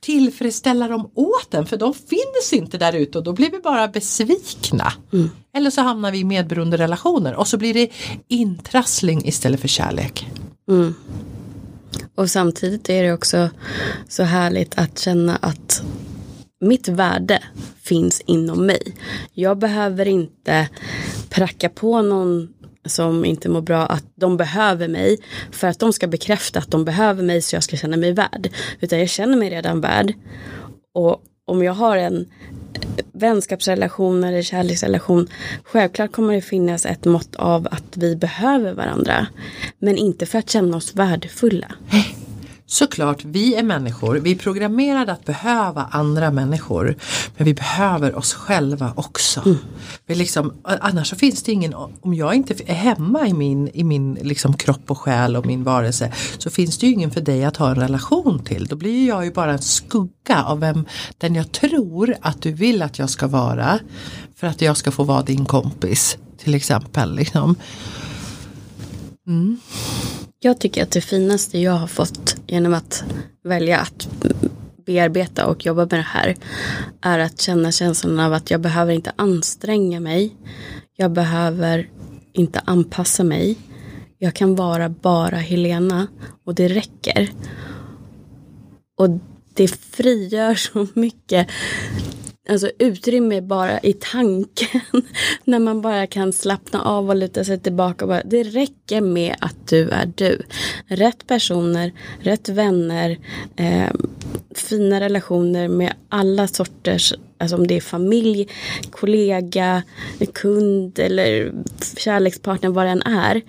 tillfredsställa 0.00 0.88
dem 0.88 1.10
åt 1.14 1.54
en. 1.54 1.66
För 1.66 1.76
de 1.76 1.94
finns 1.94 2.52
inte 2.52 2.78
där 2.78 2.92
ute 2.92 3.18
och 3.18 3.24
då 3.24 3.32
blir 3.32 3.50
vi 3.50 3.58
bara 3.58 3.88
besvikna. 3.88 4.92
Mm. 5.12 5.30
Eller 5.54 5.70
så 5.70 5.80
hamnar 5.80 6.12
vi 6.12 6.18
i 6.18 6.24
medberoende 6.24 6.76
relationer 6.76 7.34
och 7.34 7.48
så 7.48 7.56
blir 7.58 7.74
det 7.74 7.88
intrassling 8.28 9.24
istället 9.24 9.60
för 9.60 9.68
kärlek. 9.68 10.26
Mm. 10.68 10.94
Och 12.14 12.30
samtidigt 12.30 12.90
är 12.90 13.02
det 13.02 13.12
också 13.12 13.50
så 14.08 14.22
härligt 14.22 14.78
att 14.78 14.98
känna 14.98 15.36
att 15.36 15.82
mitt 16.60 16.88
värde 16.88 17.42
finns 17.82 18.20
inom 18.20 18.66
mig. 18.66 18.94
Jag 19.32 19.58
behöver 19.58 20.08
inte 20.08 20.68
pracka 21.28 21.68
på 21.68 22.02
någon 22.02 22.48
som 22.84 23.24
inte 23.24 23.48
mår 23.48 23.60
bra 23.60 23.86
att 23.86 24.04
de 24.14 24.36
behöver 24.36 24.88
mig 24.88 25.18
för 25.50 25.68
att 25.68 25.78
de 25.78 25.92
ska 25.92 26.06
bekräfta 26.06 26.58
att 26.58 26.70
de 26.70 26.84
behöver 26.84 27.22
mig 27.22 27.42
så 27.42 27.56
jag 27.56 27.62
ska 27.62 27.76
känna 27.76 27.96
mig 27.96 28.12
värd. 28.12 28.50
Utan 28.80 28.98
jag 28.98 29.08
känner 29.08 29.36
mig 29.36 29.50
redan 29.50 29.80
värd. 29.80 30.12
Och 30.94 31.22
om 31.48 31.62
jag 31.62 31.72
har 31.72 31.96
en 31.96 32.26
vänskapsrelation 33.12 34.24
eller 34.24 34.42
kärleksrelation. 34.42 35.28
Självklart 35.64 36.12
kommer 36.12 36.34
det 36.34 36.40
finnas 36.40 36.86
ett 36.86 37.04
mått 37.04 37.36
av 37.36 37.68
att 37.70 37.96
vi 37.96 38.16
behöver 38.16 38.74
varandra. 38.74 39.26
Men 39.78 39.96
inte 39.98 40.26
för 40.26 40.38
att 40.38 40.50
känna 40.50 40.76
oss 40.76 40.94
värdefulla 40.94 41.74
såklart, 42.70 43.24
vi 43.24 43.54
är 43.54 43.62
människor, 43.62 44.16
vi 44.16 44.32
är 44.32 44.36
programmerade 44.36 45.12
att 45.12 45.24
behöva 45.24 45.88
andra 45.90 46.30
människor. 46.30 46.96
Men 47.36 47.44
vi 47.44 47.54
behöver 47.54 48.14
oss 48.14 48.34
själva 48.34 48.92
också. 48.96 49.42
Mm. 49.46 49.58
Vi 50.06 50.14
liksom, 50.14 50.52
annars 50.62 51.08
så 51.08 51.16
finns 51.16 51.42
det 51.42 51.52
ingen, 51.52 51.74
om 52.00 52.14
jag 52.14 52.34
inte 52.34 52.54
är 52.66 52.74
hemma 52.74 53.26
i 53.26 53.32
min, 53.32 53.68
i 53.68 53.84
min 53.84 54.14
liksom 54.14 54.56
kropp 54.56 54.90
och 54.90 54.98
själ 54.98 55.36
och 55.36 55.46
min 55.46 55.64
varelse 55.64 56.12
så 56.38 56.50
finns 56.50 56.78
det 56.78 56.86
ju 56.86 56.92
ingen 56.92 57.10
för 57.10 57.20
dig 57.20 57.44
att 57.44 57.56
ha 57.56 57.70
en 57.70 57.76
relation 57.76 58.44
till. 58.44 58.66
Då 58.66 58.76
blir 58.76 59.08
jag 59.08 59.24
ju 59.24 59.32
bara 59.32 59.52
en 59.52 59.62
skugga 59.62 60.44
av 60.44 60.60
vem 60.60 60.84
den 61.18 61.34
jag 61.34 61.52
tror 61.52 62.14
att 62.20 62.42
du 62.42 62.52
vill 62.52 62.82
att 62.82 62.98
jag 62.98 63.10
ska 63.10 63.26
vara. 63.26 63.78
För 64.36 64.46
att 64.46 64.62
jag 64.62 64.76
ska 64.76 64.90
få 64.90 65.04
vara 65.04 65.22
din 65.22 65.44
kompis 65.44 66.18
till 66.38 66.54
exempel. 66.54 67.14
Liksom. 67.14 67.56
Mm. 69.26 69.60
Jag 70.40 70.58
tycker 70.58 70.82
att 70.82 70.90
det 70.90 71.00
finaste 71.00 71.58
jag 71.58 71.72
har 71.72 71.86
fått 71.86 72.36
genom 72.46 72.74
att 72.74 73.04
välja 73.44 73.78
att 73.78 74.08
bearbeta 74.86 75.46
och 75.46 75.66
jobba 75.66 75.80
med 75.80 75.88
det 75.90 75.96
här 75.96 76.36
är 77.00 77.18
att 77.18 77.40
känna 77.40 77.72
känslan 77.72 78.20
av 78.20 78.32
att 78.32 78.50
jag 78.50 78.60
behöver 78.60 78.92
inte 78.92 79.12
anstränga 79.16 80.00
mig. 80.00 80.36
Jag 80.96 81.12
behöver 81.12 81.88
inte 82.32 82.60
anpassa 82.64 83.24
mig. 83.24 83.56
Jag 84.18 84.34
kan 84.34 84.54
vara 84.54 84.88
bara 84.88 85.36
Helena 85.36 86.06
och 86.44 86.54
det 86.54 86.68
räcker. 86.68 87.30
Och 88.98 89.08
det 89.54 89.68
frigör 89.68 90.54
så 90.54 90.86
mycket 90.94 91.48
alltså 92.48 92.70
utrymme 92.78 93.40
bara 93.40 93.80
i 93.80 93.92
tanken. 93.92 94.80
när 95.44 95.58
man 95.58 95.80
bara 95.80 96.06
kan 96.06 96.32
slappna 96.32 96.82
av 96.82 97.08
och 97.08 97.16
luta 97.16 97.44
sig 97.44 97.58
tillbaka. 97.60 98.04
Och 98.04 98.08
bara, 98.08 98.22
det 98.24 98.42
räcker 98.42 99.00
med 99.00 99.36
att 99.40 99.68
du 99.68 99.90
är 99.90 100.12
du. 100.14 100.42
Rätt 100.86 101.26
personer, 101.26 101.92
rätt 102.20 102.48
vänner, 102.48 103.18
eh, 103.56 103.90
fina 104.54 105.00
relationer 105.00 105.68
med 105.68 105.92
alla 106.08 106.48
sorters 106.48 107.14
alltså 107.38 107.56
om 107.56 107.66
det 107.66 107.76
är 107.76 107.80
familj, 107.80 108.48
kollega, 108.90 109.82
kund 110.34 110.98
eller 110.98 111.52
kärlekspartner, 111.96 112.70
vad 112.70 112.86
det 112.86 112.90
än 112.90 113.02
är. 113.02 113.42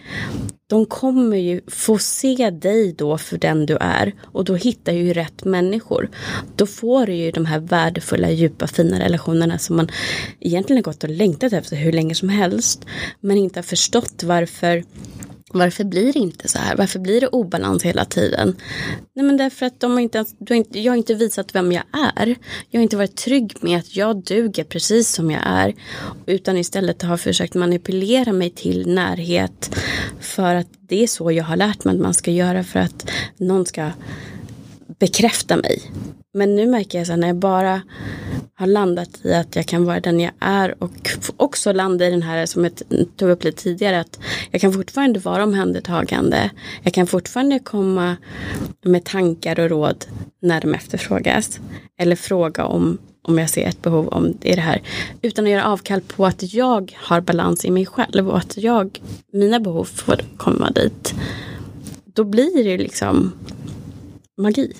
De 0.67 0.85
kommer 0.85 1.37
ju 1.37 1.61
få 1.67 1.97
se 1.97 2.49
dig 2.49 2.93
då 2.97 3.17
för 3.17 3.37
den 3.37 3.65
du 3.65 3.77
är 3.81 4.13
och 4.25 4.45
då 4.45 4.55
hittar 4.55 4.93
ju 4.93 5.13
rätt 5.13 5.43
människor. 5.45 6.09
Då 6.55 6.65
får 6.65 7.05
du 7.05 7.13
ju 7.13 7.31
de 7.31 7.45
här 7.45 7.59
värdefulla, 7.59 8.31
djupa, 8.31 8.67
fina 8.67 8.99
relationerna 8.99 9.57
som 9.57 9.75
man 9.75 9.89
egentligen 10.39 10.77
har 10.77 10.91
gått 10.91 11.03
och 11.03 11.09
längtat 11.09 11.53
efter 11.53 11.75
hur 11.75 11.91
länge 11.91 12.15
som 12.15 12.29
helst 12.29 12.85
men 13.19 13.37
inte 13.37 13.59
har 13.59 13.63
förstått 13.63 14.23
varför 14.23 14.83
varför 15.53 15.83
blir 15.83 16.13
det 16.13 16.19
inte 16.19 16.47
så 16.47 16.59
här? 16.59 16.75
Varför 16.75 16.99
blir 16.99 17.21
det 17.21 17.27
obalans 17.27 17.83
hela 17.83 18.05
tiden? 18.05 18.55
Nej 19.15 19.25
men 19.25 19.37
därför 19.37 19.65
att 19.65 19.79
de 19.79 19.91
har 19.91 19.99
inte, 19.99 20.25
du 20.39 20.53
har 20.53 20.57
inte, 20.57 20.79
jag 20.79 20.91
har 20.91 20.97
inte 20.97 21.13
visat 21.13 21.55
vem 21.55 21.71
jag 21.71 21.83
är. 22.15 22.35
Jag 22.69 22.79
har 22.79 22.83
inte 22.83 22.97
varit 22.97 23.15
trygg 23.15 23.53
med 23.61 23.79
att 23.79 23.95
jag 23.95 24.23
duger 24.23 24.63
precis 24.63 25.09
som 25.13 25.31
jag 25.31 25.41
är. 25.45 25.75
Utan 26.25 26.57
istället 26.57 27.01
har 27.01 27.17
försökt 27.17 27.53
manipulera 27.53 28.33
mig 28.33 28.49
till 28.49 28.93
närhet. 28.93 29.75
För 30.19 30.55
att 30.55 30.67
det 30.79 31.03
är 31.03 31.07
så 31.07 31.31
jag 31.31 31.43
har 31.43 31.57
lärt 31.57 31.83
mig 31.83 31.95
att 31.95 32.01
man 32.01 32.13
ska 32.13 32.31
göra 32.31 32.63
för 32.63 32.79
att 32.79 33.09
någon 33.37 33.65
ska 33.65 33.91
bekräfta 34.99 35.57
mig. 35.57 35.91
Men 36.33 36.55
nu 36.55 36.67
märker 36.67 36.97
jag 36.97 37.07
så 37.07 37.13
här, 37.13 37.19
när 37.19 37.27
jag 37.27 37.35
bara 37.35 37.81
har 38.53 38.67
landat 38.67 39.25
i 39.25 39.33
att 39.33 39.55
jag 39.55 39.65
kan 39.65 39.85
vara 39.85 39.99
den 39.99 40.19
jag 40.19 40.31
är 40.39 40.83
och 40.83 41.09
också 41.37 41.73
landa 41.73 42.07
i 42.07 42.11
den 42.11 42.21
här 42.21 42.45
som 42.45 42.63
jag 42.63 42.73
tog 43.17 43.29
upp 43.29 43.43
lite 43.43 43.63
tidigare 43.63 43.99
att 43.99 44.19
jag 44.51 44.61
kan 44.61 44.73
fortfarande 44.73 45.19
vara 45.19 45.43
omhändertagande. 45.43 46.49
Jag 46.83 46.93
kan 46.93 47.07
fortfarande 47.07 47.59
komma 47.59 48.17
med 48.85 49.03
tankar 49.03 49.59
och 49.59 49.69
råd 49.69 50.05
när 50.41 50.61
de 50.61 50.73
efterfrågas. 50.73 51.59
Eller 51.97 52.15
fråga 52.15 52.65
om, 52.65 52.97
om 53.21 53.37
jag 53.39 53.49
ser 53.49 53.67
ett 53.67 53.81
behov 53.81 54.07
om 54.07 54.37
det 54.39 54.51
är 54.51 54.55
det 54.55 54.61
här. 54.61 54.81
Utan 55.21 55.45
att 55.45 55.51
göra 55.51 55.65
avkall 55.65 56.01
på 56.01 56.25
att 56.25 56.53
jag 56.53 56.97
har 56.97 57.21
balans 57.21 57.65
i 57.65 57.71
mig 57.71 57.85
själv 57.85 58.29
och 58.29 58.37
att 58.37 58.57
jag, 58.57 59.01
mina 59.33 59.59
behov 59.59 59.85
får 59.85 60.21
komma 60.37 60.71
dit. 60.71 61.13
Då 62.05 62.23
blir 62.23 62.63
det 62.63 62.77
liksom 62.77 63.31
magi. 64.39 64.71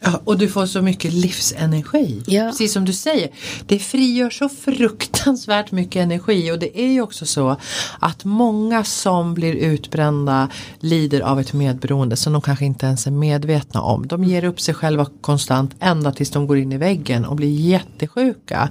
Ja, 0.00 0.20
och 0.24 0.38
du 0.38 0.48
får 0.48 0.66
så 0.66 0.82
mycket 0.82 1.12
livsenergi. 1.12 2.22
Ja. 2.26 2.44
Precis 2.44 2.72
som 2.72 2.84
du 2.84 2.92
säger. 2.92 3.30
Det 3.66 3.78
frigör 3.78 4.30
så 4.30 4.48
fruktansvärt 4.48 5.72
mycket 5.72 6.02
energi 6.02 6.52
och 6.52 6.58
det 6.58 6.80
är 6.80 6.88
ju 6.88 7.02
också 7.02 7.26
så 7.26 7.56
att 7.98 8.24
många 8.24 8.84
som 8.84 9.34
blir 9.34 9.54
utbrända 9.54 10.48
lider 10.80 11.20
av 11.20 11.40
ett 11.40 11.52
medberoende 11.52 12.16
som 12.16 12.32
de 12.32 12.42
kanske 12.42 12.64
inte 12.64 12.86
ens 12.86 13.06
är 13.06 13.10
medvetna 13.10 13.82
om. 13.82 14.06
De 14.06 14.24
ger 14.24 14.44
upp 14.44 14.60
sig 14.60 14.74
själva 14.74 15.06
konstant 15.20 15.74
ända 15.80 16.12
tills 16.12 16.30
de 16.30 16.46
går 16.46 16.58
in 16.58 16.72
i 16.72 16.76
väggen 16.76 17.24
och 17.24 17.36
blir 17.36 17.60
jättesjuka. 17.60 18.70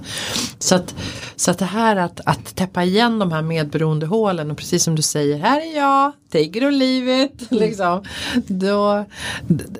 Så 0.58 0.74
att, 0.74 0.94
så 1.36 1.50
att 1.50 1.58
det 1.58 1.64
här 1.64 1.96
att, 1.96 2.20
att 2.24 2.54
täppa 2.54 2.84
igen 2.84 3.18
de 3.18 3.32
här 3.32 3.42
medberoendehålen 3.42 4.50
och 4.50 4.56
precis 4.56 4.84
som 4.84 4.94
du 4.94 5.02
säger, 5.02 5.38
här 5.38 5.60
är 5.60 5.76
jag, 5.76 6.12
take 6.32 6.58
it 6.58 6.62
or 6.62 6.70
leave 6.70 7.22
it. 7.24 7.50
Liksom. 7.50 8.02
Då, 8.46 9.04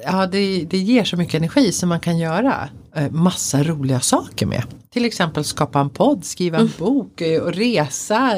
ja, 0.04 0.26
det, 0.26 0.64
det 0.70 0.78
ger 0.78 1.04
så 1.04 1.16
mycket 1.16 1.38
energi 1.38 1.72
som 1.72 1.88
man 1.88 2.01
kan 2.01 2.18
göra 2.18 2.68
eh, 2.94 3.11
massa 3.11 3.62
roliga 3.62 4.01
saker 4.01 4.46
med. 4.46 4.62
Till 4.90 5.05
exempel 5.05 5.44
skapa 5.44 5.81
en 5.81 5.90
podd, 5.90 6.24
skriva 6.24 6.57
en 6.57 6.62
mm. 6.62 6.72
bok, 6.79 7.20
eh, 7.20 7.42
och 7.42 7.53
resa, 7.53 8.37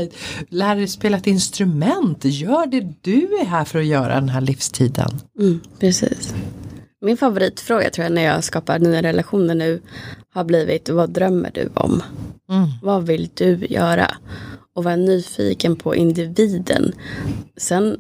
lära 0.49 0.75
dig 0.75 0.89
spela 0.89 1.17
ett 1.17 1.27
instrument. 1.27 2.25
Gör 2.25 2.67
det 2.67 2.95
du 3.01 3.39
är 3.41 3.45
här 3.45 3.65
för 3.65 3.79
att 3.79 3.87
göra 3.87 4.15
den 4.15 4.29
här 4.29 4.41
livstiden. 4.41 5.21
Mm, 5.39 5.61
precis. 5.79 6.35
Min 7.03 7.17
favoritfråga 7.17 7.91
tror 7.91 8.05
jag 8.05 8.13
när 8.13 8.23
jag 8.23 8.45
skapar 8.45 8.79
nya 8.79 9.03
relationer 9.03 9.55
nu 9.55 9.83
har 10.35 10.45
blivit 10.45 10.89
vad 10.89 11.11
drömmer 11.11 11.51
du 11.55 11.69
om? 11.75 12.03
Mm. 12.51 12.69
Vad 12.83 13.07
vill 13.07 13.31
du 13.35 13.67
göra? 13.71 14.11
Och 14.75 14.85
vara 14.85 14.97
nyfiken 14.97 15.77
på 15.77 15.97
individen. 15.97 16.93
Sen 17.57 17.97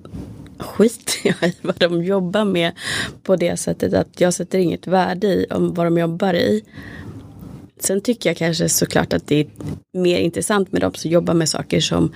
skiter 0.60 1.14
jag 1.40 1.50
i 1.50 1.54
vad 1.62 1.78
de 1.78 2.04
jobbar 2.04 2.44
med 2.44 2.72
på 3.22 3.36
det 3.36 3.56
sättet 3.56 3.94
att 3.94 4.20
jag 4.20 4.34
sätter 4.34 4.58
inget 4.58 4.86
värde 4.86 5.26
i 5.26 5.46
om 5.50 5.74
vad 5.74 5.86
de 5.86 5.98
jobbar 5.98 6.34
i. 6.34 6.64
Sen 7.78 8.00
tycker 8.00 8.30
jag 8.30 8.36
kanske 8.36 8.68
såklart 8.68 9.12
att 9.12 9.26
det 9.26 9.36
är 9.40 9.46
mer 9.92 10.18
intressant 10.18 10.72
med 10.72 10.82
de 10.82 10.94
som 10.94 11.10
jobbar 11.10 11.34
med 11.34 11.48
saker 11.48 11.80
som 11.80 12.12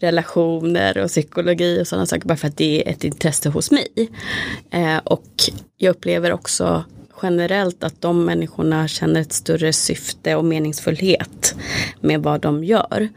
relationer 0.00 0.98
och 0.98 1.08
psykologi 1.08 1.82
och 1.82 1.86
sådana 1.86 2.06
saker 2.06 2.28
bara 2.28 2.36
för 2.36 2.48
att 2.48 2.56
det 2.56 2.88
är 2.88 2.92
ett 2.92 3.04
intresse 3.04 3.48
hos 3.48 3.70
mig. 3.70 4.10
Eh, 4.70 4.98
och 5.04 5.30
jag 5.76 5.90
upplever 5.90 6.32
också 6.32 6.84
generellt 7.22 7.84
att 7.84 8.00
de 8.00 8.24
människorna 8.24 8.88
känner 8.88 9.20
ett 9.20 9.32
större 9.32 9.72
syfte 9.72 10.34
och 10.34 10.44
meningsfullhet 10.44 11.54
med 12.00 12.22
vad 12.22 12.40
de 12.40 12.64
gör. 12.64 13.08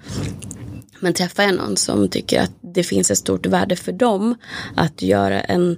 Men 1.03 1.13
träffar 1.13 1.43
jag 1.43 1.55
någon 1.55 1.77
som 1.77 2.09
tycker 2.09 2.41
att 2.41 2.51
det 2.61 2.83
finns 2.83 3.11
ett 3.11 3.17
stort 3.17 3.45
värde 3.45 3.75
för 3.75 3.91
dem 3.91 4.35
att 4.75 5.01
göra 5.01 5.41
en 5.41 5.77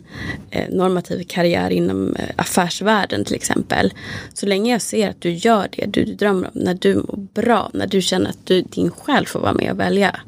eh, 0.49 0.69
normativ 0.69 1.23
karriär 1.27 1.69
inom 1.69 2.15
eh, 2.15 2.29
affärsvärlden 2.35 3.25
till 3.25 3.35
exempel. 3.35 3.93
Så 4.33 4.45
länge 4.45 4.71
jag 4.71 4.81
ser 4.81 5.09
att 5.09 5.21
du 5.21 5.31
gör 5.31 5.67
det 5.71 5.85
du 5.85 6.05
drömmer 6.05 6.47
om, 6.47 6.61
när 6.61 6.73
du 6.73 6.95
mår 6.95 7.27
bra, 7.33 7.69
när 7.73 7.87
du 7.87 8.01
känner 8.01 8.29
att 8.29 8.45
du, 8.45 8.61
din 8.61 8.91
själ 8.91 9.27
får 9.27 9.39
vara 9.39 9.53
med 9.53 9.71
och 9.71 9.79
välja. 9.79 10.19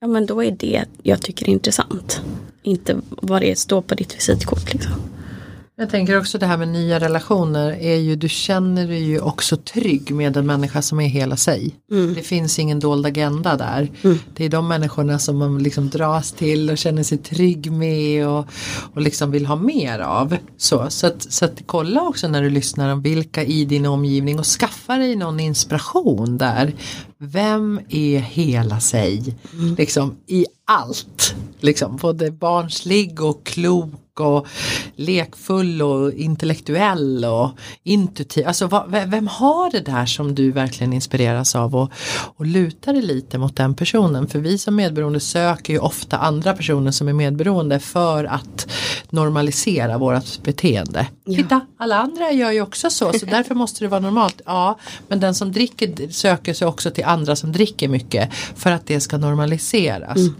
Ja 0.00 0.06
men 0.06 0.26
då 0.26 0.44
är 0.44 0.50
det 0.50 0.84
jag 1.02 1.22
tycker 1.22 1.46
är 1.48 1.52
intressant. 1.52 2.20
Inte 2.62 3.00
vad 3.08 3.42
det 3.42 3.58
står 3.58 3.82
på 3.82 3.94
ditt 3.94 4.16
visitkort 4.16 4.72
liksom. 4.72 4.92
Jag 5.80 5.90
tänker 5.90 6.18
också 6.18 6.38
det 6.38 6.46
här 6.46 6.56
med 6.56 6.68
nya 6.68 7.00
relationer 7.00 7.70
är 7.70 7.96
ju 7.96 8.16
du 8.16 8.28
känner 8.28 8.86
dig 8.86 9.02
ju 9.02 9.20
också 9.20 9.56
trygg 9.56 10.10
med 10.14 10.36
en 10.36 10.46
människa 10.46 10.82
som 10.82 11.00
är 11.00 11.08
hela 11.08 11.36
sig. 11.36 11.74
Mm. 11.90 12.14
Det 12.14 12.22
finns 12.22 12.58
ingen 12.58 12.80
dold 12.80 13.06
agenda 13.06 13.56
där. 13.56 13.90
Mm. 14.02 14.18
Det 14.34 14.44
är 14.44 14.48
de 14.48 14.68
människorna 14.68 15.18
som 15.18 15.38
man 15.38 15.62
liksom 15.62 15.88
dras 15.88 16.32
till 16.32 16.70
och 16.70 16.78
känner 16.78 17.02
sig 17.02 17.18
trygg 17.18 17.72
med 17.72 18.28
och, 18.28 18.46
och 18.94 19.00
liksom 19.00 19.30
vill 19.30 19.46
ha 19.46 19.56
mer 19.56 19.98
av. 19.98 20.36
Så, 20.56 20.90
så, 20.90 21.06
att, 21.06 21.32
så 21.32 21.44
att 21.44 21.62
kolla 21.66 22.02
också 22.02 22.28
när 22.28 22.42
du 22.42 22.50
lyssnar 22.50 22.92
om 22.92 23.02
vilka 23.02 23.44
i 23.44 23.64
din 23.64 23.86
omgivning 23.86 24.38
och 24.38 24.46
skaffa 24.46 24.96
dig 24.96 25.16
någon 25.16 25.40
inspiration 25.40 26.38
där. 26.38 26.72
Vem 27.20 27.80
är 27.88 28.18
hela 28.18 28.80
sig? 28.80 29.36
Mm. 29.52 29.74
Liksom 29.74 30.16
i 30.26 30.46
allt. 30.64 31.34
Liksom 31.60 31.96
både 31.96 32.30
barnslig 32.30 33.20
och 33.20 33.46
klok 33.46 34.20
och 34.20 34.46
lekfull 34.96 35.82
och 35.82 36.12
intellektuell 36.12 37.24
och 37.24 37.50
intuitiv. 37.82 38.46
Alltså 38.46 38.66
vad, 38.66 38.90
vem 38.90 39.26
har 39.26 39.70
det 39.70 39.80
där 39.80 40.06
som 40.06 40.34
du 40.34 40.50
verkligen 40.50 40.92
inspireras 40.92 41.54
av 41.56 41.76
och, 41.76 41.92
och 42.36 42.46
lutar 42.46 42.92
dig 42.92 43.02
lite 43.02 43.38
mot 43.38 43.56
den 43.56 43.74
personen. 43.74 44.26
För 44.26 44.38
vi 44.38 44.58
som 44.58 44.76
medberoende 44.76 45.20
söker 45.20 45.72
ju 45.72 45.78
ofta 45.78 46.18
andra 46.18 46.54
personer 46.54 46.90
som 46.90 47.08
är 47.08 47.12
medberoende 47.12 47.78
för 47.78 48.24
att 48.24 48.68
normalisera 49.10 49.98
vårat 49.98 50.40
beteende. 50.42 51.06
Ja. 51.24 51.36
Titta, 51.36 51.60
alla 51.78 51.96
andra 51.96 52.32
gör 52.32 52.50
ju 52.50 52.62
också 52.62 52.90
så 52.90 53.12
så 53.12 53.26
därför 53.30 53.54
måste 53.54 53.84
det 53.84 53.88
vara 53.88 54.00
normalt. 54.00 54.40
Ja, 54.44 54.78
men 55.08 55.20
den 55.20 55.34
som 55.34 55.52
dricker 55.52 56.12
söker 56.12 56.54
sig 56.54 56.68
också 56.68 56.90
till 56.90 57.04
andra 57.08 57.36
som 57.36 57.52
dricker 57.52 57.88
mycket 57.88 58.34
för 58.34 58.70
att 58.70 58.86
det 58.86 59.00
ska 59.00 59.18
normaliseras. 59.18 60.16
Mm. 60.16 60.34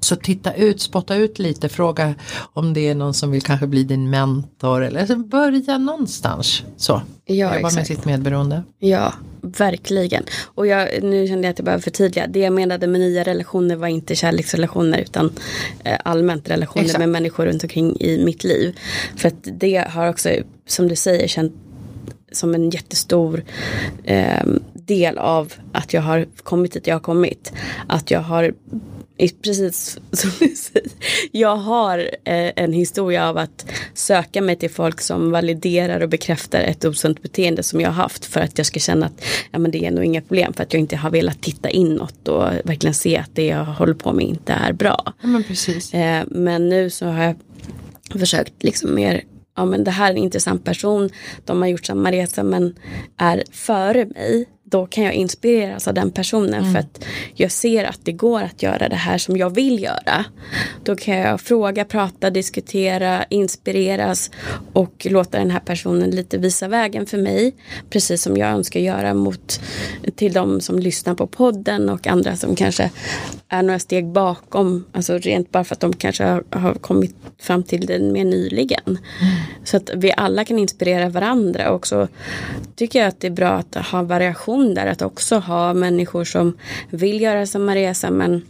Så 0.00 0.16
titta 0.16 0.54
ut, 0.54 0.80
spotta 0.80 1.16
ut 1.16 1.38
lite, 1.38 1.68
fråga 1.68 2.14
om 2.52 2.74
det 2.74 2.88
är 2.88 2.94
någon 2.94 3.14
som 3.14 3.30
vill 3.30 3.42
kanske 3.42 3.66
bli 3.66 3.84
din 3.84 4.10
mentor 4.10 4.84
eller 4.84 5.00
alltså 5.00 5.16
börja 5.16 5.78
någonstans. 5.78 6.62
Så, 6.76 7.02
Ja, 7.24 7.34
jobba 7.34 7.56
exakt. 7.56 7.74
med 7.74 7.86
sitt 7.86 8.04
medberoende. 8.04 8.62
Ja, 8.78 9.12
verkligen. 9.40 10.22
Och 10.54 10.66
jag, 10.66 11.02
nu 11.02 11.26
kände 11.26 11.46
jag 11.46 11.52
att 11.52 11.58
jag 11.58 11.64
behöver 11.64 11.82
förtydliga. 11.82 12.26
Det 12.26 12.38
jag 12.40 12.52
menade 12.52 12.86
med 12.86 13.00
nya 13.00 13.24
relationer 13.24 13.76
var 13.76 13.88
inte 13.88 14.14
kärleksrelationer 14.14 14.98
utan 14.98 15.32
eh, 15.84 15.98
allmänt 16.04 16.50
relationer 16.50 16.84
Exakt. 16.84 16.98
med 16.98 17.08
människor 17.08 17.46
runt 17.46 17.62
omkring 17.62 18.00
i 18.00 18.24
mitt 18.24 18.44
liv. 18.44 18.78
För 19.16 19.28
att 19.28 19.48
det 19.60 19.84
har 19.88 20.08
också, 20.08 20.30
som 20.66 20.88
du 20.88 20.96
säger, 20.96 21.28
känt 21.28 21.52
som 22.32 22.54
en 22.54 22.70
jättestor 22.70 23.44
eh, 24.04 24.46
del 24.88 25.18
av 25.18 25.52
att 25.72 25.92
jag 25.92 26.02
har 26.02 26.26
kommit 26.42 26.72
dit 26.72 26.86
jag 26.86 26.94
har 26.94 27.00
kommit. 27.00 27.52
Att 27.86 28.10
jag 28.10 28.20
har, 28.20 28.54
precis 29.42 29.98
som 30.12 30.30
du 30.38 30.48
säger, 30.48 30.90
jag 31.32 31.56
har 31.56 31.98
eh, 32.24 32.52
en 32.56 32.72
historia 32.72 33.28
av 33.28 33.38
att 33.38 33.66
söka 33.94 34.42
mig 34.42 34.56
till 34.56 34.70
folk 34.70 35.00
som 35.00 35.30
validerar 35.30 36.00
och 36.00 36.08
bekräftar 36.08 36.60
ett 36.60 36.84
osunt 36.84 37.22
beteende 37.22 37.62
som 37.62 37.80
jag 37.80 37.88
har 37.88 38.02
haft 38.02 38.24
för 38.24 38.40
att 38.40 38.58
jag 38.58 38.66
ska 38.66 38.80
känna 38.80 39.06
att 39.06 39.24
ja, 39.50 39.58
men 39.58 39.70
det 39.70 39.84
är 39.84 39.90
nog 39.90 40.04
inga 40.04 40.20
problem 40.20 40.52
för 40.52 40.62
att 40.62 40.72
jag 40.72 40.80
inte 40.80 40.96
har 40.96 41.10
velat 41.10 41.42
titta 41.42 41.70
inåt 41.70 42.28
och 42.28 42.44
verkligen 42.64 42.94
se 42.94 43.16
att 43.16 43.30
det 43.34 43.46
jag 43.46 43.64
håller 43.64 43.94
på 43.94 44.12
med 44.12 44.26
inte 44.26 44.52
är 44.52 44.72
bra. 44.72 45.02
Ja, 45.20 45.28
men 45.28 45.44
precis. 45.44 45.94
Eh, 45.94 46.24
men 46.30 46.68
nu 46.68 46.90
så 46.90 47.06
har 47.06 47.24
jag 47.24 47.36
försökt 48.20 48.62
liksom 48.62 48.94
mer, 48.94 49.22
ja 49.56 49.64
men 49.64 49.84
det 49.84 49.90
här 49.90 50.06
är 50.06 50.10
en 50.10 50.22
intressant 50.22 50.64
person, 50.64 51.10
de 51.44 51.62
har 51.62 51.68
gjort 51.68 51.86
samma 51.86 52.12
resa 52.12 52.42
men 52.42 52.74
är 53.16 53.42
före 53.50 54.06
mig. 54.06 54.46
Då 54.70 54.86
kan 54.86 55.04
jag 55.04 55.14
inspireras 55.14 55.88
av 55.88 55.94
den 55.94 56.10
personen 56.10 56.72
för 56.72 56.78
att 56.78 57.04
jag 57.34 57.52
ser 57.52 57.84
att 57.84 58.00
det 58.02 58.12
går 58.12 58.42
att 58.42 58.62
göra 58.62 58.88
det 58.88 58.96
här 58.96 59.18
som 59.18 59.36
jag 59.36 59.54
vill 59.54 59.82
göra. 59.82 60.24
Då 60.84 60.96
kan 60.96 61.16
jag 61.16 61.40
fråga, 61.40 61.84
prata, 61.84 62.30
diskutera, 62.30 63.24
inspireras 63.28 64.30
och 64.72 65.06
låta 65.10 65.38
den 65.38 65.50
här 65.50 65.60
personen 65.60 66.10
lite 66.10 66.38
visa 66.38 66.68
vägen 66.68 67.06
för 67.06 67.18
mig. 67.18 67.54
Precis 67.90 68.22
som 68.22 68.36
jag 68.36 68.48
önskar 68.48 68.80
göra 68.80 69.14
mot 69.14 69.60
till 70.16 70.32
de 70.32 70.60
som 70.60 70.78
lyssnar 70.78 71.14
på 71.14 71.26
podden 71.26 71.88
och 71.88 72.06
andra 72.06 72.36
som 72.36 72.56
kanske 72.56 72.90
är 73.48 73.62
några 73.62 73.78
steg 73.78 74.06
bakom. 74.06 74.84
Alltså 74.92 75.18
rent 75.18 75.52
bara 75.52 75.64
för 75.64 75.74
att 75.74 75.80
de 75.80 75.92
kanske 75.92 76.24
har, 76.24 76.44
har 76.50 76.74
kommit 76.74 77.16
fram 77.38 77.62
till 77.62 77.86
det 77.86 77.98
mer 77.98 78.24
nyligen. 78.24 78.98
Så 79.64 79.76
att 79.76 79.90
vi 79.94 80.12
alla 80.16 80.44
kan 80.44 80.58
inspirera 80.58 81.08
varandra. 81.08 81.70
Och 81.70 81.86
så 81.86 82.08
tycker 82.76 82.98
jag 82.98 83.08
att 83.08 83.20
det 83.20 83.26
är 83.26 83.30
bra 83.30 83.50
att 83.50 83.74
ha 83.74 84.02
variation 84.02 84.57
där. 84.64 84.86
Att 84.86 85.02
också 85.02 85.38
ha 85.38 85.74
människor 85.74 86.24
som 86.24 86.58
vill 86.90 87.20
göra 87.20 87.46
samma 87.46 87.74
resa 87.74 88.10
men 88.10 88.42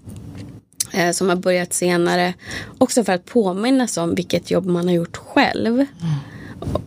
eh, 0.92 1.10
som 1.10 1.28
har 1.28 1.36
börjat 1.36 1.72
senare. 1.72 2.34
Också 2.78 3.04
för 3.04 3.12
att 3.12 3.24
påminnas 3.24 3.96
om 3.96 4.14
vilket 4.14 4.50
jobb 4.50 4.66
man 4.66 4.86
har 4.86 4.94
gjort 4.94 5.16
själv. 5.16 5.86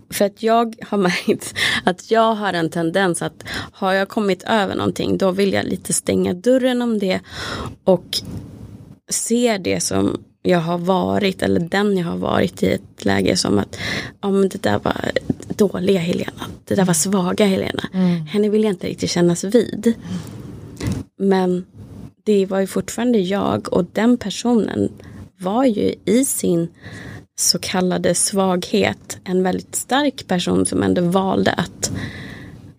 För 0.09 0.25
att 0.25 0.43
jag 0.43 0.75
har 0.87 0.97
märkt 1.07 1.55
att 1.83 2.11
jag 2.11 2.35
har 2.35 2.53
en 2.53 2.69
tendens 2.69 3.21
att 3.21 3.43
har 3.71 3.93
jag 3.93 4.09
kommit 4.09 4.43
över 4.43 4.75
någonting 4.75 5.17
då 5.17 5.31
vill 5.31 5.53
jag 5.53 5.65
lite 5.65 5.93
stänga 5.93 6.33
dörren 6.33 6.81
om 6.81 6.99
det 6.99 7.19
och 7.83 8.21
se 9.09 9.57
det 9.57 9.79
som 9.79 10.23
jag 10.41 10.59
har 10.59 10.77
varit 10.77 11.41
eller 11.41 11.59
den 11.59 11.97
jag 11.97 12.05
har 12.05 12.17
varit 12.17 12.63
i 12.63 12.67
ett 12.67 13.05
läge 13.05 13.37
som 13.37 13.59
att 13.59 13.77
ja, 14.21 14.29
men 14.31 14.49
det 14.49 14.63
där 14.63 14.79
var 14.79 15.11
dåliga 15.55 15.99
Helena. 15.99 16.43
Det 16.65 16.75
där 16.75 16.85
var 16.85 16.93
svaga 16.93 17.45
Helena. 17.45 17.83
Henne 18.29 18.49
vill 18.49 18.63
jag 18.63 18.71
inte 18.73 18.87
riktigt 18.87 19.09
kännas 19.09 19.43
vid. 19.43 19.93
Men 21.17 21.65
det 22.23 22.45
var 22.45 22.59
ju 22.59 22.67
fortfarande 22.67 23.19
jag 23.19 23.73
och 23.73 23.85
den 23.93 24.17
personen 24.17 24.89
var 25.37 25.65
ju 25.65 25.95
i 26.05 26.25
sin 26.25 26.67
så 27.35 27.59
kallade 27.59 28.15
svaghet 28.15 29.17
en 29.23 29.43
väldigt 29.43 29.75
stark 29.75 30.27
person 30.27 30.65
som 30.65 30.83
ändå 30.83 31.01
valde 31.01 31.51
att 31.51 31.91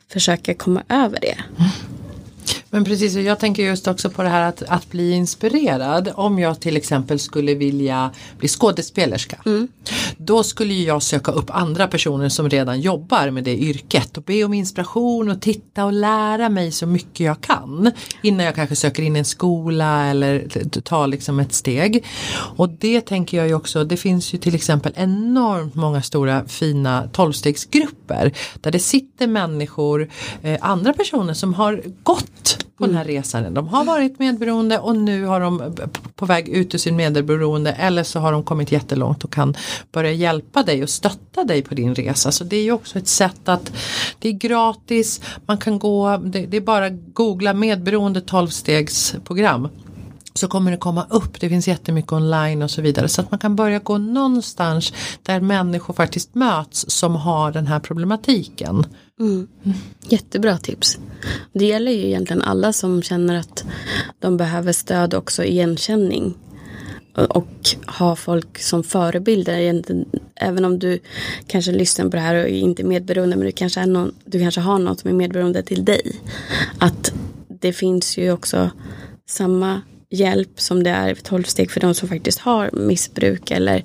försöka 0.08 0.54
komma 0.54 0.82
över 0.88 1.18
det. 1.20 1.36
Men 2.74 2.84
precis, 2.84 3.16
och 3.16 3.22
jag 3.22 3.38
tänker 3.38 3.62
just 3.62 3.88
också 3.88 4.10
på 4.10 4.22
det 4.22 4.28
här 4.28 4.48
att, 4.48 4.62
att 4.62 4.90
bli 4.90 5.12
inspirerad. 5.12 6.12
Om 6.14 6.38
jag 6.38 6.60
till 6.60 6.76
exempel 6.76 7.18
skulle 7.18 7.54
vilja 7.54 8.10
bli 8.38 8.48
skådespelerska. 8.48 9.38
Då 10.16 10.42
skulle 10.42 10.74
jag 10.74 11.02
söka 11.02 11.32
upp 11.32 11.50
andra 11.50 11.86
personer 11.86 12.28
som 12.28 12.50
redan 12.50 12.80
jobbar 12.80 13.30
med 13.30 13.44
det 13.44 13.56
yrket 13.56 14.16
och 14.16 14.22
be 14.22 14.44
om 14.44 14.54
inspiration 14.54 15.30
och 15.30 15.40
titta 15.40 15.84
och 15.84 15.92
lära 15.92 16.48
mig 16.48 16.72
så 16.72 16.86
mycket 16.86 17.20
jag 17.20 17.40
kan. 17.40 17.90
Innan 18.22 18.46
jag 18.46 18.54
kanske 18.54 18.76
söker 18.76 19.02
in 19.02 19.16
en 19.16 19.24
skola 19.24 20.06
eller 20.06 20.48
tar 20.80 21.06
liksom 21.06 21.40
ett 21.40 21.52
steg. 21.52 22.04
Och 22.56 22.68
det 22.68 23.00
tänker 23.00 23.36
jag 23.36 23.48
ju 23.48 23.54
också, 23.54 23.84
det 23.84 23.96
finns 23.96 24.34
ju 24.34 24.38
till 24.38 24.54
exempel 24.54 24.92
enormt 24.96 25.74
många 25.74 26.02
stora 26.02 26.44
fina 26.48 27.08
tolvstegsgrupper. 27.12 28.32
Där 28.60 28.70
det 28.70 28.78
sitter 28.78 29.26
människor, 29.26 30.10
eh, 30.42 30.58
andra 30.60 30.92
personer 30.92 31.34
som 31.34 31.54
har 31.54 31.82
gått 32.02 32.61
på 32.78 32.86
den 32.86 32.96
här 32.96 33.04
resan. 33.04 33.54
De 33.54 33.68
har 33.68 33.84
varit 33.84 34.18
medberoende 34.18 34.78
och 34.78 34.96
nu 34.96 35.24
har 35.24 35.40
de 35.40 35.74
på 36.14 36.26
väg 36.26 36.48
ut 36.48 36.74
ur 36.74 36.78
sin 36.78 36.96
medberoende 36.96 37.72
eller 37.72 38.02
så 38.02 38.20
har 38.20 38.32
de 38.32 38.42
kommit 38.42 38.72
jättelångt 38.72 39.24
och 39.24 39.32
kan 39.32 39.56
börja 39.92 40.12
hjälpa 40.12 40.62
dig 40.62 40.82
och 40.82 40.90
stötta 40.90 41.44
dig 41.44 41.62
på 41.62 41.74
din 41.74 41.94
resa. 41.94 42.32
Så 42.32 42.44
det 42.44 42.56
är 42.56 42.62
ju 42.62 42.72
också 42.72 42.98
ett 42.98 43.08
sätt 43.08 43.48
att 43.48 43.72
det 44.18 44.28
är 44.28 44.32
gratis, 44.32 45.20
man 45.46 45.58
kan 45.58 45.78
gå, 45.78 46.16
det, 46.16 46.46
det 46.46 46.56
är 46.56 46.60
bara 46.60 46.90
googla 46.90 47.54
medberoende 47.54 48.20
12-stegsprogram 48.20 49.68
så 50.34 50.48
kommer 50.48 50.70
det 50.70 50.76
komma 50.76 51.06
upp. 51.10 51.40
Det 51.40 51.48
finns 51.48 51.68
jättemycket 51.68 52.12
online 52.12 52.62
och 52.62 52.70
så 52.70 52.82
vidare. 52.82 53.08
Så 53.08 53.20
att 53.20 53.30
man 53.30 53.40
kan 53.40 53.56
börja 53.56 53.78
gå 53.78 53.98
någonstans 53.98 54.92
där 55.22 55.40
människor 55.40 55.94
faktiskt 55.94 56.34
möts 56.34 56.84
som 56.90 57.16
har 57.16 57.52
den 57.52 57.66
här 57.66 57.80
problematiken. 57.80 58.84
Mm. 59.20 59.48
Jättebra 60.08 60.58
tips. 60.58 60.98
Det 61.52 61.64
gäller 61.64 61.92
ju 61.92 62.06
egentligen 62.06 62.42
alla 62.42 62.72
som 62.72 63.02
känner 63.02 63.38
att 63.38 63.64
de 64.18 64.36
behöver 64.36 64.72
stöd 64.72 65.14
också 65.14 65.44
igenkänning. 65.44 66.34
Och- 67.28 67.76
ha 67.98 68.16
folk 68.16 68.58
som 68.58 68.84
förebilder. 68.84 69.82
Även 70.36 70.64
om 70.64 70.78
du 70.78 70.98
kanske 71.46 71.72
lyssnar 71.72 72.04
på 72.04 72.16
det 72.16 72.22
här 72.22 72.34
och 72.34 72.40
är 72.40 72.58
inte 72.58 72.84
medberoende 72.84 73.36
men 73.36 73.46
du 73.46 73.52
kanske, 73.52 73.80
är 73.80 73.86
någon, 73.86 74.12
du 74.24 74.40
kanske 74.40 74.60
har 74.60 74.78
någon 74.78 74.98
som 74.98 75.10
är 75.10 75.14
medberoende 75.14 75.62
till 75.62 75.84
dig. 75.84 76.20
Att 76.78 77.12
det 77.48 77.72
finns 77.72 78.18
ju 78.18 78.32
också 78.32 78.70
samma 79.28 79.80
hjälp 80.12 80.60
som 80.60 80.82
det 80.82 80.90
är 80.90 81.14
12 81.14 81.42
steg 81.42 81.70
för 81.70 81.80
de 81.80 81.94
som 81.94 82.08
faktiskt 82.08 82.38
har 82.38 82.70
missbruk 82.72 83.50
eller 83.50 83.84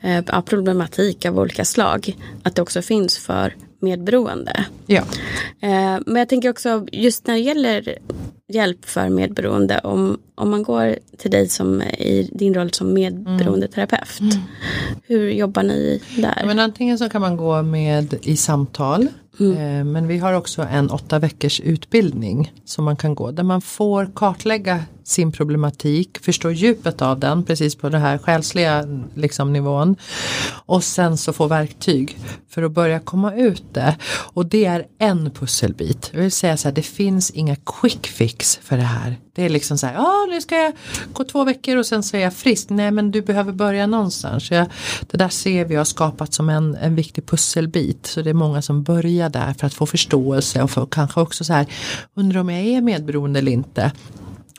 eh, 0.00 0.40
problematik 0.40 1.24
av 1.24 1.38
olika 1.38 1.64
slag. 1.64 2.16
Att 2.42 2.54
det 2.54 2.62
också 2.62 2.82
finns 2.82 3.18
för 3.18 3.54
medberoende. 3.80 4.64
Ja. 4.86 5.02
Eh, 5.60 5.98
men 6.06 6.16
jag 6.16 6.28
tänker 6.28 6.50
också 6.50 6.86
just 6.92 7.26
när 7.26 7.34
det 7.34 7.40
gäller 7.40 7.98
hjälp 8.48 8.84
för 8.84 9.08
medberoende. 9.08 9.78
Om, 9.78 10.18
om 10.34 10.50
man 10.50 10.62
går 10.62 10.98
till 11.18 11.30
dig 11.30 11.48
som 11.48 11.82
i 11.82 12.30
din 12.32 12.54
roll 12.54 12.72
som 12.72 12.92
medberoendeterapeut. 12.92 14.20
Hur 15.02 15.30
jobbar 15.30 15.62
ni 15.62 16.02
där? 16.16 16.38
Ja, 16.40 16.46
Men 16.46 16.58
antingen 16.58 16.98
så 16.98 17.08
kan 17.08 17.20
man 17.20 17.36
gå 17.36 17.62
med 17.62 18.14
i 18.22 18.36
samtal. 18.36 19.08
Eh, 19.40 19.84
men 19.84 20.06
vi 20.06 20.18
har 20.18 20.32
också 20.32 20.62
en 20.62 20.90
åtta 20.90 21.18
veckors 21.18 21.60
utbildning 21.60 22.52
som 22.64 22.84
man 22.84 22.96
kan 22.96 23.14
gå. 23.14 23.30
Där 23.30 23.42
man 23.42 23.60
får 23.60 24.10
kartlägga 24.14 24.84
sin 25.04 25.32
problematik, 25.32 26.18
förstå 26.18 26.50
djupet 26.50 27.02
av 27.02 27.20
den, 27.20 27.44
precis 27.44 27.74
på 27.74 27.88
den 27.88 28.00
här 28.00 28.18
själsliga 28.18 28.84
liksom, 29.14 29.52
nivån. 29.52 29.96
Och 30.66 30.84
sen 30.84 31.16
så 31.16 31.32
få 31.32 31.46
verktyg 31.46 32.18
för 32.48 32.62
att 32.62 32.72
börja 32.72 33.00
komma 33.00 33.34
ut 33.34 33.64
det. 33.72 33.96
Och 34.32 34.46
det 34.46 34.64
är 34.64 34.86
en 34.98 35.30
pusselbit. 35.30 36.10
Jag 36.12 36.20
vill 36.20 36.32
säga 36.32 36.56
så 36.56 36.68
här, 36.68 36.74
det 36.74 36.82
finns 36.82 37.30
inga 37.30 37.56
quick 37.56 38.06
fix 38.06 38.35
för 38.44 38.76
det 38.76 38.82
här. 38.82 39.16
Det 39.32 39.44
är 39.44 39.48
liksom 39.48 39.78
så 39.78 39.86
här, 39.86 39.94
ja 39.94 40.26
nu 40.30 40.40
ska 40.40 40.56
jag 40.56 40.72
gå 41.12 41.24
två 41.24 41.44
veckor 41.44 41.76
och 41.76 41.86
sen 41.86 42.02
så 42.02 42.16
är 42.16 42.20
jag 42.20 42.34
frisk. 42.34 42.68
Nej 42.70 42.90
men 42.90 43.10
du 43.10 43.22
behöver 43.22 43.52
börja 43.52 43.86
någonstans. 43.86 44.50
Jag, 44.50 44.66
det 45.10 45.16
där 45.16 45.28
ser 45.28 45.64
vi 45.64 45.74
har 45.74 45.84
skapat 45.84 46.34
som 46.34 46.48
en, 46.48 46.74
en 46.74 46.94
viktig 46.94 47.26
pusselbit. 47.26 48.06
Så 48.06 48.22
det 48.22 48.30
är 48.30 48.34
många 48.34 48.62
som 48.62 48.82
börjar 48.82 49.28
där 49.28 49.52
för 49.52 49.66
att 49.66 49.74
få 49.74 49.86
förståelse 49.86 50.62
och 50.62 50.70
för, 50.70 50.86
kanske 50.86 51.20
också 51.20 51.44
så 51.44 51.52
här, 51.52 51.66
undrar 52.14 52.40
om 52.40 52.48
jag 52.48 52.62
är 52.62 52.80
medberoende 52.80 53.38
eller 53.38 53.52
inte. 53.52 53.92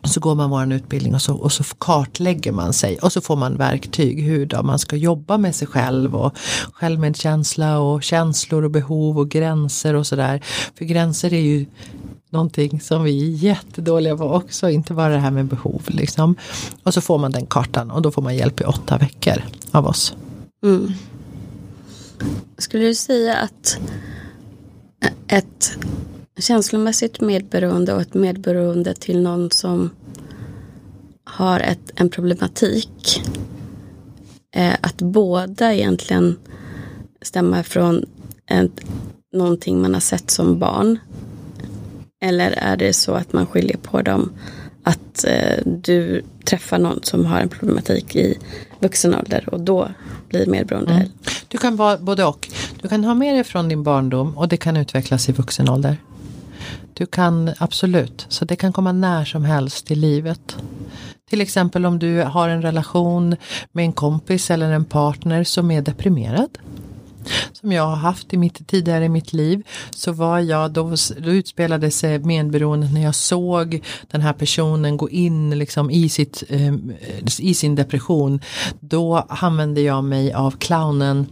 Och 0.08 0.10
så 0.10 0.20
går 0.20 0.36
man 0.36 0.50
vår 0.50 0.74
utbildning 0.74 1.16
och 1.16 1.22
så, 1.22 1.36
och 1.36 1.52
så 1.52 1.64
kartlägger 1.64 2.52
man 2.52 2.74
sig 2.74 2.98
och 2.98 3.14
så 3.14 3.22
får 3.22 3.36
man 3.36 3.58
verktyg 3.58 4.24
hur 4.24 4.46
då 4.46 4.64
man 4.64 4.80
ska 4.80 4.96
jobba 4.96 5.38
med 5.38 5.56
sig 5.56 5.68
själv 5.68 6.16
och 6.16 6.38
självmedkänsla 6.74 7.80
och 7.80 8.04
känslor 8.04 8.64
och 8.64 8.72
behov 8.72 9.18
och 9.18 9.30
gränser 9.30 9.94
och 9.94 10.08
sådär. 10.08 10.42
För 10.78 10.86
gränser 10.86 11.34
är 11.34 11.42
ju 11.42 11.66
någonting 12.30 12.82
som 12.82 13.04
vi 13.04 13.28
är 13.28 13.38
jättedåliga 13.38 14.18
på 14.18 14.24
också, 14.24 14.70
inte 14.70 14.94
bara 14.94 15.14
det 15.14 15.20
här 15.20 15.32
med 15.32 15.46
behov 15.46 15.82
liksom. 15.88 16.36
Och 16.84 16.94
så 16.94 17.02
får 17.02 17.18
man 17.18 17.32
den 17.32 17.46
kartan 17.46 17.92
och 17.92 18.02
då 18.02 18.12
får 18.12 18.22
man 18.22 18.36
hjälp 18.36 18.62
i 18.62 18.64
åtta 18.64 18.98
veckor 18.98 19.44
av 19.72 19.86
oss. 19.86 20.16
Mm. 20.64 20.92
Skulle 22.58 22.86
du 22.86 22.96
säga 22.96 23.36
att 23.36 23.80
ett 25.28 25.78
känslomässigt 26.40 27.22
medberoende 27.22 27.94
och 27.94 28.02
ett 28.02 28.14
medberoende 28.14 28.94
till 28.94 29.22
någon 29.22 29.52
som 29.52 29.90
har 31.24 31.60
ett, 31.60 31.92
en 31.96 32.10
problematik. 32.10 33.22
Eh, 34.56 34.74
att 34.82 35.02
båda 35.02 35.74
egentligen 35.74 36.38
stämmer 37.22 37.64
från 37.64 38.06
ett, 38.46 38.82
någonting 39.34 39.82
man 39.82 39.94
har 39.94 40.02
sett 40.02 40.32
som 40.32 40.60
barn. 40.60 41.00
Eller 42.22 42.52
är 42.52 42.78
det 42.78 42.94
så 42.94 43.14
att 43.14 43.34
man 43.34 43.46
skiljer 43.46 43.78
på 43.78 44.02
dem? 44.02 44.34
Att 44.84 45.26
eh, 45.28 45.66
du 45.66 46.24
träffar 46.46 46.80
någon 46.80 47.04
som 47.04 47.26
har 47.26 47.40
en 47.40 47.50
problematik 47.50 48.16
i 48.16 48.38
vuxen 48.80 49.16
ålder 49.16 49.50
och 49.52 49.60
då 49.60 49.90
blir 50.30 50.46
medberoende. 50.46 50.94
Mm. 50.94 51.10
Du 51.48 51.58
kan 51.58 51.76
vara 51.76 51.98
både 51.98 52.26
och. 52.26 52.50
Du 52.82 52.88
kan 52.88 53.04
ha 53.04 53.14
med 53.14 53.36
dig 53.36 53.44
från 53.44 53.70
din 53.70 53.84
barndom 53.84 54.38
och 54.38 54.48
det 54.48 54.58
kan 54.58 54.78
utvecklas 54.78 55.30
i 55.30 55.32
vuxen 55.32 55.70
ålder. 55.70 55.98
Du 56.94 57.06
kan 57.06 57.52
absolut, 57.58 58.26
så 58.30 58.46
det 58.46 58.56
kan 58.56 58.74
komma 58.74 58.92
när 58.92 59.26
som 59.26 59.46
helst 59.46 59.92
i 59.92 59.96
livet. 59.96 60.58
Till 61.30 61.42
exempel 61.42 61.86
om 61.86 62.00
du 62.00 62.22
har 62.22 62.50
en 62.50 62.62
relation 62.62 63.36
med 63.72 63.86
en 63.86 63.94
kompis 63.94 64.52
eller 64.52 64.72
en 64.72 64.86
partner 64.86 65.44
som 65.44 65.72
är 65.72 65.82
deprimerad 65.82 66.58
som 67.54 67.72
jag 67.72 67.84
har 67.84 67.96
haft 67.96 68.34
i 68.34 68.38
mitt, 68.38 68.68
tidigare 68.68 69.06
i 69.06 69.10
mitt 69.10 69.34
liv 69.34 69.64
så 69.92 70.12
var 70.12 70.40
jag, 70.40 70.72
då, 70.72 70.96
då 71.18 71.32
utspelade 71.32 71.92
sig 71.92 72.20
medberoendet 72.20 72.94
när 72.94 73.04
jag 73.04 73.16
såg 73.16 73.84
den 74.08 74.22
här 74.22 74.34
personen 74.34 74.98
gå 74.98 75.10
in 75.10 75.60
liksom 75.60 75.92
i, 75.92 76.10
sitt, 76.10 76.44
eh, 76.50 76.74
i 77.40 77.54
sin 77.54 77.76
depression. 77.76 78.42
Då 78.80 79.16
använde 79.30 79.82
jag 79.82 80.04
mig 80.04 80.34
av 80.34 80.52
clownen 80.52 81.28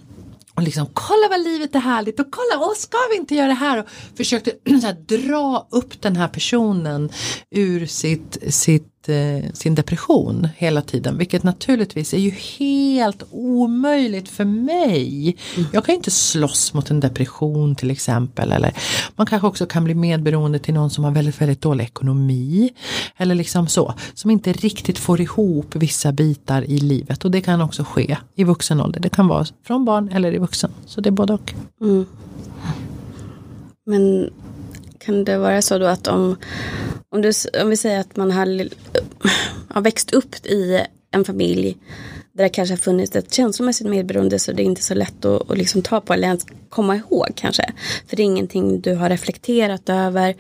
och 0.56 0.64
liksom 0.64 0.88
kolla 0.93 1.28
vad 1.30 1.43
livet 1.43 1.76
är 1.76 1.80
härligt 1.80 2.20
och 2.20 2.32
kolla, 2.32 2.66
åh 2.66 2.74
ska 2.78 2.98
vi 3.12 3.18
inte 3.18 3.36
göra 3.36 3.48
det 3.48 3.54
här? 3.54 3.80
Och 3.80 3.86
försökte 4.18 4.52
här, 4.66 4.93
dra 4.93 5.68
upp 5.72 6.02
den 6.02 6.16
här 6.16 6.28
personen 6.28 7.10
ur 7.52 7.86
sitt, 7.86 8.38
sitt 8.50 8.95
eh, 9.10 9.51
sin 9.53 9.76
depression 9.76 10.47
hela 10.58 10.82
tiden. 10.82 11.18
Vilket 11.18 11.43
naturligtvis 11.43 12.14
är 12.14 12.18
ju 12.18 12.30
helt 12.30 13.24
omöjligt 13.32 14.30
för 14.30 14.45
mig. 14.45 15.38
Mm. 15.56 15.70
Jag 15.74 15.86
kan 15.86 15.95
inte 15.95 16.12
slåss 16.12 16.74
mot 16.74 16.91
en 16.91 16.99
depression 16.99 17.76
till 17.76 17.91
exempel. 17.91 18.51
Eller 18.51 18.74
man 19.16 19.28
kanske 19.28 19.47
också 19.47 19.66
kan 19.66 19.84
bli 19.84 19.95
medberoende 19.95 20.60
till 20.60 20.74
någon 20.74 20.89
som 20.89 21.03
har 21.03 21.12
väldigt, 21.12 21.41
väldigt 21.41 21.62
dålig 21.62 21.84
ekonomi. 21.84 22.70
Eller 23.18 23.36
liksom 23.36 23.68
så. 23.68 23.93
Som 24.14 24.32
inte 24.32 24.53
riktigt 24.53 24.97
får 24.97 25.22
ihop 25.22 25.76
vissa 25.76 26.12
bitar 26.12 26.62
i 26.62 26.78
livet. 26.78 27.26
Och 27.26 27.32
det 27.32 27.41
kan 27.41 27.62
också 27.62 27.84
ske 27.84 28.18
i 28.36 28.43
vuxen 28.43 28.82
ålder. 28.82 28.99
Det 28.99 29.10
kan 29.10 29.28
vara 29.28 29.45
från 29.64 29.86
barn 29.86 30.10
eller 30.10 30.34
i 30.34 30.38
vuxen. 30.38 30.72
Så 30.86 31.01
det 31.01 31.10
är 31.10 31.12
både 31.12 31.34
och. 31.34 31.53
Mm. 31.82 32.06
Men 33.86 34.30
kan 35.06 35.24
det 35.24 35.38
vara 35.38 35.62
så 35.62 35.78
då 35.78 35.86
att 35.86 36.08
om, 36.08 36.38
om, 37.10 37.22
du, 37.22 37.32
om 37.62 37.70
vi 37.70 37.78
säger 37.78 37.99
att 37.99 38.16
man 38.16 38.32
har, 38.32 38.45
har 39.74 39.82
växt 39.82 40.14
upp 40.14 40.45
i 40.45 40.82
en 41.12 41.26
familj 41.26 41.78
där 42.34 42.43
det 42.43 42.49
kanske 42.49 42.74
har 42.74 42.78
funnits 42.78 43.16
ett 43.16 43.34
känslomässigt 43.34 43.88
medberoende 43.88 44.39
så 44.39 44.51
det 44.51 44.64
är 44.64 44.66
inte 44.66 44.84
så 44.84 44.93
lätt 44.93 45.26
att, 45.26 45.51
att 45.51 45.58
liksom 45.58 45.82
ta 45.82 46.01
på 46.01 46.14
eller 46.14 46.28
ens 46.28 46.45
komma 46.70 46.95
ihåg 46.95 47.28
kanske. 47.36 47.72
För 48.08 48.16
det 48.16 48.24
är 48.24 48.26
ingenting 48.26 48.82
du 48.82 48.95
har 48.95 49.10
reflekterat 49.10 49.89
över. 49.89 50.36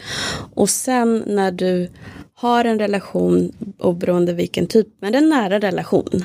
Och 0.53 0.69
sen 0.69 1.23
när 1.27 1.51
du 1.51 1.89
har 2.33 2.65
en 2.65 2.79
relation, 2.79 3.51
oberoende 3.79 4.33
vilken 4.33 4.67
typ, 4.67 4.87
men 5.01 5.15
en 5.15 5.29
nära 5.29 5.59
relation 5.59 6.23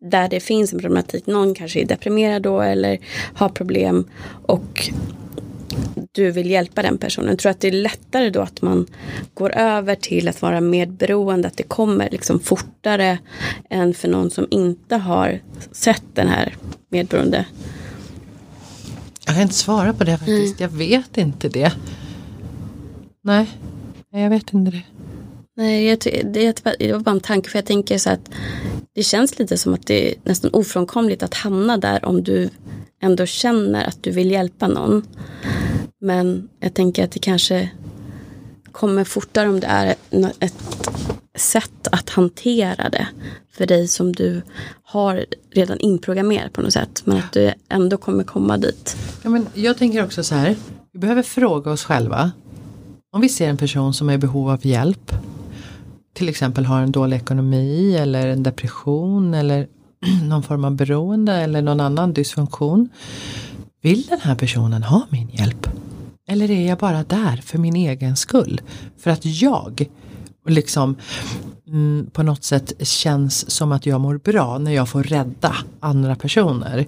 där 0.00 0.28
det 0.28 0.40
finns 0.40 0.72
en 0.72 0.80
problematik, 0.80 1.26
någon 1.26 1.54
kanske 1.54 1.80
är 1.80 1.84
deprimerad 1.84 2.42
då 2.42 2.60
eller 2.60 2.98
har 3.34 3.48
problem 3.48 4.04
och 4.46 4.90
du 6.12 6.30
vill 6.30 6.50
hjälpa 6.50 6.82
den 6.82 6.98
personen. 6.98 7.36
Tror 7.36 7.50
att 7.50 7.60
det 7.60 7.68
är 7.68 7.72
lättare 7.72 8.30
då 8.30 8.40
att 8.40 8.62
man 8.62 8.86
går 9.34 9.56
över 9.56 9.94
till 9.94 10.28
att 10.28 10.42
vara 10.42 10.60
medberoende, 10.60 11.48
att 11.48 11.56
det 11.56 11.62
kommer 11.62 12.08
liksom 12.10 12.40
fortare 12.40 13.18
än 13.70 13.94
för 13.94 14.08
någon 14.08 14.30
som 14.30 14.46
inte 14.50 14.96
har 14.96 15.40
sett 15.72 16.04
den 16.14 16.28
här 16.28 16.56
medberoende? 16.88 17.46
Jag 19.26 19.34
kan 19.34 19.42
inte 19.42 19.54
svara 19.54 19.92
på 19.92 20.04
det 20.04 20.18
faktiskt. 20.18 20.60
Mm. 20.60 20.72
Jag 20.72 20.78
vet 20.78 21.18
inte 21.18 21.48
det. 21.48 21.72
Nej, 23.22 23.46
jag 24.10 24.30
vet 24.30 24.52
inte 24.52 24.70
det. 24.70 24.97
Nej, 25.58 25.88
jag, 25.88 25.98
det, 26.24 26.52
typ, 26.52 26.78
det 26.78 26.92
var 26.92 27.00
bara 27.00 27.10
en 27.10 27.20
tanke 27.20 27.50
för 27.50 27.58
jag 27.58 27.66
tänker 27.66 27.98
så 27.98 28.10
att 28.10 28.30
det 28.94 29.02
känns 29.02 29.38
lite 29.38 29.58
som 29.58 29.74
att 29.74 29.86
det 29.86 30.10
är 30.10 30.14
nästan 30.24 30.50
ofrånkomligt 30.52 31.22
att 31.22 31.34
hamna 31.34 31.76
där 31.76 32.04
om 32.04 32.22
du 32.22 32.50
ändå 33.02 33.26
känner 33.26 33.84
att 33.84 34.02
du 34.02 34.10
vill 34.10 34.30
hjälpa 34.30 34.68
någon. 34.68 35.06
Men 36.00 36.48
jag 36.60 36.74
tänker 36.74 37.04
att 37.04 37.12
det 37.12 37.18
kanske 37.18 37.70
kommer 38.72 39.04
fortare 39.04 39.48
om 39.48 39.60
det 39.60 39.66
är 39.66 39.94
ett 40.40 40.88
sätt 41.36 41.88
att 41.92 42.10
hantera 42.10 42.88
det 42.88 43.06
för 43.52 43.66
dig 43.66 43.88
som 43.88 44.12
du 44.12 44.42
har 44.82 45.26
redan 45.50 45.78
inprogrammerat 45.78 46.52
på 46.52 46.62
något 46.62 46.72
sätt. 46.72 47.02
Men 47.04 47.16
att 47.16 47.32
du 47.32 47.52
ändå 47.68 47.96
kommer 47.96 48.24
komma 48.24 48.56
dit. 48.56 48.96
Ja, 49.22 49.30
men 49.30 49.46
jag 49.54 49.78
tänker 49.78 50.04
också 50.04 50.24
så 50.24 50.34
här. 50.34 50.56
Vi 50.92 50.98
behöver 50.98 51.22
fråga 51.22 51.70
oss 51.70 51.84
själva. 51.84 52.32
Om 53.12 53.20
vi 53.20 53.28
ser 53.28 53.48
en 53.48 53.56
person 53.56 53.94
som 53.94 54.08
är 54.08 54.14
i 54.14 54.18
behov 54.18 54.50
av 54.50 54.66
hjälp. 54.66 55.12
Till 56.18 56.28
exempel 56.28 56.66
har 56.66 56.80
en 56.80 56.92
dålig 56.92 57.16
ekonomi 57.16 57.96
eller 57.96 58.28
en 58.28 58.42
depression 58.42 59.34
eller 59.34 59.68
någon 60.28 60.42
form 60.42 60.64
av 60.64 60.76
beroende 60.76 61.34
eller 61.34 61.62
någon 61.62 61.80
annan 61.80 62.12
dysfunktion. 62.12 62.88
Vill 63.82 64.02
den 64.02 64.20
här 64.20 64.34
personen 64.34 64.82
ha 64.82 65.06
min 65.10 65.28
hjälp? 65.28 65.66
Eller 66.28 66.50
är 66.50 66.68
jag 66.68 66.78
bara 66.78 67.04
där 67.04 67.36
för 67.36 67.58
min 67.58 67.76
egen 67.76 68.16
skull? 68.16 68.60
För 68.98 69.10
att 69.10 69.24
jag 69.24 69.88
liksom 70.48 70.96
mm, 71.68 72.06
på 72.12 72.22
något 72.22 72.44
sätt 72.44 72.72
känns 72.86 73.50
som 73.50 73.72
att 73.72 73.86
jag 73.86 74.00
mår 74.00 74.18
bra 74.18 74.58
när 74.58 74.72
jag 74.72 74.88
får 74.88 75.02
rädda 75.02 75.56
andra 75.80 76.16
personer. 76.16 76.86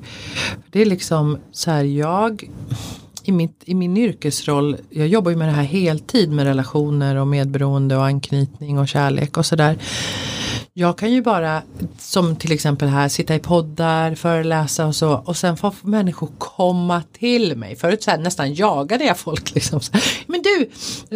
Det 0.71 0.81
är 0.81 0.87
liksom 0.87 1.39
så 1.53 1.71
här, 1.71 1.85
jag 1.85 2.51
i, 3.25 3.33
mitt, 3.33 3.63
i 3.65 3.75
min 3.75 3.97
yrkesroll, 3.97 4.77
jag 4.91 5.09
jobbar 5.09 5.31
ju 5.31 5.37
med 5.37 5.49
det 5.49 5.53
här 5.53 5.63
heltid 5.63 6.33
med 6.33 6.47
relationer 6.47 7.17
och 7.17 7.27
medberoende 7.27 7.97
och 7.97 8.05
anknytning 8.05 8.79
och 8.79 8.89
kärlek 8.89 9.37
och 9.37 9.47
sådär. 9.47 9.79
Jag 10.81 10.99
kan 10.99 11.13
ju 11.13 11.23
bara, 11.23 11.63
som 11.99 12.37
till 12.37 12.53
exempel 12.53 12.89
här, 12.89 13.09
sitta 13.09 13.35
i 13.35 13.39
poddar, 13.39 14.15
föreläsa 14.15 14.87
och 14.87 14.97
så 14.97 15.23
och 15.25 15.37
sen 15.37 15.57
får 15.57 15.75
människor 15.83 16.29
komma 16.39 17.03
till 17.13 17.57
mig. 17.57 17.77
Förut 17.77 18.03
så 18.03 18.11
här, 18.11 18.19
nästan 18.19 18.55
jagade 18.55 19.05
jag 19.05 19.19
folk 19.19 19.55
liksom. 19.55 19.81
Så, 19.81 19.93
Men 20.27 20.43
du, 20.43 20.71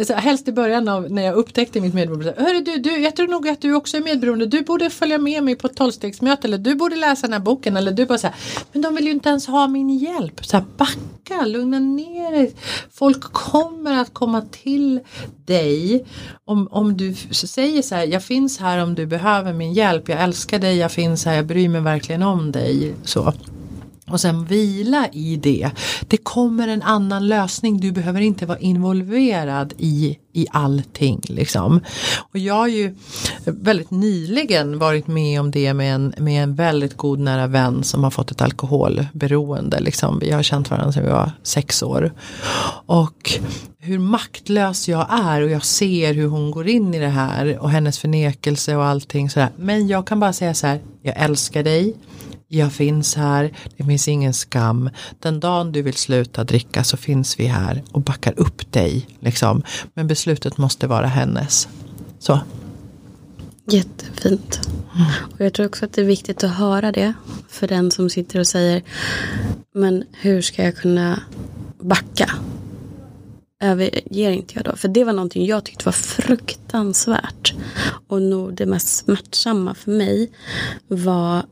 så 0.05 0.13
här, 0.13 0.21
helst 0.21 0.47
i 0.47 0.51
början 0.51 0.87
av 0.87 1.11
när 1.11 1.21
jag 1.21 1.35
upptäckte 1.35 1.81
mitt 1.81 1.93
medberoende. 1.93 2.33
Hörru 2.37 2.61
du, 2.61 2.77
du, 2.77 2.97
jag 2.97 3.15
tror 3.15 3.27
nog 3.27 3.47
att 3.47 3.61
du 3.61 3.73
också 3.73 3.97
är 3.97 4.01
medberoende. 4.01 4.45
Du 4.45 4.61
borde 4.61 4.89
följa 4.89 5.17
med 5.17 5.43
mig 5.43 5.55
på 5.55 5.67
ett 5.67 5.75
tolvstegsmöte 5.75 6.47
eller 6.47 6.57
du 6.57 6.75
borde 6.75 6.95
läsa 6.95 7.27
den 7.27 7.33
här 7.33 7.39
boken. 7.39 7.77
Eller 7.77 7.91
du 7.91 8.05
bara 8.05 8.17
så 8.17 8.27
här, 8.27 8.35
men 8.71 8.81
de 8.81 8.95
vill 8.95 9.05
ju 9.05 9.11
inte 9.11 9.29
ens 9.29 9.47
ha 9.47 9.67
min 9.67 9.89
hjälp. 9.89 10.45
Så 10.45 10.57
här, 10.57 10.65
backa, 10.77 11.45
lugna 11.45 11.79
ner 11.79 12.31
dig. 12.31 12.55
Folk 12.91 13.21
kommer 13.21 14.01
att 14.01 14.13
komma 14.13 14.41
till 14.41 14.99
dig 15.45 16.05
om, 16.45 16.67
om 16.71 16.97
du 16.97 17.13
säger 17.31 17.81
så 17.81 17.95
här, 17.95 18.05
jag 18.05 18.23
finns 18.23 18.59
här 18.59 18.83
om 18.83 18.95
du 18.95 19.05
behöver 19.05 19.53
min 19.55 19.73
hjälp, 19.73 20.09
jag 20.09 20.21
älskar 20.21 20.59
dig, 20.59 20.77
jag 20.77 20.91
finns 20.91 21.25
här, 21.25 21.33
jag 21.33 21.45
bryr 21.45 21.69
mig 21.69 21.81
verkligen 21.81 22.23
om 22.23 22.51
dig. 22.51 22.93
Så. 23.03 23.33
Och 24.09 24.21
sen 24.21 24.45
vila 24.45 25.07
i 25.11 25.35
det. 25.35 25.71
Det 26.07 26.17
kommer 26.17 26.67
en 26.67 26.81
annan 26.81 27.27
lösning. 27.27 27.79
Du 27.79 27.91
behöver 27.91 28.21
inte 28.21 28.45
vara 28.45 28.59
involverad 28.59 29.73
i, 29.77 30.17
i 30.33 30.47
allting. 30.51 31.21
Liksom. 31.29 31.81
Och 32.31 32.39
jag 32.39 32.53
har 32.53 32.67
ju 32.67 32.95
väldigt 33.45 33.91
nyligen 33.91 34.79
varit 34.79 35.07
med 35.07 35.39
om 35.39 35.51
det 35.51 35.73
med 35.73 35.95
en, 35.95 36.13
med 36.17 36.43
en 36.43 36.55
väldigt 36.55 36.97
god 36.97 37.19
nära 37.19 37.47
vän 37.47 37.83
som 37.83 38.03
har 38.03 38.11
fått 38.11 38.31
ett 38.31 38.41
alkoholberoende. 38.41 39.79
Liksom. 39.79 40.19
Vi 40.19 40.31
har 40.31 40.43
känt 40.43 40.69
varandra 40.69 40.91
sedan 40.91 41.03
vi 41.03 41.09
var 41.09 41.31
sex 41.43 41.83
år. 41.83 42.13
Och 42.85 43.39
hur 43.79 43.99
maktlös 43.99 44.87
jag 44.89 45.07
är 45.09 45.41
och 45.41 45.49
jag 45.49 45.65
ser 45.65 46.13
hur 46.13 46.27
hon 46.27 46.51
går 46.51 46.67
in 46.67 46.93
i 46.93 46.99
det 46.99 47.07
här 47.07 47.57
och 47.59 47.69
hennes 47.69 47.99
förnekelse 47.99 48.75
och 48.75 48.85
allting 48.85 49.29
sådär. 49.29 49.49
Men 49.57 49.87
jag 49.87 50.07
kan 50.07 50.19
bara 50.19 50.33
säga 50.33 50.53
så 50.53 50.67
här, 50.67 50.81
jag 51.01 51.15
älskar 51.17 51.63
dig 51.63 51.95
jag 52.47 52.73
finns 52.73 53.15
här, 53.15 53.51
det 53.77 53.83
finns 53.83 54.07
ingen 54.07 54.33
skam. 54.33 54.89
Den 55.19 55.39
dagen 55.39 55.71
du 55.71 55.81
vill 55.81 55.93
sluta 55.93 56.43
dricka 56.43 56.83
så 56.83 56.97
finns 56.97 57.39
vi 57.39 57.45
här 57.45 57.83
och 57.91 58.01
backar 58.01 58.39
upp 58.39 58.71
dig. 58.71 59.07
Liksom. 59.19 59.63
Men 59.93 60.07
beslutet 60.07 60.57
måste 60.57 60.87
vara 60.87 61.07
hennes. 61.07 61.67
Så. 62.19 62.39
Jättefint. 63.67 64.69
Och 65.33 65.45
jag 65.45 65.53
tror 65.53 65.65
också 65.65 65.85
att 65.85 65.93
det 65.93 66.01
är 66.01 66.05
viktigt 66.05 66.43
att 66.43 66.55
höra 66.55 66.91
det. 66.91 67.13
För 67.49 67.67
den 67.67 67.91
som 67.91 68.09
sitter 68.09 68.39
och 68.39 68.47
säger 68.47 68.83
Men 69.73 70.03
hur 70.11 70.41
ska 70.41 70.63
jag 70.63 70.77
kunna 70.77 71.19
backa? 71.79 72.29
överger 73.59 74.31
inte 74.31 74.53
jag 74.55 74.65
då. 74.65 74.75
För 74.75 74.87
det 74.87 75.03
var 75.03 75.13
någonting 75.13 75.45
jag 75.45 75.63
tyckte 75.63 75.85
var 75.85 75.91
fruktansvärt. 75.91 77.53
Och 78.07 78.21
nog 78.21 78.53
det 78.53 78.65
mest 78.65 78.87
smärtsamma 78.87 79.75
för 79.75 79.91
mig 79.91 80.31
var 80.87 81.45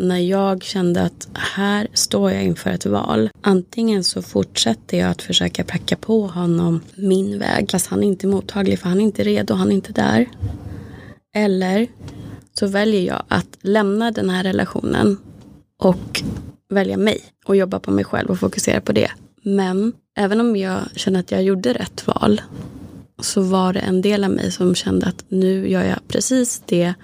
när 0.00 0.18
jag 0.18 0.62
kände 0.62 1.02
att 1.02 1.28
här 1.34 1.88
står 1.94 2.30
jag 2.30 2.44
inför 2.44 2.70
ett 2.70 2.86
val. 2.86 3.30
Antingen 3.40 4.04
så 4.04 4.22
fortsätter 4.22 4.98
jag 4.98 5.10
att 5.10 5.22
försöka 5.22 5.64
pracka 5.64 5.96
på 5.96 6.26
honom 6.26 6.80
min 6.94 7.38
väg. 7.38 7.70
Fast 7.70 7.86
han 7.86 8.02
är 8.02 8.06
inte 8.06 8.26
mottaglig 8.26 8.78
för 8.78 8.88
han 8.88 9.00
är 9.00 9.04
inte 9.04 9.22
redo, 9.22 9.54
han 9.54 9.68
är 9.68 9.74
inte 9.74 9.92
där. 9.92 10.26
Eller 11.34 11.86
så 12.54 12.66
väljer 12.66 13.00
jag 13.00 13.22
att 13.28 13.58
lämna 13.60 14.10
den 14.10 14.30
här 14.30 14.42
relationen 14.42 15.16
och 15.78 16.22
välja 16.68 16.96
mig 16.96 17.20
och 17.44 17.56
jobba 17.56 17.80
på 17.80 17.90
mig 17.90 18.04
själv 18.04 18.30
och 18.30 18.38
fokusera 18.38 18.80
på 18.80 18.92
det. 18.92 19.10
Men 19.42 19.92
även 20.16 20.40
om 20.40 20.56
jag 20.56 20.80
känner 20.96 21.20
att 21.20 21.30
jag 21.30 21.42
gjorde 21.42 21.72
rätt 21.72 22.06
val 22.06 22.40
så 23.18 23.40
var 23.40 23.72
det 23.72 23.80
en 23.80 24.02
del 24.02 24.24
av 24.24 24.30
mig 24.30 24.52
som 24.52 24.74
kände 24.74 25.06
att 25.06 25.24
nu 25.28 25.68
gör 25.68 25.84
jag 25.84 25.98
precis 26.08 26.62
det 26.66 26.94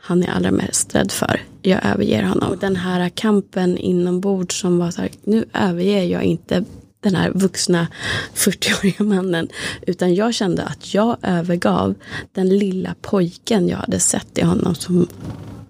han 0.00 0.22
är 0.22 0.30
allra 0.30 0.50
mest 0.50 0.94
rädd 0.94 1.12
för. 1.12 1.40
Jag 1.66 1.86
överger 1.86 2.22
honom. 2.22 2.50
Och 2.50 2.58
den 2.58 2.76
här 2.76 3.08
kampen 3.08 3.78
inombords 3.78 4.60
som 4.60 4.78
var 4.78 4.90
så 4.90 5.00
här, 5.00 5.10
nu 5.22 5.44
överger 5.52 6.04
jag 6.04 6.22
inte 6.22 6.64
den 7.00 7.14
här 7.14 7.30
vuxna 7.30 7.86
40-åriga 8.34 9.04
mannen. 9.04 9.48
Utan 9.86 10.14
jag 10.14 10.34
kände 10.34 10.62
att 10.62 10.94
jag 10.94 11.16
övergav 11.22 11.94
den 12.32 12.48
lilla 12.48 12.94
pojken 13.00 13.68
jag 13.68 13.76
hade 13.76 14.00
sett 14.00 14.38
i 14.38 14.42
honom 14.42 14.74
som 14.74 15.06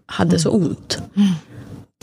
hade 0.07 0.39
så 0.39 0.51
ont. 0.51 0.99
Mm 1.17 1.29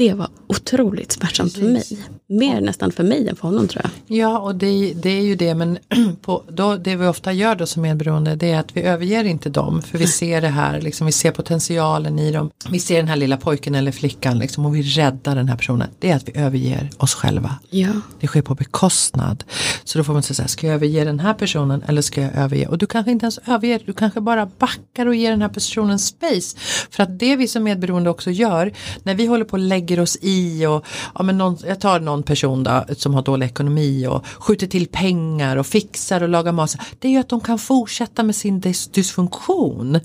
det 0.01 0.13
var 0.13 0.29
otroligt 0.47 1.11
smärtsamt 1.11 1.53
för 1.53 1.61
mig. 1.61 1.83
Mer 2.31 2.61
nästan 2.61 2.91
för 2.91 3.03
mig 3.03 3.27
än 3.29 3.35
för 3.35 3.47
honom 3.47 3.67
tror 3.67 3.83
jag. 3.83 4.17
Ja 4.17 4.39
och 4.39 4.55
det, 4.55 4.93
det 4.93 5.09
är 5.09 5.21
ju 5.21 5.35
det 5.35 5.55
men 5.55 5.77
på, 6.21 6.43
då, 6.47 6.75
det 6.75 6.95
vi 6.95 7.07
ofta 7.07 7.33
gör 7.33 7.55
då 7.55 7.65
som 7.65 7.81
medberoende 7.81 8.35
det 8.35 8.51
är 8.51 8.59
att 8.59 8.77
vi 8.77 8.81
överger 8.81 9.23
inte 9.23 9.49
dem 9.49 9.81
för 9.81 9.97
vi 9.97 10.07
ser 10.07 10.41
det 10.41 10.47
här, 10.47 10.81
liksom, 10.81 11.05
vi 11.05 11.11
ser 11.11 11.31
potentialen 11.31 12.19
i 12.19 12.31
dem. 12.31 12.51
Vi 12.69 12.79
ser 12.79 12.97
den 12.97 13.07
här 13.07 13.15
lilla 13.15 13.37
pojken 13.37 13.75
eller 13.75 13.91
flickan 13.91 14.39
liksom, 14.39 14.65
och 14.65 14.75
vi 14.75 14.81
räddar 14.81 15.35
den 15.35 15.49
här 15.49 15.57
personen. 15.57 15.87
Det 15.99 16.11
är 16.11 16.15
att 16.15 16.27
vi 16.27 16.37
överger 16.37 16.89
oss 16.97 17.13
själva. 17.13 17.59
Ja. 17.69 17.89
Det 18.19 18.27
sker 18.27 18.41
på 18.41 18.55
bekostnad. 18.55 19.43
Så 19.83 19.97
då 19.97 20.03
får 20.03 20.13
man 20.13 20.23
säga 20.23 20.47
ska 20.47 20.67
jag 20.67 20.73
överge 20.73 21.03
den 21.03 21.19
här 21.19 21.33
personen 21.33 21.83
eller 21.87 22.01
ska 22.01 22.21
jag 22.21 22.35
överge? 22.35 22.67
Och 22.67 22.77
du 22.77 22.85
kanske 22.85 23.11
inte 23.11 23.23
ens 23.23 23.39
överger, 23.45 23.81
du 23.85 23.93
kanske 23.93 24.21
bara 24.21 24.45
backar 24.45 25.05
och 25.05 25.15
ger 25.15 25.31
den 25.31 25.41
här 25.41 25.49
personen 25.49 25.99
space. 25.99 26.57
För 26.89 27.03
att 27.03 27.19
det 27.19 27.35
vi 27.35 27.47
som 27.47 27.63
medberoende 27.63 28.09
också 28.09 28.31
gör, 28.31 28.73
när 29.03 29.15
vi 29.15 29.25
håller 29.25 29.45
på 29.45 29.57
lägga 29.57 29.81
lägger 29.81 29.99
oss 29.99 30.17
i 30.21 30.65
och 30.65 30.85
ja, 31.15 31.23
men 31.23 31.37
någon, 31.37 31.57
jag 31.67 31.79
tar 31.79 31.99
någon 31.99 32.20
person 32.23 32.63
då, 32.63 32.85
som 32.97 33.13
har 33.13 33.21
dålig 33.21 33.45
ekonomi 33.45 34.07
och 34.07 34.25
skjuter 34.25 34.67
till 34.67 34.87
pengar 34.87 35.57
och 35.57 35.67
fixar 35.67 36.23
och 36.23 36.29
lagar 36.29 36.51
mat. 36.51 36.75
Det 36.99 37.07
är 37.07 37.11
ju 37.11 37.17
att 37.17 37.29
de 37.29 37.39
kan 37.39 37.59
fortsätta 37.59 38.23
med 38.23 38.35
sin 38.35 38.59
dysfunktion. 38.91 39.99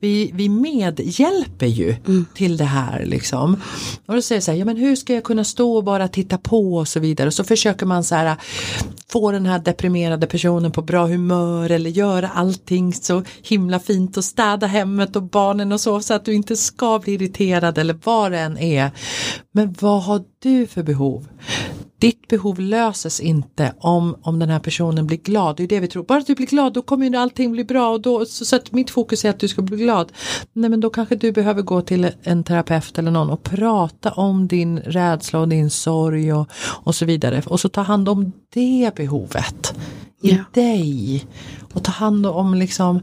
Vi, 0.00 0.30
vi 0.34 0.48
medhjälper 0.48 1.66
ju 1.66 1.96
mm. 2.06 2.26
till 2.34 2.56
det 2.56 2.64
här 2.64 3.04
liksom. 3.04 3.60
Och 4.06 4.14
då 4.14 4.22
säger 4.22 4.36
jag 4.36 4.42
så 4.44 4.50
här, 4.50 4.58
ja 4.58 4.64
men 4.64 4.76
hur 4.76 4.96
ska 4.96 5.14
jag 5.14 5.24
kunna 5.24 5.44
stå 5.44 5.76
och 5.76 5.84
bara 5.84 6.08
titta 6.08 6.38
på 6.38 6.76
och 6.76 6.88
så 6.88 7.00
vidare. 7.00 7.26
Och 7.26 7.34
så 7.34 7.44
försöker 7.44 7.86
man 7.86 8.04
så 8.04 8.14
här 8.14 8.36
få 9.12 9.32
den 9.32 9.46
här 9.46 9.58
deprimerade 9.58 10.26
personen 10.26 10.72
på 10.72 10.82
bra 10.82 11.06
humör 11.06 11.70
eller 11.70 11.90
göra 11.90 12.28
allting 12.28 12.92
så 12.92 13.22
himla 13.42 13.80
fint 13.80 14.16
och 14.16 14.24
städa 14.24 14.66
hemmet 14.66 15.16
och 15.16 15.22
barnen 15.22 15.72
och 15.72 15.80
så 15.80 16.00
så 16.00 16.14
att 16.14 16.24
du 16.24 16.34
inte 16.34 16.56
ska 16.56 16.98
bli 16.98 17.12
irriterad 17.12 17.78
eller 17.78 17.98
vad 18.04 18.32
det 18.32 18.38
än 18.38 18.58
är. 18.58 18.90
Men 19.52 19.74
vad 19.80 20.02
har 20.02 20.22
du 20.42 20.66
för 20.66 20.82
behov? 20.82 21.28
Ditt 21.98 22.28
behov 22.28 22.60
löses 22.60 23.20
inte 23.20 23.74
om, 23.78 24.16
om 24.22 24.38
den 24.38 24.48
här 24.48 24.58
personen 24.58 25.06
blir 25.06 25.16
glad. 25.16 25.56
Det 25.56 25.62
är 25.62 25.68
det 25.68 25.80
vi 25.80 25.88
tror. 25.88 26.02
Bara 26.04 26.18
att 26.18 26.26
du 26.26 26.34
blir 26.34 26.46
glad 26.46 26.72
då 26.72 26.82
kommer 26.82 27.10
ju 27.10 27.16
allting 27.16 27.52
bli 27.52 27.64
bra. 27.64 27.90
Och 27.90 28.00
då, 28.00 28.26
så, 28.26 28.44
så 28.44 28.56
att 28.56 28.72
mitt 28.72 28.90
fokus 28.90 29.24
är 29.24 29.30
att 29.30 29.38
du 29.38 29.48
ska 29.48 29.62
bli 29.62 29.76
glad. 29.76 30.12
Nej 30.52 30.70
men 30.70 30.80
då 30.80 30.90
kanske 30.90 31.16
du 31.16 31.32
behöver 31.32 31.62
gå 31.62 31.82
till 31.82 32.10
en 32.22 32.44
terapeut 32.44 32.98
eller 32.98 33.10
någon 33.10 33.30
och 33.30 33.42
prata 33.42 34.10
om 34.10 34.48
din 34.48 34.78
rädsla 34.78 35.40
och 35.40 35.48
din 35.48 35.70
sorg 35.70 36.32
och, 36.32 36.48
och 36.60 36.94
så 36.94 37.04
vidare. 37.04 37.42
Och 37.46 37.60
så 37.60 37.68
ta 37.68 37.80
hand 37.80 38.08
om 38.08 38.32
det 38.54 38.92
behovet 38.96 39.74
i 40.20 40.30
ja. 40.30 40.44
dig. 40.52 41.26
Och 41.74 41.84
ta 41.84 41.92
hand 41.92 42.26
om 42.26 42.54
liksom, 42.54 43.00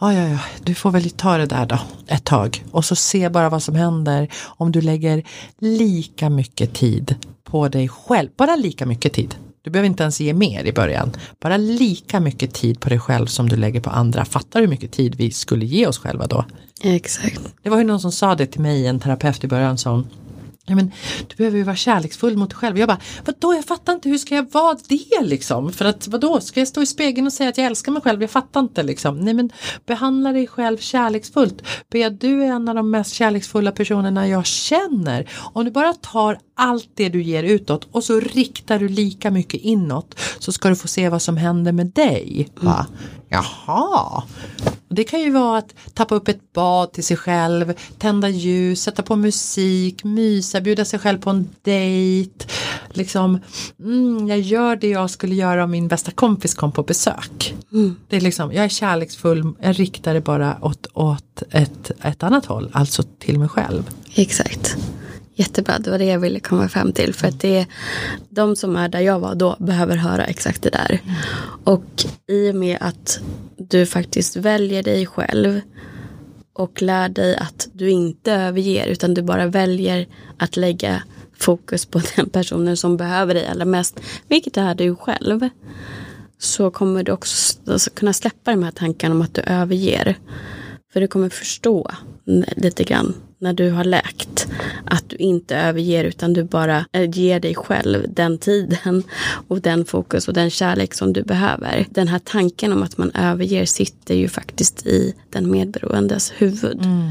ja 0.00 0.12
ja 0.12 0.28
ja, 0.28 0.38
du 0.64 0.74
får 0.74 0.90
väl 0.90 1.10
ta 1.10 1.36
det 1.36 1.46
där 1.46 1.66
då 1.66 1.78
ett 2.06 2.24
tag. 2.24 2.64
Och 2.70 2.84
så 2.84 2.96
se 2.96 3.28
bara 3.28 3.48
vad 3.48 3.62
som 3.62 3.74
händer 3.74 4.28
om 4.44 4.72
du 4.72 4.80
lägger 4.80 5.22
lika 5.58 6.30
mycket 6.30 6.74
tid 6.74 7.14
på 7.44 7.68
dig 7.68 7.88
själv, 7.88 8.28
bara 8.36 8.56
lika 8.56 8.86
mycket 8.86 9.12
tid. 9.12 9.34
Du 9.62 9.70
behöver 9.70 9.86
inte 9.86 10.02
ens 10.02 10.20
ge 10.20 10.34
mer 10.34 10.64
i 10.64 10.72
början. 10.72 11.12
Bara 11.40 11.56
lika 11.56 12.20
mycket 12.20 12.54
tid 12.54 12.80
på 12.80 12.88
dig 12.88 12.98
själv 12.98 13.26
som 13.26 13.48
du 13.48 13.56
lägger 13.56 13.80
på 13.80 13.90
andra. 13.90 14.24
Fattar 14.24 14.60
du 14.60 14.66
hur 14.66 14.70
mycket 14.70 14.92
tid 14.92 15.14
vi 15.14 15.30
skulle 15.30 15.66
ge 15.66 15.86
oss 15.86 15.98
själva 15.98 16.26
då? 16.26 16.44
Exakt. 16.82 17.40
Det 17.62 17.70
var 17.70 17.78
ju 17.78 17.84
någon 17.84 18.00
som 18.00 18.12
sa 18.12 18.34
det 18.34 18.46
till 18.46 18.60
mig, 18.60 18.86
en 18.86 19.00
terapeut 19.00 19.44
i 19.44 19.48
början 19.48 19.78
som 19.78 20.06
Ja, 20.68 20.74
men, 20.74 20.92
du 21.28 21.36
behöver 21.36 21.58
ju 21.58 21.64
vara 21.64 21.76
kärleksfull 21.76 22.36
mot 22.36 22.50
dig 22.50 22.56
själv. 22.56 22.78
Jag 22.78 22.88
bara, 22.88 23.00
vadå 23.24 23.54
jag 23.54 23.64
fattar 23.64 23.92
inte 23.92 24.08
hur 24.08 24.18
ska 24.18 24.34
jag 24.34 24.52
vara 24.52 24.78
det 24.88 25.22
liksom? 25.22 25.72
För 25.72 25.84
att 25.84 26.08
vadå, 26.08 26.40
ska 26.40 26.60
jag 26.60 26.68
stå 26.68 26.82
i 26.82 26.86
spegeln 26.86 27.26
och 27.26 27.32
säga 27.32 27.48
att 27.48 27.58
jag 27.58 27.66
älskar 27.66 27.92
mig 27.92 28.02
själv? 28.02 28.20
Jag 28.20 28.30
fattar 28.30 28.60
inte 28.60 28.82
liksom. 28.82 29.20
Nej 29.20 29.34
men 29.34 29.50
behandla 29.86 30.32
dig 30.32 30.46
själv 30.46 30.78
kärleksfullt. 30.78 31.62
Bea, 31.90 32.10
du 32.10 32.42
är 32.42 32.46
en 32.46 32.68
av 32.68 32.74
de 32.74 32.90
mest 32.90 33.14
kärleksfulla 33.14 33.72
personerna 33.72 34.28
jag 34.28 34.46
känner. 34.46 35.30
Om 35.52 35.64
du 35.64 35.70
bara 35.70 35.92
tar 35.92 36.38
allt 36.56 36.90
det 36.94 37.08
du 37.08 37.22
ger 37.22 37.42
utåt 37.42 37.88
och 37.92 38.04
så 38.04 38.20
riktar 38.20 38.78
du 38.78 38.88
lika 38.88 39.30
mycket 39.30 39.60
inåt 39.60 40.18
så 40.38 40.52
ska 40.52 40.68
du 40.68 40.76
få 40.76 40.88
se 40.88 41.08
vad 41.08 41.22
som 41.22 41.36
händer 41.36 41.72
med 41.72 41.86
dig. 41.86 42.48
Va? 42.60 42.86
Jaha, 43.28 44.22
det 44.88 45.04
kan 45.04 45.20
ju 45.20 45.30
vara 45.30 45.58
att 45.58 45.74
tappa 45.94 46.14
upp 46.14 46.28
ett 46.28 46.52
bad 46.52 46.92
till 46.92 47.04
sig 47.04 47.16
själv, 47.16 47.74
tända 47.98 48.28
ljus, 48.28 48.82
sätta 48.82 49.02
på 49.02 49.16
musik, 49.16 50.04
mysa, 50.04 50.60
bjuda 50.60 50.84
sig 50.84 50.98
själv 50.98 51.18
på 51.18 51.30
en 51.30 51.48
dejt. 51.62 52.46
Liksom, 52.90 53.40
mm, 53.80 54.28
jag 54.28 54.40
gör 54.40 54.76
det 54.76 54.88
jag 54.88 55.10
skulle 55.10 55.34
göra 55.34 55.64
om 55.64 55.70
min 55.70 55.88
bästa 55.88 56.10
kompis 56.10 56.54
kom 56.54 56.72
på 56.72 56.82
besök. 56.82 57.54
Mm. 57.72 57.96
Det 58.08 58.16
är 58.16 58.20
liksom, 58.20 58.52
jag 58.52 58.64
är 58.64 58.68
kärleksfull, 58.68 59.52
jag 59.60 59.80
riktar 59.80 60.14
det 60.14 60.20
bara 60.20 60.58
åt, 60.62 60.86
åt 60.94 61.42
ett, 61.50 61.90
ett 62.02 62.22
annat 62.22 62.46
håll, 62.46 62.70
alltså 62.72 63.02
till 63.02 63.38
mig 63.38 63.48
själv. 63.48 63.90
Exakt. 64.14 64.76
Jättebra, 65.38 65.78
det 65.78 65.90
var 65.90 65.98
det 65.98 66.04
jag 66.04 66.18
ville 66.18 66.40
komma 66.40 66.68
fram 66.68 66.92
till. 66.92 67.14
För 67.14 67.28
att 67.28 67.40
det 67.40 67.58
är 67.58 67.66
de 68.28 68.56
som 68.56 68.76
är 68.76 68.88
där 68.88 69.00
jag 69.00 69.20
var 69.20 69.34
då 69.34 69.56
behöver 69.58 69.96
höra 69.96 70.24
exakt 70.24 70.62
det 70.62 70.70
där. 70.70 71.00
Och 71.64 72.04
i 72.28 72.50
och 72.50 72.54
med 72.54 72.78
att 72.80 73.20
du 73.56 73.86
faktiskt 73.86 74.36
väljer 74.36 74.82
dig 74.82 75.06
själv 75.06 75.60
och 76.52 76.82
lär 76.82 77.08
dig 77.08 77.36
att 77.36 77.68
du 77.72 77.90
inte 77.90 78.32
överger 78.32 78.86
utan 78.86 79.14
du 79.14 79.22
bara 79.22 79.46
väljer 79.46 80.06
att 80.38 80.56
lägga 80.56 81.02
fokus 81.38 81.86
på 81.86 82.00
den 82.16 82.28
personen 82.28 82.76
som 82.76 82.96
behöver 82.96 83.34
dig 83.34 83.46
allra 83.46 83.64
mest, 83.64 84.00
vilket 84.28 84.56
är 84.56 84.74
du 84.74 84.96
själv, 84.96 85.48
så 86.38 86.70
kommer 86.70 87.02
du 87.02 87.12
också 87.12 87.58
alltså 87.66 87.90
kunna 87.90 88.12
släppa 88.12 88.50
de 88.50 88.62
här 88.62 88.70
tankarna 88.70 89.14
om 89.14 89.22
att 89.22 89.34
du 89.34 89.40
överger. 89.40 90.18
För 90.92 91.00
du 91.00 91.08
kommer 91.08 91.28
förstå 91.28 91.90
lite 92.56 92.84
grann 92.84 93.14
när 93.38 93.52
du 93.52 93.70
har 93.70 93.84
läkt. 93.84 94.48
Att 94.84 95.08
du 95.08 95.16
inte 95.16 95.56
överger 95.56 96.04
utan 96.04 96.32
du 96.32 96.44
bara 96.44 96.86
eh, 96.92 97.10
ger 97.10 97.40
dig 97.40 97.54
själv 97.54 98.04
den 98.08 98.38
tiden 98.38 99.02
och 99.48 99.60
den 99.60 99.84
fokus 99.84 100.28
och 100.28 100.34
den 100.34 100.50
kärlek 100.50 100.94
som 100.94 101.12
du 101.12 101.22
behöver. 101.22 101.86
Den 101.90 102.08
här 102.08 102.18
tanken 102.18 102.72
om 102.72 102.82
att 102.82 102.98
man 102.98 103.10
överger 103.14 103.66
sitter 103.66 104.14
ju 104.14 104.28
faktiskt 104.28 104.86
i 104.86 105.14
den 105.30 105.50
medberoendes 105.50 106.32
huvud. 106.36 106.84
Mm. 106.84 107.10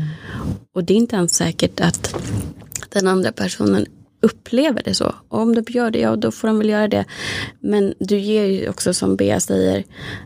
Och 0.73 0.84
det 0.84 0.93
är 0.93 0.97
inte 0.97 1.15
ens 1.15 1.36
säkert 1.36 1.80
att 1.80 2.15
den 2.89 3.07
andra 3.07 3.32
personen 3.32 3.86
upplever 4.22 4.82
det 4.86 4.93
så. 4.93 5.16
Och 5.28 5.39
om 5.39 5.55
de 5.55 5.63
gör 5.68 5.91
det, 5.91 5.99
ja 5.99 6.16
då 6.16 6.32
får 6.32 6.47
de 6.47 6.57
väl 6.57 6.70
göra 6.70 6.88
det. 6.88 7.05
Men 7.59 7.93
du 7.99 8.18
ger 8.18 8.45
ju 8.45 8.70
också 8.70 8.93
som 8.93 9.16
Bea 9.16 9.39
säger 9.39 9.84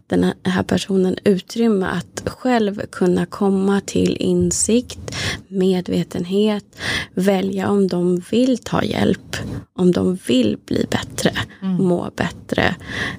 den 0.08 0.34
här 0.44 0.64
personen 0.64 1.16
utrymme 1.24 1.86
att 1.86 2.30
själv 2.30 2.82
kunna 2.92 3.26
komma 3.26 3.82
till 3.86 4.18
insikt, 4.18 5.16
medvetenhet, 5.48 6.66
välja 7.14 7.70
om 7.70 7.88
de 7.88 8.22
vill 8.32 8.58
ta 8.58 8.84
hjälp, 8.84 9.36
om 9.74 9.92
de 9.92 10.18
vill 10.28 10.58
bli 10.66 10.86
bättre, 10.90 11.32
mm. 11.62 11.84
må 11.84 12.12
bättre, 12.16 12.76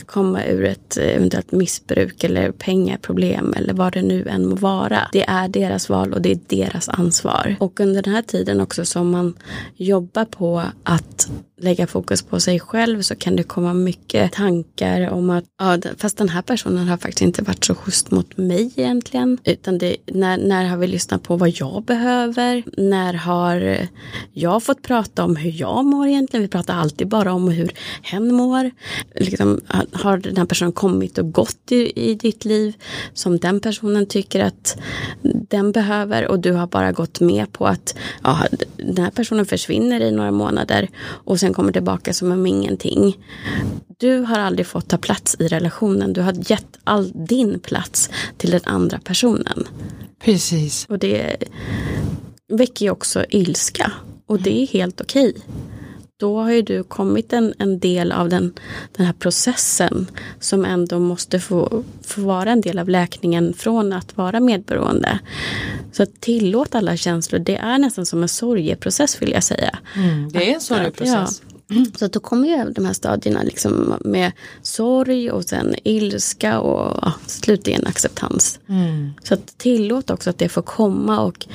komma 0.07 0.45
ur 0.45 0.65
ett 0.65 0.97
eventuellt 0.97 1.53
missbruk 1.53 2.25
eller 2.25 2.53
pengaproblem 2.53 3.55
eller 3.57 3.75
vad 3.75 3.93
det 3.93 4.03
nu 4.03 4.29
än 4.29 4.49
må 4.49 4.57
vara. 4.57 5.09
Det 5.13 5.25
är 5.29 5.49
deras 5.49 5.89
val 5.89 6.13
och 6.13 6.23
det 6.23 6.33
är 6.33 6.41
deras 6.47 6.89
ansvar. 6.89 7.57
Och 7.61 7.81
under 7.81 8.03
den 8.03 8.15
här 8.15 8.23
tiden 8.23 8.61
också 8.61 8.85
som 8.85 9.11
man 9.11 9.35
jobbar 9.77 10.25
på 10.25 10.63
att 10.83 11.31
lägga 11.61 11.87
fokus 11.87 12.23
på 12.23 12.41
sig 12.41 12.61
själv 12.61 13.03
så 13.03 13.15
kan 13.15 13.37
det 13.37 13.43
komma 13.43 13.75
mycket 13.75 14.33
tankar 14.33 15.11
om 15.11 15.31
att 15.31 15.45
ja, 15.59 15.79
fast 15.99 16.19
den 16.19 16.29
här 16.29 16.43
personen 16.43 16.89
har 16.89 16.97
faktiskt 16.97 17.23
inte 17.23 17.43
varit 17.43 17.65
så 17.65 17.75
schysst 17.75 18.11
mot 18.11 18.37
mig 18.37 18.73
egentligen. 18.77 19.39
Utan 19.45 19.79
det, 19.79 19.97
när, 20.07 20.39
när 20.39 20.65
har 20.65 20.77
vi 20.77 20.87
lyssnat 20.87 21.23
på 21.23 21.37
vad 21.37 21.49
jag 21.49 21.85
behöver? 21.85 22.65
När 22.77 23.15
har 23.15 23.87
jag 24.33 24.63
fått 24.63 24.83
prata 24.83 25.25
om 25.25 25.37
hur 25.37 25.61
jag 25.61 25.85
mår 25.85 26.09
egentligen? 26.09 26.43
Vi 26.43 26.49
pratar 26.49 26.75
alltid 26.75 27.09
bara 27.09 27.33
om 27.33 27.49
hur 27.49 27.73
hen 28.03 28.35
mår. 28.35 28.71
Liksom, 29.15 29.61
har 29.93 30.17
den 30.17 30.37
här 30.37 30.45
personen 30.45 30.73
kommit 30.73 31.19
och 31.19 31.33
gått 31.33 31.73
i, 31.73 32.11
i 32.11 32.15
ditt 32.15 32.45
liv 32.45 32.75
som 33.15 33.39
den 33.39 33.61
personen 33.61 34.07
tycker 34.07 34.45
att 34.45 34.79
den 35.23 35.73
behöver 35.73 36.27
och 36.27 36.39
du 36.39 36.53
har 36.53 36.67
bara 36.67 36.93
gått 36.93 37.21
med 37.21 37.53
på 37.53 37.67
att 37.67 37.95
ja, 38.23 38.39
den 38.77 39.05
här 39.05 39.11
personen 39.11 39.47
försvinner 39.47 40.01
i 40.01 40.11
några 40.11 40.31
månader 40.31 40.50
och 41.03 41.41
sen 41.41 41.53
kommer 41.53 41.73
tillbaka 41.73 42.13
som 42.13 42.33
om 42.33 42.47
ingenting. 42.47 43.19
Du 43.99 44.19
har 44.19 44.39
aldrig 44.39 44.67
fått 44.67 44.89
ta 44.89 44.99
plats 44.99 45.37
i 45.39 45.49
relationen. 45.49 46.13
Du 46.13 46.21
har 46.21 46.51
gett 46.51 46.79
all 46.85 47.13
din 47.15 47.61
plats 47.61 48.11
till 48.37 48.51
den 48.51 48.61
andra 48.65 48.99
personen. 48.99 49.65
Precis. 50.25 50.87
Och 50.89 50.99
det 50.99 51.37
väcker 52.49 52.85
ju 52.85 52.91
också 52.91 53.25
ilska 53.29 53.93
och 54.27 54.41
det 54.41 54.63
är 54.63 54.67
helt 54.67 55.01
okej. 55.01 55.35
Då 56.21 56.41
har 56.41 56.51
ju 56.51 56.63
du 56.63 56.83
kommit 56.83 57.33
en, 57.33 57.55
en 57.59 57.79
del 57.79 58.13
av 58.13 58.29
den, 58.29 58.53
den 58.97 59.07
här 59.07 59.13
processen 59.13 60.11
som 60.41 60.65
ändå 60.65 60.99
måste 60.99 61.41
få, 61.41 61.85
få 62.03 62.21
vara 62.21 62.51
en 62.51 62.61
del 62.61 62.79
av 62.79 62.89
läkningen 62.89 63.55
från 63.55 63.93
att 63.93 64.17
vara 64.17 64.41
medberoende. 64.41 65.19
Så 65.93 66.03
att 66.03 66.21
tillåta 66.21 66.79
alla 66.79 66.97
känslor, 66.97 67.39
det 67.39 67.57
är 67.57 67.79
nästan 67.79 68.07
som 68.07 68.23
en 68.23 68.29
sorgeprocess 68.29 69.23
vill 69.23 69.33
jag 69.33 69.45
säga. 69.45 69.79
Mm, 69.97 70.29
det 70.33 70.51
är 70.51 70.55
en 70.55 70.61
sorgeprocess. 70.61 71.43
Ja. 71.45 71.50
Så 71.97 72.07
då 72.07 72.21
kommer 72.21 72.49
ju 72.49 72.71
de 72.73 72.85
här 72.85 72.93
stadierna 72.93 73.43
liksom 73.43 73.95
med 74.05 74.33
sorg 74.63 75.31
och 75.31 75.45
sen 75.45 75.75
ilska 75.85 76.61
och 76.61 76.99
ja, 77.03 77.13
slutligen 77.27 77.87
acceptans. 77.87 78.59
Mm. 78.69 79.11
Så 79.23 79.35
att 79.35 79.59
tillåt 79.59 80.11
också 80.11 80.31
att 80.31 80.39
det 80.39 80.49
får 80.49 80.63
komma 80.63 81.21
och 81.21 81.47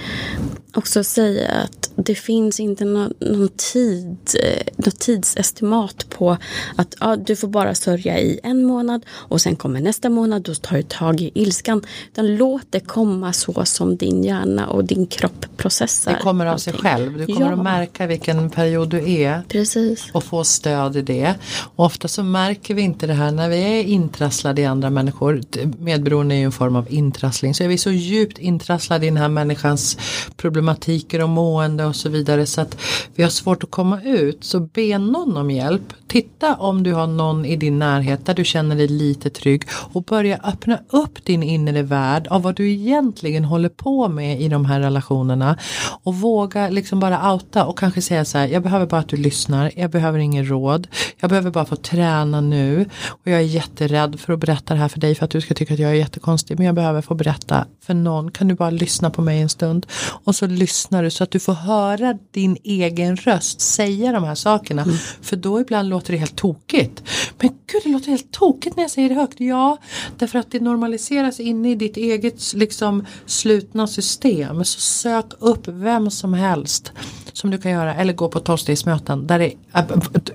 också 0.74 1.03
säga 1.03 1.51
att 1.51 1.91
det 1.95 2.16
finns 2.16 2.59
inte 2.59 2.86
någon, 2.86 3.13
någon 3.20 3.49
tid, 3.49 4.18
eh, 4.43 4.63
något 4.76 4.99
tidsestimat 4.99 6.05
på 6.09 6.38
att 6.76 6.95
ja, 6.99 7.16
du 7.16 7.36
får 7.36 7.47
bara 7.47 7.76
sörja 7.76 8.20
i 8.20 8.39
en 8.43 8.66
månad 8.66 9.05
och 9.09 9.41
sen 9.41 9.55
kommer 9.55 9.82
nästa 9.82 10.09
månad, 10.09 10.41
då 10.41 10.53
tar 10.55 10.76
du 10.78 10.84
tag 10.84 11.22
i 11.22 11.32
ilskan. 11.34 11.82
Utan 12.11 12.36
låt 12.36 12.66
det 12.70 12.80
komma 12.80 13.34
så 13.34 13.66
som 13.66 13.97
din 13.97 14.24
hjärna 14.24 14.68
och 14.68 14.86
din 14.86 15.07
kropp 15.07 15.45
processar. 15.57 16.13
Det 16.13 16.20
kommer 16.20 16.45
av 16.45 16.57
sig 16.57 16.72
allting. 16.74 16.89
själv. 16.89 17.18
Du 17.18 17.26
kommer 17.26 17.41
Ja. 17.41 17.53
att 17.53 17.63
märka 17.63 18.07
vilken 18.07 18.49
period 18.49 18.89
du 18.89 19.11
är 19.11 19.41
Precis 19.47 20.04
och 20.13 20.23
få 20.23 20.43
stöd 20.43 20.95
i 20.95 21.01
det. 21.01 21.35
Och 21.75 21.85
ofta 21.85 22.07
så 22.07 22.23
märker 22.23 22.73
vi 22.73 22.81
inte 22.81 23.07
det 23.07 23.13
här 23.13 23.31
när 23.31 23.49
vi 23.49 23.79
är 23.79 23.83
intrasslade 23.83 24.61
i 24.61 24.65
andra 24.65 24.89
människor. 24.89 25.41
Medberoende 25.79 26.35
är 26.35 26.39
ju 26.39 26.45
en 26.45 26.51
form 26.51 26.75
av 26.75 26.93
intrassling. 26.93 27.53
Så 27.53 27.63
är 27.63 27.67
vi 27.67 27.77
så 27.77 27.91
djupt 27.91 28.37
intrasslade 28.37 29.05
i 29.05 29.09
den 29.09 29.17
här 29.17 29.29
människans 29.29 29.97
problematiker 30.37 31.23
och 31.23 31.29
mående 31.29 31.85
och 31.85 31.95
så 31.95 32.09
vidare 32.09 32.45
så 32.45 32.61
att 32.61 32.77
vi 33.15 33.23
har 33.23 33.29
svårt 33.29 33.63
att 33.63 33.71
komma 33.71 34.01
ut. 34.01 34.43
Så 34.43 34.59
be 34.59 34.97
någon 34.97 35.37
om 35.37 35.51
hjälp. 35.51 35.93
Titta 36.07 36.55
om 36.55 36.83
du 36.83 36.93
har 36.93 37.07
någon 37.07 37.45
i 37.45 37.55
din 37.55 37.79
närhet 37.79 38.25
där 38.25 38.33
du 38.33 38.45
känner 38.45 38.75
dig 38.75 38.87
lite 38.87 39.29
trygg 39.29 39.63
och 39.69 40.03
börja 40.03 40.39
öppna 40.43 40.79
upp 40.89 41.25
din 41.25 41.43
inre 41.43 41.81
värld 41.81 42.27
av 42.27 42.41
vad 42.41 42.55
du 42.55 42.71
egentligen 42.71 43.45
håller 43.45 43.69
på 43.69 44.07
med 44.07 44.41
i 44.41 44.47
de 44.47 44.65
här 44.65 44.79
relationerna 44.79 45.57
och 46.03 46.15
våga 46.15 46.69
liksom 46.69 46.99
bara 46.99 47.33
outa 47.33 47.65
och 47.65 47.79
kanske 47.79 48.01
säga 48.01 48.25
så 48.25 48.37
här 48.37 48.47
jag 48.47 48.63
behöver 48.63 48.85
bara 48.85 49.01
att 49.01 49.09
du 49.09 49.17
lyssnar, 49.17 49.71
jag 49.75 49.91
behöver 49.95 50.19
ingen 50.19 50.45
råd, 50.49 50.87
jag 51.19 51.29
behöver 51.29 51.51
bara 51.51 51.65
få 51.65 51.75
träna 51.75 52.41
nu. 52.41 52.89
Och 53.07 53.27
jag 53.31 53.39
är 53.39 53.43
jätterädd 53.43 54.19
för 54.19 54.33
att 54.33 54.39
berätta 54.39 54.73
det 54.73 54.79
här 54.79 54.87
för 54.87 54.99
dig 54.99 55.15
för 55.15 55.25
att 55.25 55.31
du 55.31 55.41
ska 55.41 55.53
tycka 55.53 55.73
att 55.73 55.79
jag 55.79 55.91
är 55.91 55.95
jättekonstig. 55.95 56.57
Men 56.57 56.65
jag 56.65 56.75
behöver 56.75 57.01
få 57.01 57.15
berätta 57.15 57.65
för 57.81 57.93
någon, 57.93 58.31
kan 58.31 58.47
du 58.47 58.55
bara 58.55 58.69
lyssna 58.69 59.09
på 59.09 59.21
mig 59.21 59.41
en 59.41 59.49
stund? 59.49 59.85
Och 60.25 60.35
så 60.35 60.47
lyssnar 60.47 61.03
du 61.03 61.09
så 61.11 61.23
att 61.23 61.31
du 61.31 61.39
får 61.39 61.53
höra 61.53 62.17
din 62.31 62.57
egen 62.63 63.15
röst 63.15 63.61
säga 63.61 64.11
de 64.11 64.23
här 64.23 64.35
sakerna. 64.35 64.85
För 65.21 65.35
då 65.35 65.59
ibland 65.59 65.89
låter 65.89 66.13
det 66.13 66.19
helt 66.19 66.35
tokigt. 66.35 67.03
Men 67.39 67.49
gud 67.49 67.81
det 67.83 67.89
låter 67.89 68.09
helt 68.09 68.31
tokigt 68.31 68.75
när 68.75 68.83
jag 68.83 68.91
säger 68.91 69.09
det 69.09 69.15
högt. 69.15 69.39
Ja, 69.39 69.77
därför 70.17 70.39
att 70.39 70.51
det 70.51 70.59
normaliseras 70.59 71.39
inne 71.39 71.71
i 71.71 71.75
ditt 71.75 71.97
eget 71.97 72.53
liksom 72.53 73.05
slutna 73.25 73.87
system. 73.87 74.65
Så 74.65 74.79
sök 74.79 75.25
upp 75.39 75.67
vem 75.67 76.11
som 76.11 76.33
helst 76.33 76.91
som 77.33 77.51
du 77.51 77.57
kan 77.57 77.71
göra. 77.71 77.95
Eller 77.95 78.13
gå 78.13 78.29
på 78.29 78.39
tolvstegsmöten 78.39 79.27
där 79.27 79.39
det, 79.39 79.53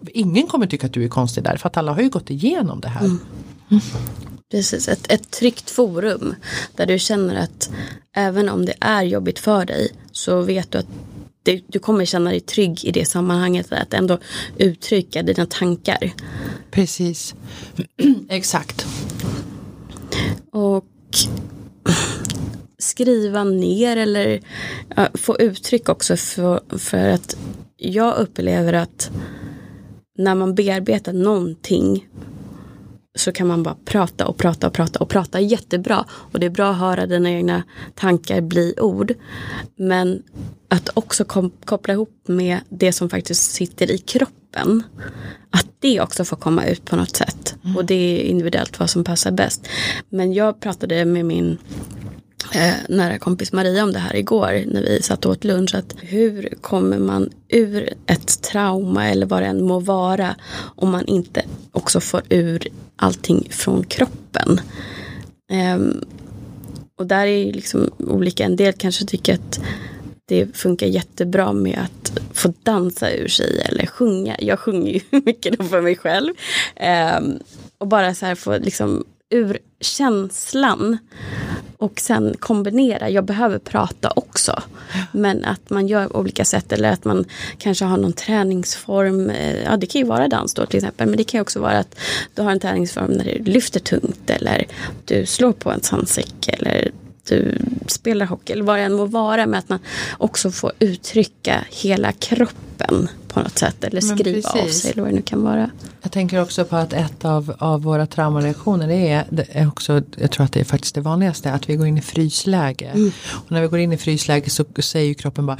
ingen 0.07 0.47
kommer 0.47 0.67
tycka 0.67 0.87
att 0.87 0.93
du 0.93 1.05
är 1.05 1.09
konstig 1.09 1.45
där 1.45 1.57
för 1.57 1.69
att 1.69 1.77
alla 1.77 1.93
har 1.93 2.03
ju 2.03 2.09
gått 2.09 2.31
igenom 2.31 2.81
det 2.81 2.89
här. 2.89 3.11
Precis, 4.51 4.89
ett, 4.89 5.13
ett 5.13 5.31
tryggt 5.31 5.71
forum 5.71 6.35
där 6.77 6.87
du 6.87 6.99
känner 6.99 7.37
att 7.37 7.71
även 8.17 8.49
om 8.49 8.67
det 8.67 8.75
är 8.81 9.03
jobbigt 9.03 9.39
för 9.39 9.65
dig 9.65 9.93
så 10.13 10.41
vet 10.41 10.71
du 10.71 10.79
att 10.79 10.87
det, 11.43 11.63
du 11.67 11.79
kommer 11.79 12.05
känna 12.05 12.31
dig 12.31 12.41
trygg 12.41 12.85
i 12.85 12.93
det 12.93 13.05
sammanhanget 13.05 13.73
att 13.73 13.95
ändå 13.95 14.19
uttrycka 14.57 15.23
dina 15.23 15.47
tankar. 15.47 16.13
Precis, 16.71 17.35
exakt. 18.29 18.87
Och 20.53 20.85
skriva 22.79 23.45
ner 23.45 23.97
eller 23.97 24.41
ja, 24.97 25.09
få 25.15 25.37
uttryck 25.39 25.89
också 25.89 26.17
för, 26.17 26.79
för 26.79 27.09
att 27.09 27.37
jag 27.81 28.17
upplever 28.17 28.73
att 28.73 29.11
när 30.19 30.35
man 30.35 30.55
bearbetar 30.55 31.13
någonting 31.13 32.09
så 33.15 33.33
kan 33.33 33.47
man 33.47 33.63
bara 33.63 33.77
prata 33.85 34.27
och 34.27 34.37
prata 34.37 34.67
och 34.67 34.73
prata 34.73 34.99
och 34.99 35.09
prata 35.09 35.41
jättebra. 35.41 36.05
Och 36.11 36.41
det 36.41 36.47
är 36.47 36.51
bra 36.51 36.71
att 36.71 36.79
höra 36.79 37.07
dina 37.07 37.31
egna 37.31 37.63
tankar 37.95 38.41
bli 38.41 38.75
ord. 38.81 39.15
Men 39.77 40.23
att 40.69 40.89
också 40.95 41.25
koppla 41.65 41.95
ihop 41.95 42.23
med 42.27 42.61
det 42.69 42.93
som 42.93 43.09
faktiskt 43.11 43.53
sitter 43.53 43.91
i 43.91 43.99
kroppen. 43.99 44.83
Att 45.51 45.67
det 45.79 46.01
också 46.01 46.25
får 46.25 46.37
komma 46.37 46.67
ut 46.67 46.85
på 46.85 46.97
något 46.97 47.17
sätt. 47.17 47.57
Och 47.77 47.85
det 47.85 47.95
är 47.95 48.23
individuellt 48.23 48.79
vad 48.79 48.91
som 48.91 49.05
passar 49.05 49.31
bäst. 49.31 49.69
Men 50.09 50.33
jag 50.33 50.61
pratade 50.61 51.05
med 51.05 51.27
min 51.27 51.59
eh, 52.55 52.75
nära 52.89 53.19
kompis 53.19 53.53
Maria 53.53 53.85
om 53.85 53.93
det 53.93 53.99
här 53.99 54.17
igår 54.17 54.65
när 54.67 54.83
vi 54.83 55.03
satt 55.03 55.27
och 55.27 55.33
åt 55.33 55.45
lunch. 55.45 55.75
Att 55.75 55.95
hur 56.01 56.55
kommer 56.61 56.99
man 56.99 57.31
ur 57.49 57.95
ett 58.07 58.43
trauma 58.43 59.09
eller 59.09 59.27
vad 59.27 59.43
det 59.43 59.47
än 59.47 59.65
må 59.65 59.81
vara 59.81 60.37
om 60.77 60.91
man 60.91 61.05
inte 61.07 61.45
också 61.73 62.01
får 62.01 62.23
ur 62.29 62.69
allting 62.97 63.49
från 63.51 63.85
kroppen. 63.85 64.61
Eh, 65.53 65.79
och 66.99 67.07
där 67.07 67.27
är 67.27 67.45
ju 67.45 67.53
liksom 67.53 67.91
olika, 67.99 68.45
en 68.45 68.57
del 68.57 68.73
kanske 68.73 69.05
tycker 69.05 69.35
att 69.35 69.61
det 70.25 70.57
funkar 70.57 70.87
jättebra 70.87 71.53
med 71.53 71.79
att 71.79 72.21
få 72.33 72.53
dansa 72.63 73.13
ur 73.13 73.29
sig 73.29 73.61
eller 73.61 73.87
sjunga. 73.87 74.37
Jag 74.39 74.59
sjunger 74.59 74.93
ju 74.93 75.01
mycket 75.25 75.59
då 75.59 75.65
för 75.65 75.81
mig 75.81 75.97
själv. 75.97 76.35
Eh, 76.77 77.21
och 77.79 77.89
bara 77.89 78.15
så 78.15 78.27
här 78.27 78.35
få 78.35 78.59
liksom 78.59 79.05
ur 79.31 79.59
känslan 79.81 80.99
och 81.81 82.01
sen 82.01 82.35
kombinera. 82.39 83.11
Jag 83.11 83.25
behöver 83.25 83.59
prata 83.59 84.13
också. 84.17 84.63
Men 85.13 85.45
att 85.45 85.71
man 85.71 85.89
gör 85.89 86.17
olika 86.17 86.45
sätt 86.45 86.73
eller 86.73 86.93
att 86.93 87.05
man 87.05 87.25
kanske 87.59 87.85
har 87.85 87.97
någon 87.97 88.13
träningsform. 88.13 89.31
Eh, 89.31 89.63
ja, 89.63 89.77
det 89.77 89.87
kan 89.87 90.01
ju 90.01 90.07
vara 90.07 90.29
dans 90.29 90.55
då 90.55 90.67
till 90.67 90.77
exempel. 90.77 91.09
Men 91.09 91.17
det 91.17 91.25
kan 91.25 91.39
ju 91.39 91.43
också 91.43 91.61
vara 91.61 91.79
att 91.79 91.99
du 92.35 92.43
har 92.43 92.51
en 92.51 92.61
träningsform 92.61 93.11
när 93.11 93.25
du 93.25 93.45
lyfter 93.45 93.81
tungt 93.81 94.31
eller 94.31 94.67
du 95.05 95.27
slår 95.27 95.53
på 95.53 95.71
en 95.71 95.83
sandsäck 95.83 96.49
eller 96.49 96.91
du 97.25 97.59
spelar 97.87 98.27
hockey 98.27 98.53
eller 98.53 98.65
vad 98.65 98.79
det 98.79 98.83
än 98.83 98.93
må 98.93 99.05
vara. 99.05 99.47
med 99.47 99.59
att 99.59 99.69
man 99.69 99.79
också 100.19 100.51
får 100.51 100.73
uttrycka 100.79 101.65
hela 101.71 102.13
kroppen 102.13 103.09
på 103.29 103.41
något 103.41 103.59
sätt. 103.59 103.85
Eller 103.85 104.01
skriva 104.01 104.51
av 104.51 104.69
sig 104.69 104.91
eller 104.91 105.03
vad 105.03 105.11
det 105.11 105.17
nu 105.17 105.23
kan 105.23 105.43
vara. 105.43 105.71
Jag 106.03 106.13
tänker 106.13 106.43
också 106.43 106.65
på 106.65 106.77
att 106.77 106.93
ett 106.93 107.25
av, 107.25 107.55
av 107.59 107.83
våra 107.83 108.07
traumareaktioner 108.07 108.89
det 108.89 109.09
är, 109.09 109.25
det 109.31 109.47
är 109.53 109.69
också, 109.69 110.03
jag 110.17 110.31
tror 110.31 110.45
att 110.45 110.53
det 110.53 110.61
är 110.61 110.65
faktiskt 110.65 110.95
det 110.95 111.01
vanligaste, 111.01 111.53
att 111.53 111.69
vi 111.69 111.77
går 111.77 111.87
in 111.87 111.99
i 111.99 112.03
frysläge. 112.03 112.93
Och 113.29 113.53
när 113.53 113.61
vi 113.63 113.69
går 113.69 113.79
in 113.79 113.93
i 113.93 113.97
frysläge 113.97 114.51
så 114.51 114.65
säger 114.83 115.15
kroppen 115.15 115.47
bara 115.47 115.59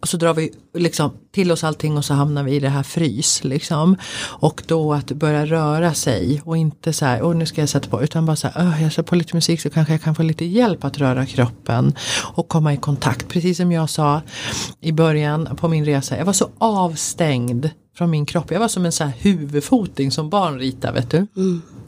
och 0.00 0.08
så 0.08 0.16
drar 0.16 0.34
vi 0.34 0.52
liksom 0.74 1.12
till 1.32 1.52
oss 1.52 1.64
allting 1.64 1.96
och 1.96 2.04
så 2.04 2.14
hamnar 2.14 2.42
vi 2.42 2.52
i 2.52 2.60
det 2.60 2.68
här 2.68 2.82
frys 2.82 3.44
liksom. 3.44 3.96
Och 4.22 4.62
då 4.66 4.94
att 4.94 5.12
börja 5.12 5.46
röra 5.46 5.94
sig 5.94 6.42
och 6.44 6.56
inte 6.56 6.92
så 6.92 7.04
här, 7.04 7.22
och 7.22 7.36
nu 7.36 7.46
ska 7.46 7.62
jag 7.62 7.68
sätta 7.68 7.88
på, 7.88 8.02
utan 8.02 8.26
bara 8.26 8.36
så 8.36 8.48
här, 8.48 8.64
oh, 8.64 8.82
jag 8.82 8.92
sätter 8.92 9.08
på 9.08 9.16
lite 9.16 9.34
musik 9.34 9.60
så 9.60 9.70
kanske 9.70 9.92
jag 9.94 10.02
kan 10.02 10.14
få 10.14 10.22
lite 10.22 10.44
hjälp 10.44 10.84
att 10.84 10.98
röra 10.98 11.26
kroppen. 11.26 11.94
Och 12.22 12.48
komma 12.48 12.72
i 12.72 12.76
kontakt, 12.76 13.28
precis 13.28 13.56
som 13.56 13.72
jag 13.72 13.90
sa 13.90 14.22
i 14.80 14.92
början 14.92 15.56
på 15.56 15.68
min 15.68 15.84
resa, 15.84 16.18
jag 16.18 16.24
var 16.24 16.32
så 16.32 16.50
avstängd 16.58 17.70
från 17.98 18.10
min 18.10 18.26
kropp. 18.26 18.50
Jag 18.50 18.60
var 18.60 18.68
som 18.68 18.84
en 18.84 18.92
så 18.92 19.04
här 19.04 19.12
huvudfoting 19.18 20.10
som 20.10 20.30
barn 20.30 20.58
ritar 20.58 20.92
vet 20.92 21.10
du. 21.10 21.26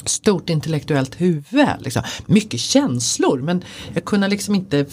Stort 0.05 0.51
intellektuellt 0.51 1.21
huvud. 1.21 1.69
Liksom. 1.81 2.03
Mycket 2.27 2.61
känslor 2.61 3.41
men 3.41 3.65
jag 3.95 4.05
kunde 4.05 4.29
liksom 4.29 4.55
inte 4.55 4.87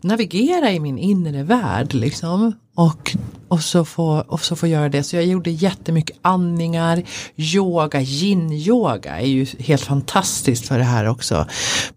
navigera 0.00 0.70
i 0.72 0.80
min 0.80 0.98
inre 0.98 1.42
värld. 1.42 1.94
Liksom. 1.94 2.52
Och, 2.74 3.16
och, 3.48 3.62
så 3.62 3.84
få, 3.84 4.24
och 4.28 4.44
så 4.44 4.56
få 4.56 4.66
göra 4.66 4.88
det. 4.88 5.02
Så 5.02 5.16
jag 5.16 5.24
gjorde 5.24 5.50
jättemycket 5.50 6.16
andningar, 6.22 7.02
yoga, 7.36 8.00
yin-yoga 8.00 9.20
är 9.20 9.26
ju 9.26 9.46
helt 9.58 9.82
fantastiskt 9.82 10.68
för 10.68 10.78
det 10.78 10.84
här 10.84 11.08
också. 11.08 11.46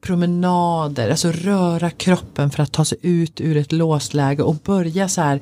Promenader, 0.02 1.10
alltså 1.10 1.32
röra 1.32 1.90
kroppen 1.90 2.50
för 2.50 2.64
att 2.64 2.72
ta 2.72 2.86
sig 2.86 2.98
ut 3.02 3.42
ur 3.42 3.58
ett 3.58 3.72
låst 3.72 4.14
läge 4.14 4.44
och 4.44 4.56
börja 4.56 5.10
så 5.10 5.22
här, 5.22 5.40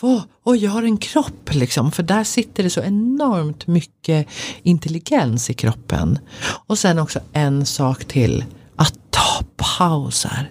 vad, 0.00 0.22
och 0.44 0.56
jag 0.56 0.70
har 0.70 0.82
en 0.82 0.96
kropp 0.96 1.54
liksom, 1.54 1.92
för 1.92 2.02
där 2.02 2.24
sitter 2.24 2.62
det 2.62 2.70
så 2.70 2.80
enormt 2.80 3.66
mycket 3.66 4.26
intelligens 4.62 5.50
i 5.50 5.54
kroppen. 5.54 6.18
Och 6.66 6.78
sen 6.78 6.98
också 6.98 7.20
en 7.32 7.66
sak 7.66 8.04
till, 8.04 8.44
att 8.76 8.94
ta 9.10 9.44
pauser. 9.56 10.50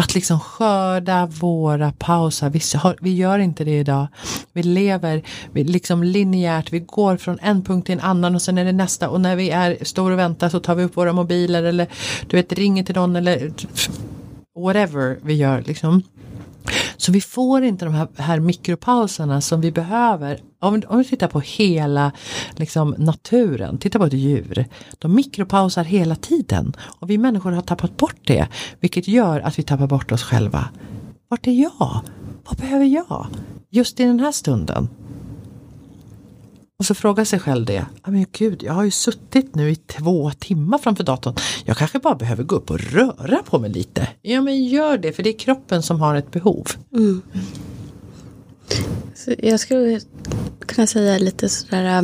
Att 0.00 0.14
liksom 0.14 0.40
skörda 0.40 1.26
våra 1.26 1.92
pauser. 1.92 2.50
Vi, 2.50 2.60
har, 2.78 2.96
vi 3.00 3.14
gör 3.14 3.38
inte 3.38 3.64
det 3.64 3.78
idag. 3.78 4.08
Vi 4.52 4.62
lever 4.62 5.22
vi 5.52 5.64
liksom 5.64 6.02
linjärt. 6.02 6.72
Vi 6.72 6.80
går 6.80 7.16
från 7.16 7.38
en 7.42 7.62
punkt 7.62 7.86
till 7.86 7.92
en 7.92 8.00
annan 8.00 8.34
och 8.34 8.42
sen 8.42 8.58
är 8.58 8.64
det 8.64 8.72
nästa. 8.72 9.08
Och 9.08 9.20
när 9.20 9.36
vi 9.36 9.50
är, 9.50 9.84
står 9.84 10.10
och 10.10 10.18
väntar 10.18 10.48
så 10.48 10.60
tar 10.60 10.74
vi 10.74 10.84
upp 10.84 10.96
våra 10.96 11.12
mobiler 11.12 11.62
eller 11.62 11.86
du 12.26 12.36
vet 12.36 12.52
ringer 12.52 12.84
till 12.84 12.94
någon 12.94 13.16
eller 13.16 13.52
whatever 14.58 15.18
vi 15.22 15.34
gör 15.34 15.62
liksom. 15.66 16.02
Så 16.96 17.12
vi 17.12 17.20
får 17.20 17.64
inte 17.64 17.84
de 17.84 17.94
här, 17.94 18.08
här 18.16 18.40
mikropauserna 18.40 19.40
som 19.40 19.60
vi 19.60 19.72
behöver. 19.72 20.40
Om, 20.62 20.82
om 20.88 20.98
vi 20.98 21.04
tittar 21.04 21.28
på 21.28 21.40
hela 21.40 22.12
liksom, 22.56 22.94
naturen, 22.98 23.78
titta 23.78 23.98
på 23.98 24.04
ett 24.04 24.12
djur. 24.12 24.64
De 24.98 25.14
mikropausar 25.14 25.84
hela 25.84 26.16
tiden 26.16 26.76
och 26.80 27.10
vi 27.10 27.18
människor 27.18 27.52
har 27.52 27.62
tappat 27.62 27.96
bort 27.96 28.20
det. 28.24 28.48
Vilket 28.80 29.08
gör 29.08 29.40
att 29.40 29.58
vi 29.58 29.62
tappar 29.62 29.86
bort 29.86 30.12
oss 30.12 30.22
själva. 30.22 30.68
Vart 31.28 31.46
är 31.46 31.52
jag? 31.52 32.00
Vad 32.44 32.58
behöver 32.58 32.84
jag? 32.84 33.26
Just 33.70 34.00
i 34.00 34.04
den 34.04 34.20
här 34.20 34.32
stunden. 34.32 34.88
Och 36.78 36.86
så 36.86 36.94
fråga 36.94 37.24
sig 37.24 37.38
själv 37.38 37.66
det. 37.66 37.86
Men 38.04 38.26
gud, 38.32 38.62
jag 38.62 38.72
har 38.72 38.84
ju 38.84 38.90
suttit 38.90 39.54
nu 39.54 39.70
i 39.70 39.76
två 39.76 40.30
timmar 40.30 40.78
framför 40.78 41.04
datorn. 41.04 41.34
Jag 41.64 41.76
kanske 41.76 41.98
bara 41.98 42.14
behöver 42.14 42.44
gå 42.44 42.56
upp 42.56 42.70
och 42.70 42.80
röra 42.80 43.42
på 43.42 43.58
mig 43.58 43.70
lite. 43.70 44.08
Ja 44.22 44.40
men 44.40 44.64
gör 44.64 44.98
det, 44.98 45.12
för 45.12 45.22
det 45.22 45.30
är 45.30 45.38
kroppen 45.38 45.82
som 45.82 46.00
har 46.00 46.14
ett 46.14 46.30
behov. 46.30 46.66
Mm. 46.92 47.22
Jag 49.38 49.60
skulle 49.60 50.00
kunna 50.66 50.86
säga 50.86 51.18
lite 51.18 51.48
sådär 51.48 51.84
äh, 51.84 52.02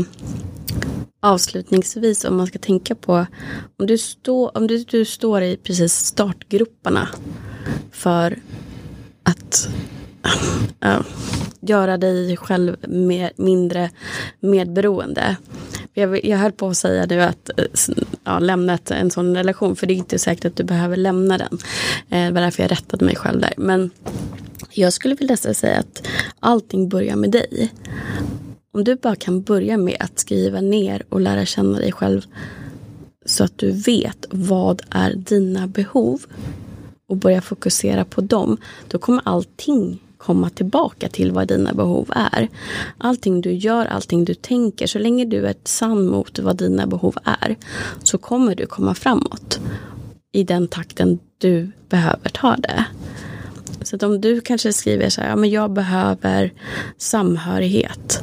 avslutningsvis 1.20 2.24
om 2.24 2.36
man 2.36 2.46
ska 2.46 2.58
tänka 2.58 2.94
på 2.94 3.26
om 3.78 3.86
du, 3.86 3.98
stå, 3.98 4.48
om 4.48 4.66
du, 4.66 4.84
du 4.84 5.04
står 5.04 5.42
i 5.42 5.56
precis 5.56 5.94
startgroparna 5.94 7.08
för 7.92 8.38
att 9.22 9.68
äh, 10.80 11.00
göra 11.60 11.96
dig 11.96 12.36
själv 12.36 12.76
mer, 12.88 13.32
mindre 13.36 13.90
medberoende. 14.40 15.36
Jag, 15.94 16.24
jag 16.24 16.38
höll 16.38 16.52
på 16.52 16.68
att 16.68 16.76
säga 16.76 17.06
nu 17.06 17.22
att 17.22 17.50
äh, 17.56 17.64
ja, 18.24 18.38
lämna 18.38 18.78
en 18.90 19.10
sån 19.10 19.36
relation 19.36 19.76
för 19.76 19.86
det 19.86 19.94
är 19.94 19.96
inte 19.96 20.18
säkert 20.18 20.44
att 20.44 20.56
du 20.56 20.64
behöver 20.64 20.96
lämna 20.96 21.38
den. 21.38 21.58
Äh, 22.08 22.26
det 22.26 22.30
var 22.30 22.40
därför 22.40 22.62
jag 22.62 22.72
rättade 22.72 23.04
mig 23.04 23.16
själv 23.16 23.40
där. 23.40 23.54
Men 23.56 23.90
jag 24.70 24.92
skulle 24.92 25.14
vilja 25.14 25.36
säga 25.36 25.78
att 25.78 26.06
allting 26.40 26.88
börjar 26.88 27.16
med 27.16 27.30
dig. 27.30 27.72
Om 28.72 28.84
du 28.84 28.96
bara 28.96 29.16
kan 29.16 29.42
börja 29.42 29.76
med 29.76 29.96
att 30.00 30.18
skriva 30.18 30.60
ner 30.60 31.02
och 31.08 31.20
lära 31.20 31.46
känna 31.46 31.78
dig 31.78 31.92
själv 31.92 32.22
så 33.26 33.44
att 33.44 33.58
du 33.58 33.70
vet 33.70 34.26
vad 34.30 34.82
är 34.90 35.14
dina 35.14 35.66
behov 35.66 36.22
och 37.08 37.16
börja 37.16 37.40
fokusera 37.40 38.04
på 38.04 38.20
dem, 38.20 38.56
då 38.88 38.98
kommer 38.98 39.22
allting 39.24 40.00
komma 40.18 40.50
tillbaka 40.50 41.08
till 41.08 41.32
vad 41.32 41.48
dina 41.48 41.72
behov 41.72 42.10
är. 42.14 42.48
Allting 42.98 43.40
du 43.40 43.52
gör, 43.52 43.86
allting 43.86 44.24
du 44.24 44.34
tänker, 44.34 44.86
så 44.86 44.98
länge 44.98 45.24
du 45.24 45.46
är 45.46 45.54
sann 45.64 46.06
mot 46.06 46.38
vad 46.38 46.56
dina 46.56 46.86
behov 46.86 47.16
är, 47.24 47.56
så 48.02 48.18
kommer 48.18 48.54
du 48.54 48.66
komma 48.66 48.94
framåt 48.94 49.60
i 50.32 50.42
den 50.42 50.68
takten 50.68 51.18
du 51.38 51.70
behöver 51.88 52.28
ta 52.28 52.56
det. 52.56 52.84
Så 53.86 53.96
att 53.96 54.02
om 54.02 54.20
du 54.20 54.40
kanske 54.40 54.72
skriver 54.72 55.10
så 55.10 55.20
här, 55.20 55.28
ja 55.28 55.36
men 55.36 55.50
jag 55.50 55.70
behöver 55.70 56.52
samhörighet. 56.96 58.22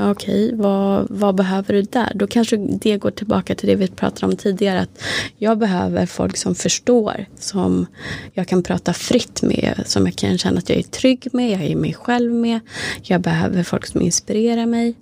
Okej, 0.00 0.44
okay, 0.44 0.58
vad, 0.58 1.06
vad 1.10 1.34
behöver 1.34 1.74
du 1.74 1.82
där? 1.82 2.12
Då 2.14 2.26
kanske 2.26 2.56
det 2.56 2.98
går 2.98 3.10
tillbaka 3.10 3.54
till 3.54 3.68
det 3.68 3.74
vi 3.74 3.88
pratade 3.88 4.32
om 4.32 4.36
tidigare. 4.36 4.80
Att 4.80 5.02
jag 5.38 5.58
behöver 5.58 6.06
folk 6.06 6.36
som 6.36 6.54
förstår, 6.54 7.26
som 7.38 7.86
jag 8.32 8.48
kan 8.48 8.62
prata 8.62 8.92
fritt 8.92 9.42
med, 9.42 9.82
som 9.86 10.06
jag 10.06 10.16
kan 10.16 10.38
känna 10.38 10.58
att 10.58 10.68
jag 10.68 10.78
är 10.78 10.82
trygg 10.82 11.28
med, 11.32 11.50
jag 11.50 11.64
är 11.64 11.76
mig 11.76 11.94
själv 11.94 12.32
med. 12.32 12.60
Jag 13.02 13.20
behöver 13.20 13.62
folk 13.62 13.86
som 13.86 14.00
inspirerar 14.02 14.66
mig. 14.66 14.94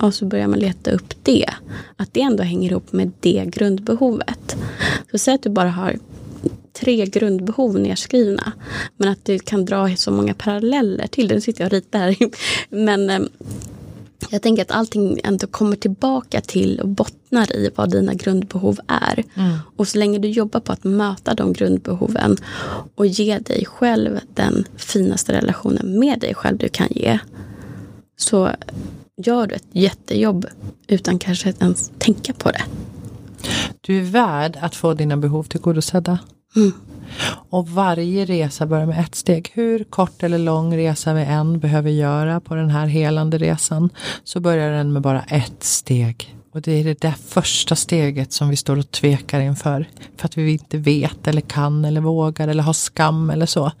Och 0.00 0.14
så 0.14 0.24
börjar 0.24 0.46
man 0.46 0.58
leta 0.58 0.90
upp 0.90 1.14
det. 1.22 1.50
Att 1.96 2.14
det 2.14 2.20
ändå 2.20 2.42
hänger 2.42 2.70
ihop 2.70 2.92
med 2.92 3.12
det 3.20 3.44
grundbehovet. 3.46 4.56
Så 5.10 5.18
säg 5.18 5.34
att 5.34 5.42
du 5.42 5.50
bara 5.50 5.70
har 5.70 5.96
tre 6.80 7.06
grundbehov 7.06 7.78
nedskrivna. 7.78 8.52
Men 8.96 9.08
att 9.08 9.24
du 9.24 9.38
kan 9.38 9.64
dra 9.64 9.96
så 9.96 10.10
många 10.10 10.34
paralleller 10.34 11.06
till 11.06 11.28
det. 11.28 11.34
Nu 11.34 11.40
sitter 11.40 11.60
jag 11.60 11.66
och 11.66 11.72
ritar 11.72 11.98
här. 11.98 12.16
Men 12.68 13.10
ehm, 13.10 13.28
jag 14.30 14.42
tänker 14.42 14.62
att 14.62 14.70
allting 14.70 15.20
ändå 15.24 15.46
kommer 15.46 15.76
tillbaka 15.76 16.40
till 16.40 16.80
och 16.80 16.88
bottnar 16.88 17.56
i 17.56 17.70
vad 17.76 17.90
dina 17.90 18.14
grundbehov 18.14 18.80
är. 18.86 19.24
Mm. 19.34 19.58
Och 19.76 19.88
så 19.88 19.98
länge 19.98 20.18
du 20.18 20.28
jobbar 20.28 20.60
på 20.60 20.72
att 20.72 20.84
möta 20.84 21.34
de 21.34 21.52
grundbehoven 21.52 22.36
och 22.94 23.06
ge 23.06 23.38
dig 23.38 23.64
själv 23.66 24.20
den 24.34 24.64
finaste 24.76 25.32
relationen 25.32 25.98
med 25.98 26.20
dig 26.20 26.34
själv 26.34 26.58
du 26.58 26.68
kan 26.68 26.88
ge. 26.90 27.18
Så 28.16 28.50
gör 29.16 29.46
du 29.46 29.54
ett 29.54 29.68
jättejobb 29.72 30.46
utan 30.86 31.18
kanske 31.18 31.54
ens 31.60 31.90
tänka 31.98 32.32
på 32.32 32.50
det. 32.50 32.62
Du 33.80 33.98
är 33.98 34.02
värd 34.02 34.58
att 34.60 34.74
få 34.74 34.94
dina 34.94 35.16
behov 35.16 35.42
tillgodosedda. 35.42 36.18
Mm. 36.58 36.72
Och 37.50 37.68
varje 37.68 38.24
resa 38.24 38.66
börjar 38.66 38.86
med 38.86 39.00
ett 39.00 39.14
steg. 39.14 39.50
Hur 39.54 39.84
kort 39.84 40.22
eller 40.22 40.38
lång 40.38 40.76
resa 40.76 41.14
vi 41.14 41.22
än 41.22 41.58
behöver 41.58 41.90
göra 41.90 42.40
på 42.40 42.54
den 42.54 42.70
här 42.70 42.86
helande 42.86 43.38
resan 43.38 43.90
så 44.24 44.40
börjar 44.40 44.72
den 44.72 44.92
med 44.92 45.02
bara 45.02 45.22
ett 45.22 45.64
steg. 45.64 46.34
Och 46.52 46.62
det 46.62 46.72
är 46.72 46.84
det 46.84 47.00
där 47.00 47.14
första 47.28 47.76
steget 47.76 48.32
som 48.32 48.48
vi 48.48 48.56
står 48.56 48.78
och 48.78 48.90
tvekar 48.90 49.40
inför. 49.40 49.88
För 50.16 50.26
att 50.26 50.36
vi 50.36 50.52
inte 50.52 50.78
vet 50.78 51.28
eller 51.28 51.40
kan 51.40 51.84
eller 51.84 52.00
vågar 52.00 52.48
eller 52.48 52.62
har 52.62 52.72
skam 52.72 53.30
eller 53.30 53.46
så. 53.46 53.72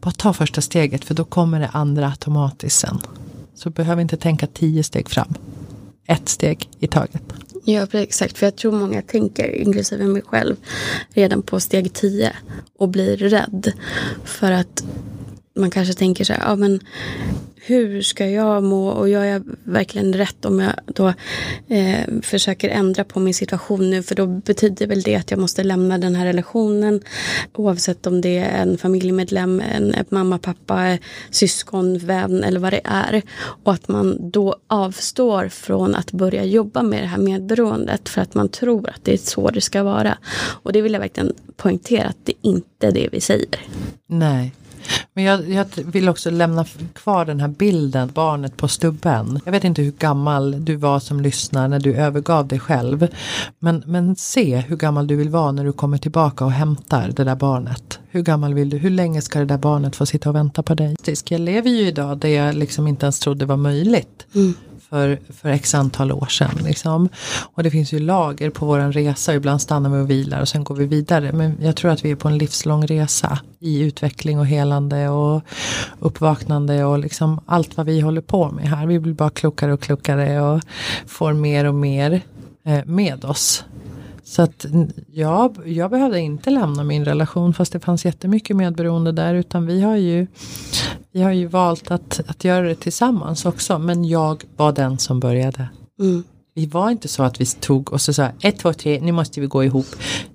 Bara 0.00 0.10
ta 0.10 0.32
första 0.32 0.60
steget 0.60 1.04
för 1.04 1.14
då 1.14 1.24
kommer 1.24 1.60
det 1.60 1.70
andra 1.72 2.08
automatiskt 2.08 2.78
sen. 2.78 2.98
Så 3.54 3.70
behöver 3.70 4.02
inte 4.02 4.16
tänka 4.16 4.46
tio 4.46 4.82
steg 4.82 5.08
fram. 5.08 5.34
Ett 6.06 6.28
steg 6.28 6.68
i 6.78 6.86
taget. 6.86 7.22
Ja, 7.68 7.86
exakt. 7.92 8.38
För 8.38 8.46
jag 8.46 8.56
tror 8.56 8.72
många 8.72 9.02
tänker, 9.02 9.54
inklusive 9.54 10.04
mig 10.04 10.22
själv, 10.22 10.56
redan 11.08 11.42
på 11.42 11.60
steg 11.60 11.92
10 11.92 12.32
och 12.76 12.88
blir 12.88 13.16
rädd. 13.16 13.72
För 14.24 14.52
att 14.52 14.84
man 15.58 15.70
kanske 15.70 15.94
tänker 15.94 16.24
så 16.24 16.32
här, 16.32 16.42
ja 16.46 16.56
men 16.56 16.80
hur 17.68 18.02
ska 18.02 18.30
jag 18.30 18.62
må 18.62 18.88
och 18.88 19.08
gör 19.08 19.24
jag 19.24 19.42
verkligen 19.64 20.12
rätt 20.12 20.44
om 20.44 20.60
jag 20.60 20.72
då 20.86 21.08
eh, 21.68 22.20
försöker 22.22 22.68
ändra 22.68 23.04
på 23.04 23.20
min 23.20 23.34
situation 23.34 23.90
nu 23.90 24.02
för 24.02 24.14
då 24.14 24.26
betyder 24.26 24.86
väl 24.86 25.02
det 25.02 25.16
att 25.16 25.30
jag 25.30 25.40
måste 25.40 25.64
lämna 25.64 25.98
den 25.98 26.14
här 26.14 26.26
relationen 26.26 27.00
oavsett 27.54 28.06
om 28.06 28.20
det 28.20 28.38
är 28.38 28.62
en 28.62 28.78
familjemedlem, 28.78 29.62
en, 29.74 29.94
en 29.94 30.04
mamma, 30.08 30.38
pappa, 30.38 30.98
syskon, 31.30 31.98
vän 31.98 32.44
eller 32.44 32.60
vad 32.60 32.72
det 32.72 32.80
är 32.84 33.22
och 33.64 33.72
att 33.72 33.88
man 33.88 34.30
då 34.30 34.56
avstår 34.66 35.48
från 35.48 35.94
att 35.94 36.12
börja 36.12 36.44
jobba 36.44 36.82
med 36.82 37.02
det 37.02 37.06
här 37.06 37.18
medberoendet 37.18 38.08
för 38.08 38.20
att 38.20 38.34
man 38.34 38.48
tror 38.48 38.90
att 38.90 39.04
det 39.04 39.12
är 39.12 39.18
så 39.18 39.50
det 39.50 39.60
ska 39.60 39.82
vara 39.82 40.18
och 40.62 40.72
det 40.72 40.82
vill 40.82 40.92
jag 40.92 41.00
verkligen 41.00 41.32
poängtera 41.56 42.08
att 42.08 42.24
det 42.24 42.32
inte 42.42 42.86
är 42.86 42.92
det 42.92 43.08
vi 43.12 43.20
säger. 43.20 43.60
Nej. 44.06 44.54
Men 45.14 45.24
jag, 45.24 45.50
jag, 45.50 45.66
vill 45.76 46.08
också 46.08 46.30
lämna 46.30 46.64
kvar 46.92 47.24
den 47.24 47.40
här 47.40 47.48
bilden, 47.48 48.10
barnet 48.14 48.56
på 48.56 48.68
stubben. 48.68 49.40
Jag 49.44 49.52
vet 49.52 49.64
inte 49.64 49.82
hur 49.82 49.92
gammal 49.92 50.64
du 50.64 50.76
var 50.76 51.00
som 51.00 51.20
lyssnar 51.20 51.68
när 51.68 51.80
du 51.80 51.94
övergav 51.94 52.48
dig 52.48 52.60
själv. 52.60 53.08
Men, 53.58 53.82
men 53.86 54.16
se 54.16 54.56
hur 54.56 54.76
gammal 54.76 55.06
du 55.06 55.16
vill 55.16 55.28
vara 55.28 55.52
när 55.52 55.64
du 55.64 55.72
kommer 55.72 55.98
tillbaka 55.98 56.44
och 56.44 56.52
hämtar 56.52 57.12
det 57.16 57.24
där 57.24 57.36
barnet. 57.36 57.98
Hur 58.10 58.22
gammal 58.22 58.54
vill 58.54 58.70
du? 58.70 58.78
Hur 58.78 58.90
länge 58.90 59.22
ska 59.22 59.38
det 59.38 59.44
där 59.44 59.58
barnet 59.58 59.96
få 59.96 60.06
sitta 60.06 60.28
och 60.28 60.34
vänta 60.34 60.62
på 60.62 60.74
dig? 60.74 60.96
Jag 61.28 61.40
lever 61.40 61.70
ju 61.70 61.86
idag 61.88 62.18
där 62.18 62.28
jag 62.28 62.54
liksom 62.54 62.86
inte 62.86 63.06
ens 63.06 63.20
trodde 63.20 63.46
var 63.46 63.56
möjligt. 63.56 64.26
Mm 64.34 64.54
för, 64.90 65.18
för 65.28 65.48
x 65.48 65.74
antal 65.74 66.12
år 66.12 66.26
sedan. 66.26 66.58
Liksom. 66.64 67.08
Och 67.54 67.62
det 67.62 67.70
finns 67.70 67.92
ju 67.92 67.98
lager 67.98 68.50
på 68.50 68.66
våran 68.66 68.92
resa, 68.92 69.34
ibland 69.34 69.60
stannar 69.60 69.90
vi 69.90 70.02
och 70.02 70.10
vilar 70.10 70.40
och 70.40 70.48
sen 70.48 70.64
går 70.64 70.74
vi 70.74 70.86
vidare. 70.86 71.32
Men 71.32 71.56
jag 71.60 71.76
tror 71.76 71.90
att 71.90 72.04
vi 72.04 72.10
är 72.10 72.16
på 72.16 72.28
en 72.28 72.38
livslång 72.38 72.86
resa 72.86 73.38
i 73.58 73.80
utveckling 73.80 74.38
och 74.38 74.46
helande 74.46 75.08
och 75.08 75.42
uppvaknande 75.98 76.84
och 76.84 76.98
liksom 76.98 77.40
allt 77.46 77.76
vad 77.76 77.86
vi 77.86 78.00
håller 78.00 78.20
på 78.20 78.50
med 78.50 78.68
här. 78.68 78.86
Vi 78.86 78.98
blir 78.98 79.14
bara 79.14 79.30
klokare 79.30 79.72
och 79.72 79.80
klokare 79.80 80.40
och 80.40 80.60
får 81.06 81.32
mer 81.32 81.64
och 81.64 81.74
mer 81.74 82.20
eh, 82.64 82.84
med 82.84 83.24
oss. 83.24 83.64
Så 84.28 84.42
att 84.42 84.66
jag, 85.12 85.56
jag 85.64 85.90
behövde 85.90 86.20
inte 86.20 86.50
lämna 86.50 86.84
min 86.84 87.04
relation 87.04 87.54
fast 87.54 87.72
det 87.72 87.80
fanns 87.80 88.04
jättemycket 88.04 88.56
medberoende 88.56 89.12
där 89.12 89.34
utan 89.34 89.66
vi 89.66 89.80
har 89.80 89.96
ju, 89.96 90.26
vi 91.12 91.22
har 91.22 91.32
ju 91.32 91.46
valt 91.46 91.90
att, 91.90 92.20
att 92.26 92.44
göra 92.44 92.68
det 92.68 92.74
tillsammans 92.74 93.46
också 93.46 93.78
men 93.78 94.04
jag 94.04 94.44
var 94.56 94.72
den 94.72 94.98
som 94.98 95.20
började. 95.20 95.68
Mm. 96.00 96.24
Vi 96.58 96.66
var 96.66 96.90
inte 96.90 97.08
så 97.08 97.22
att 97.22 97.40
vi 97.40 97.46
tog 97.46 97.92
och 97.92 98.00
så 98.00 98.12
sa 98.12 98.28
ett, 98.40 98.58
två, 98.58 98.72
tre, 98.72 99.00
nu 99.00 99.12
måste 99.12 99.40
vi 99.40 99.46
gå 99.46 99.64
ihop. 99.64 99.86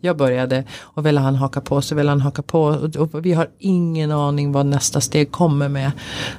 Jag 0.01 0.17
började 0.17 0.63
och 0.79 1.05
ville 1.05 1.19
han 1.19 1.35
haka 1.35 1.61
på 1.61 1.81
så 1.81 1.95
ville 1.95 2.09
han 2.09 2.21
haka 2.21 2.41
på 2.41 2.61
och, 2.61 2.95
och, 2.95 3.25
vi 3.25 3.33
har 3.33 3.49
ingen 3.59 4.11
aning 4.11 4.51
vad 4.51 4.65
nästa 4.65 5.01
steg 5.01 5.31
kommer 5.31 5.69
med. 5.69 5.91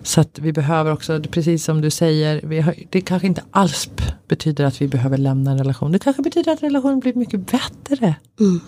Så 0.03 0.21
att 0.21 0.39
vi 0.39 0.53
behöver 0.53 0.93
också, 0.93 1.23
precis 1.31 1.65
som 1.65 1.81
du 1.81 1.91
säger, 1.91 2.41
vi 2.45 2.61
har, 2.61 2.75
det 2.91 3.01
kanske 3.01 3.27
inte 3.27 3.43
alls 3.51 3.91
betyder 4.29 4.65
att 4.65 4.81
vi 4.81 4.89
behöver 4.89 5.19
lämna 5.19 5.51
en 5.51 5.59
relation. 5.59 5.93
Det 5.93 5.99
kanske 5.99 6.23
betyder 6.23 6.53
att 6.53 6.63
relationen 6.63 7.01
blir 7.01 7.15
mycket 7.15 7.51
bättre. 7.51 8.15
Mm. 8.41 8.61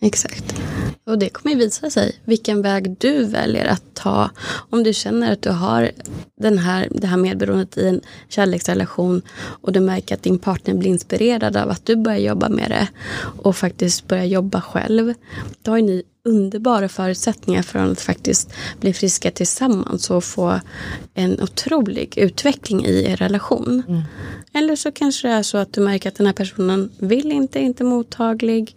Exakt. 0.00 0.60
Och 1.04 1.18
det 1.18 1.28
kommer 1.28 1.56
visa 1.56 1.90
sig 1.90 2.20
vilken 2.24 2.62
väg 2.62 2.96
du 2.98 3.24
väljer 3.24 3.64
att 3.64 3.94
ta. 3.94 4.30
Om 4.70 4.82
du 4.82 4.92
känner 4.92 5.32
att 5.32 5.42
du 5.42 5.50
har 5.50 5.90
den 6.40 6.58
här, 6.58 6.88
det 6.90 7.06
här 7.06 7.16
medberoendet 7.16 7.78
i 7.78 7.88
en 7.88 8.00
kärleksrelation 8.28 9.22
och 9.36 9.72
du 9.72 9.80
märker 9.80 10.14
att 10.14 10.22
din 10.22 10.38
partner 10.38 10.74
blir 10.74 10.90
inspirerad 10.90 11.56
av 11.56 11.70
att 11.70 11.86
du 11.86 11.96
börjar 11.96 12.18
jobba 12.18 12.48
med 12.48 12.70
det 12.70 12.88
och 13.42 13.56
faktiskt 13.56 14.08
börjar 14.08 14.24
jobba 14.24 14.60
själv. 14.60 15.14
Då 15.62 15.70
har 15.70 15.78
ni 15.78 16.02
underbara 16.24 16.88
förutsättningar 16.88 17.62
för 17.62 17.78
att 17.78 18.00
faktiskt 18.00 18.52
bli 18.80 18.92
friska 18.92 19.30
tillsammans 19.30 20.10
och 20.10 20.24
få 20.24 20.60
en 21.14 21.42
otrolig 21.42 22.18
utveckling 22.18 22.84
i 22.84 23.04
er 23.10 23.16
relation. 23.16 23.82
Mm. 23.88 24.02
Eller 24.52 24.76
så 24.76 24.92
kanske 24.92 25.28
det 25.28 25.34
är 25.34 25.42
så 25.42 25.58
att 25.58 25.72
du 25.72 25.80
märker 25.80 26.08
att 26.08 26.14
den 26.14 26.26
här 26.26 26.34
personen 26.34 26.90
vill 26.98 27.32
inte, 27.32 27.60
inte 27.60 27.84
mottaglig 27.84 28.76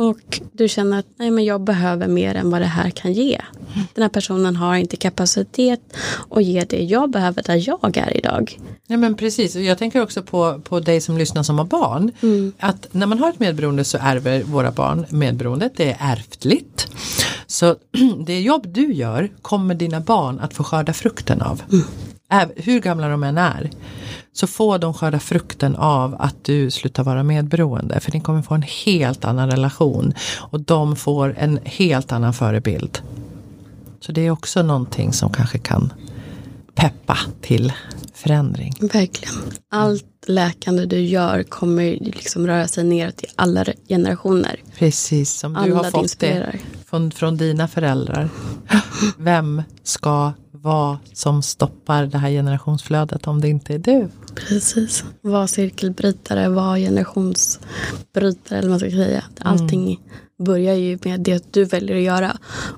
och 0.00 0.40
du 0.52 0.68
känner 0.68 0.98
att 0.98 1.06
nej, 1.16 1.30
men 1.30 1.44
jag 1.44 1.60
behöver 1.60 2.08
mer 2.08 2.34
än 2.34 2.50
vad 2.50 2.60
det 2.60 2.66
här 2.66 2.90
kan 2.90 3.12
ge. 3.12 3.40
Den 3.94 4.02
här 4.02 4.08
personen 4.08 4.56
har 4.56 4.76
inte 4.76 4.96
kapacitet 4.96 5.80
att 6.30 6.44
ge 6.44 6.64
det 6.64 6.82
jag 6.82 7.10
behöver 7.10 7.42
där 7.42 7.68
jag 7.68 7.96
är 7.96 8.16
idag. 8.16 8.58
Ja 8.86 8.96
men 8.96 9.14
precis, 9.14 9.54
jag 9.54 9.78
tänker 9.78 10.02
också 10.02 10.22
på, 10.22 10.60
på 10.64 10.80
dig 10.80 11.00
som 11.00 11.18
lyssnar 11.18 11.42
som 11.42 11.58
har 11.58 11.64
barn. 11.64 12.12
Mm. 12.22 12.52
Att 12.58 12.88
när 12.92 13.06
man 13.06 13.18
har 13.18 13.30
ett 13.30 13.40
medberoende 13.40 13.84
så 13.84 13.98
ärver 14.00 14.42
våra 14.42 14.70
barn 14.70 15.06
medberoendet, 15.10 15.72
det 15.76 15.90
är 15.90 15.96
ärftligt. 16.00 16.88
Så 17.46 17.76
det 18.26 18.40
jobb 18.40 18.68
du 18.68 18.92
gör 18.92 19.30
kommer 19.42 19.74
dina 19.74 20.00
barn 20.00 20.40
att 20.40 20.54
få 20.54 20.64
skörda 20.64 20.92
frukten 20.92 21.42
av. 21.42 21.62
Mm. 21.72 21.84
Hur 22.56 22.80
gamla 22.80 23.08
de 23.08 23.22
än 23.22 23.38
är 23.38 23.70
så 24.32 24.46
får 24.46 24.78
de 24.78 24.94
skörda 24.94 25.20
frukten 25.20 25.76
av 25.76 26.16
att 26.18 26.44
du 26.44 26.70
slutar 26.70 27.04
vara 27.04 27.22
medberoende. 27.22 28.00
För 28.00 28.12
ni 28.12 28.20
kommer 28.20 28.42
få 28.42 28.54
en 28.54 28.64
helt 28.84 29.24
annan 29.24 29.50
relation 29.50 30.14
och 30.38 30.60
de 30.60 30.96
får 30.96 31.34
en 31.38 31.60
helt 31.64 32.12
annan 32.12 32.32
förebild. 32.32 33.02
Så 34.00 34.12
det 34.12 34.20
är 34.26 34.30
också 34.30 34.62
någonting 34.62 35.12
som 35.12 35.32
kanske 35.32 35.58
kan 35.58 35.92
peppa 36.74 37.18
till 37.40 37.72
förändring. 38.14 38.74
Verkligen. 38.80 39.34
Allt 39.70 40.24
läkande 40.26 40.86
du 40.86 41.00
gör 41.00 41.42
kommer 41.42 41.98
liksom 42.00 42.46
röra 42.46 42.68
sig 42.68 42.84
neråt 42.84 43.16
till 43.16 43.28
alla 43.36 43.64
generationer. 43.88 44.60
Precis, 44.78 45.32
som 45.32 45.52
du 45.52 45.60
alla 45.60 45.76
har 45.76 45.90
fått 45.90 46.18
det 46.18 46.58
från, 46.86 47.10
från 47.10 47.36
dina 47.36 47.68
föräldrar. 47.68 48.28
Vem 49.18 49.62
ska 49.82 50.32
vad 50.62 50.96
som 51.12 51.42
stoppar 51.42 52.06
det 52.06 52.18
här 52.18 52.30
generationsflödet 52.30 53.26
om 53.26 53.40
det 53.40 53.48
inte 53.48 53.74
är 53.74 53.78
du. 53.78 54.08
Precis. 54.34 55.04
Var 55.20 55.46
cirkelbrytare, 55.46 56.48
var 56.48 56.76
generationsbrytare 56.76 58.58
eller 58.58 58.68
vad 58.68 58.70
man 58.70 58.78
ska 58.78 58.90
säga. 58.90 59.24
Allting 59.38 59.86
mm. 59.86 60.00
börjar 60.44 60.74
ju 60.74 60.98
med 61.04 61.20
det 61.20 61.52
du 61.52 61.64
väljer 61.64 61.96
att 61.96 62.02
göra. 62.02 62.36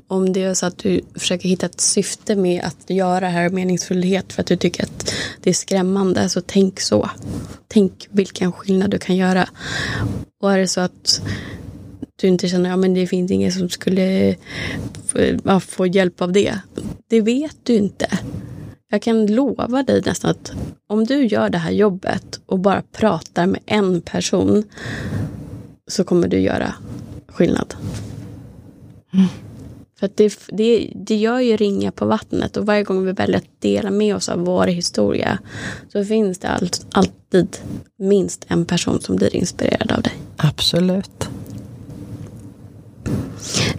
Om 0.08 0.32
det 0.32 0.42
är 0.42 0.54
så 0.54 0.66
att 0.66 0.78
du 0.78 1.00
försöker 1.14 1.48
hitta 1.48 1.66
ett 1.66 1.80
syfte 1.80 2.36
med 2.36 2.64
att 2.64 2.90
göra 2.90 3.20
det 3.20 3.26
här 3.26 3.48
meningsfullhet 3.48 4.32
för 4.32 4.42
att 4.42 4.48
du 4.48 4.56
tycker 4.56 4.82
att 4.82 5.12
det 5.40 5.50
är 5.50 5.54
skrämmande 5.54 6.28
så 6.28 6.40
tänk 6.40 6.80
så. 6.80 7.10
Tänk 7.68 8.08
vilken 8.10 8.52
skillnad 8.52 8.90
du 8.90 8.98
kan 8.98 9.16
göra. 9.16 9.48
Och 10.42 10.52
är 10.52 10.58
det 10.58 10.68
så 10.68 10.80
att 10.80 11.22
du 12.22 12.28
inte 12.28 12.48
känner 12.48 12.72
att 12.72 12.82
ja, 12.86 12.88
det 12.88 13.06
finns 13.06 13.30
ingen 13.30 13.52
som 13.52 13.68
skulle 13.68 14.36
ja, 15.44 15.60
få 15.60 15.86
hjälp 15.86 16.22
av 16.22 16.32
det. 16.32 16.58
Det 17.08 17.20
vet 17.20 17.56
du 17.62 17.74
inte. 17.74 18.18
Jag 18.90 19.02
kan 19.02 19.26
lova 19.26 19.82
dig 19.82 20.02
nästan 20.06 20.30
att 20.30 20.52
om 20.86 21.04
du 21.04 21.26
gör 21.26 21.50
det 21.50 21.58
här 21.58 21.70
jobbet 21.70 22.40
och 22.46 22.58
bara 22.58 22.82
pratar 22.92 23.46
med 23.46 23.60
en 23.66 24.00
person 24.00 24.64
så 25.86 26.04
kommer 26.04 26.28
du 26.28 26.38
göra 26.38 26.74
skillnad. 27.26 27.74
Mm. 29.12 29.26
För 29.98 30.06
att 30.06 30.16
det, 30.16 30.38
det, 30.48 30.92
det 30.94 31.16
gör 31.16 31.40
ju 31.40 31.56
ringa 31.56 31.92
på 31.92 32.06
vattnet 32.06 32.56
och 32.56 32.66
varje 32.66 32.82
gång 32.82 33.04
vi 33.04 33.12
väljer 33.12 33.36
att 33.36 33.60
dela 33.60 33.90
med 33.90 34.16
oss 34.16 34.28
av 34.28 34.38
vår 34.38 34.66
historia 34.66 35.38
så 35.92 36.04
finns 36.04 36.38
det 36.38 36.48
all, 36.48 36.68
alltid 36.92 37.56
minst 37.98 38.44
en 38.48 38.64
person 38.64 39.00
som 39.00 39.16
blir 39.16 39.36
inspirerad 39.36 39.92
av 39.92 40.02
dig. 40.02 40.12
Absolut. 40.36 41.28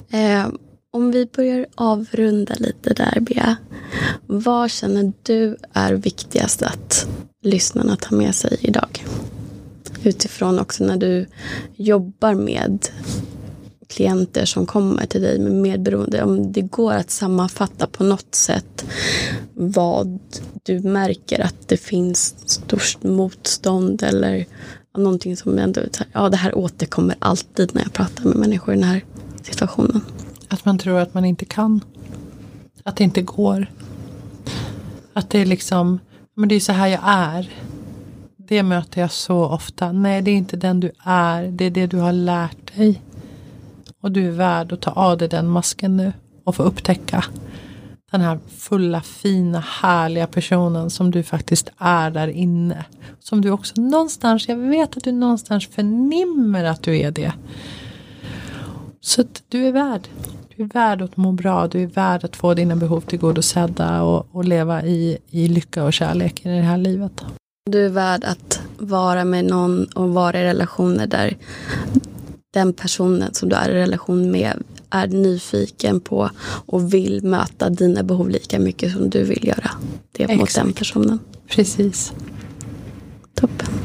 Eh, 0.09 0.47
om 0.91 1.11
vi 1.11 1.25
börjar 1.25 1.65
avrunda 1.75 2.55
lite 2.59 2.93
där, 2.93 3.19
Bea. 3.19 3.55
Vad 4.27 4.71
känner 4.71 5.13
du 5.23 5.57
är 5.73 5.93
viktigast 5.93 6.61
att 6.61 7.07
lyssnarna 7.41 7.95
tar 7.95 8.15
med 8.15 8.35
sig 8.35 8.57
idag? 8.61 9.05
Utifrån 10.03 10.59
också 10.59 10.83
när 10.83 10.97
du 10.97 11.25
jobbar 11.75 12.33
med 12.33 12.87
klienter 13.87 14.45
som 14.45 14.65
kommer 14.65 15.05
till 15.05 15.21
dig 15.21 15.39
med 15.39 15.51
medberoende. 15.51 16.23
Om 16.23 16.51
det 16.51 16.61
går 16.61 16.93
att 16.93 17.11
sammanfatta 17.11 17.87
på 17.87 18.03
något 18.03 18.35
sätt 18.35 18.85
vad 19.53 20.19
du 20.63 20.79
märker 20.79 21.39
att 21.39 21.67
det 21.67 21.77
finns 21.77 22.35
störst 22.45 23.03
motstånd 23.03 24.03
eller 24.03 24.45
någonting 24.97 25.37
som 25.37 25.57
ändå, 25.57 25.81
ja 26.13 26.29
det 26.29 26.37
här 26.37 26.57
återkommer 26.57 27.15
alltid 27.19 27.75
när 27.75 27.81
jag 27.81 27.93
pratar 27.93 28.23
med 28.23 28.35
människor 28.35 28.73
i 28.73 28.77
den 28.77 28.89
här 28.89 29.03
situationen. 29.43 30.01
Att 30.47 30.65
man 30.65 30.77
tror 30.77 30.99
att 30.99 31.13
man 31.13 31.25
inte 31.25 31.45
kan. 31.45 31.81
Att 32.83 32.95
det 32.95 33.03
inte 33.03 33.21
går. 33.21 33.67
Att 35.13 35.29
det 35.29 35.39
är 35.39 35.45
liksom, 35.45 35.99
men 36.35 36.49
det 36.49 36.55
är 36.55 36.59
så 36.59 36.71
här 36.71 36.87
jag 36.87 37.01
är. 37.03 37.49
Det 38.37 38.63
möter 38.63 39.01
jag 39.01 39.11
så 39.11 39.45
ofta. 39.45 39.91
Nej, 39.91 40.21
det 40.21 40.31
är 40.31 40.35
inte 40.35 40.57
den 40.57 40.79
du 40.79 40.91
är. 41.03 41.47
Det 41.47 41.65
är 41.65 41.71
det 41.71 41.87
du 41.87 41.97
har 41.97 42.11
lärt 42.11 42.77
dig. 42.77 43.01
Och 44.01 44.11
du 44.11 44.27
är 44.27 44.31
värd 44.31 44.71
att 44.71 44.81
ta 44.81 44.91
av 44.91 45.17
dig 45.17 45.29
den 45.29 45.47
masken 45.47 45.97
nu. 45.97 46.13
Och 46.43 46.55
få 46.55 46.63
upptäcka 46.63 47.23
den 48.13 48.21
här 48.21 48.39
fulla, 48.57 49.01
fina, 49.01 49.59
härliga 49.59 50.27
personen 50.27 50.89
som 50.89 51.11
du 51.11 51.23
faktiskt 51.23 51.69
är 51.77 52.11
där 52.11 52.27
inne. 52.27 52.85
Som 53.19 53.41
du 53.41 53.49
också 53.49 53.81
någonstans, 53.81 54.47
jag 54.47 54.57
vet 54.57 54.97
att 54.97 55.03
du 55.03 55.11
någonstans 55.11 55.67
förnimmer 55.67 56.63
att 56.63 56.83
du 56.83 56.97
är 56.97 57.11
det. 57.11 57.33
Så 59.05 59.21
att 59.21 59.43
du 59.49 59.67
är 59.67 59.71
värd. 59.71 60.07
Du 60.55 60.63
är 60.63 60.67
värd 60.67 61.01
att 61.01 61.17
må 61.17 61.31
bra, 61.31 61.67
du 61.67 61.83
är 61.83 61.87
värd 61.87 62.23
att 62.23 62.35
få 62.35 62.53
dina 62.53 62.75
behov 62.75 63.01
tillgodosedda 63.01 64.01
och, 64.03 64.27
och 64.31 64.45
leva 64.45 64.83
i, 64.83 65.17
i 65.29 65.47
lycka 65.47 65.83
och 65.83 65.93
kärlek 65.93 66.45
i 66.45 66.49
det 66.49 66.61
här 66.61 66.77
livet. 66.77 67.23
Du 67.71 67.85
är 67.85 67.89
värd 67.89 68.23
att 68.23 68.61
vara 68.77 69.25
med 69.25 69.45
någon 69.45 69.85
och 69.85 70.09
vara 70.09 70.39
i 70.39 70.43
relationer 70.43 71.07
där 71.07 71.37
den 72.53 72.73
personen 72.73 73.33
som 73.33 73.49
du 73.49 73.55
är 73.55 73.69
i 73.69 73.73
relation 73.73 74.31
med 74.31 74.63
är 74.89 75.07
nyfiken 75.07 75.99
på 75.99 76.29
och 76.65 76.93
vill 76.93 77.23
möta 77.23 77.69
dina 77.69 78.03
behov 78.03 78.29
lika 78.29 78.59
mycket 78.59 78.91
som 78.93 79.09
du 79.09 79.23
vill 79.23 79.47
göra 79.47 79.71
det 80.11 80.23
Exakt. 80.23 80.39
mot 80.39 80.55
den 80.55 80.73
personen. 80.73 81.19
Precis. 81.47 82.13
Toppen. 83.35 83.82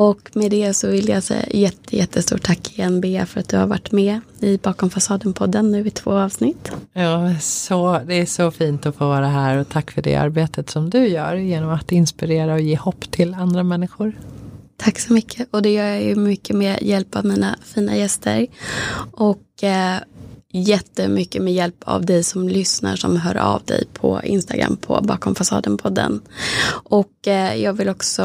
Och 0.00 0.30
med 0.32 0.50
det 0.50 0.74
så 0.74 0.88
vill 0.88 1.08
jag 1.08 1.22
säga 1.22 1.44
jätte, 1.50 1.96
jättestort 1.96 2.42
tack 2.42 2.78
igen 2.78 3.00
Bea 3.00 3.26
för 3.26 3.40
att 3.40 3.48
du 3.48 3.56
har 3.56 3.66
varit 3.66 3.92
med 3.92 4.20
i 4.40 4.58
Bakom 4.58 4.90
fasaden-podden 4.90 5.62
nu 5.62 5.86
i 5.86 5.90
två 5.90 6.12
avsnitt. 6.12 6.72
Ja, 6.92 7.34
så, 7.40 8.00
det 8.06 8.14
är 8.14 8.26
så 8.26 8.50
fint 8.50 8.86
att 8.86 8.96
få 8.96 9.08
vara 9.08 9.26
här 9.28 9.58
och 9.58 9.68
tack 9.68 9.90
för 9.90 10.02
det 10.02 10.16
arbetet 10.16 10.70
som 10.70 10.90
du 10.90 11.08
gör 11.08 11.34
genom 11.34 11.70
att 11.70 11.92
inspirera 11.92 12.54
och 12.54 12.60
ge 12.60 12.76
hopp 12.76 13.10
till 13.10 13.34
andra 13.34 13.62
människor. 13.62 14.12
Tack 14.76 14.98
så 14.98 15.12
mycket 15.12 15.48
och 15.50 15.62
det 15.62 15.72
gör 15.72 15.86
jag 15.86 16.02
ju 16.02 16.14
mycket 16.14 16.56
med 16.56 16.82
hjälp 16.82 17.16
av 17.16 17.24
mina 17.24 17.56
fina 17.62 17.96
gäster. 17.96 18.46
Och 19.12 19.64
eh, 19.64 19.96
jättemycket 20.52 21.42
med 21.42 21.52
hjälp 21.52 21.82
av 21.84 22.06
dig 22.06 22.24
som 22.24 22.48
lyssnar 22.48 22.96
som 22.96 23.16
hör 23.16 23.36
av 23.36 23.62
dig 23.64 23.84
på 23.94 24.20
Instagram 24.24 24.76
på 24.76 25.00
Bakom 25.02 25.34
fasaden-podden. 25.34 26.20
Och 26.70 27.28
eh, 27.28 27.54
jag 27.54 27.72
vill 27.72 27.88
också 27.88 28.22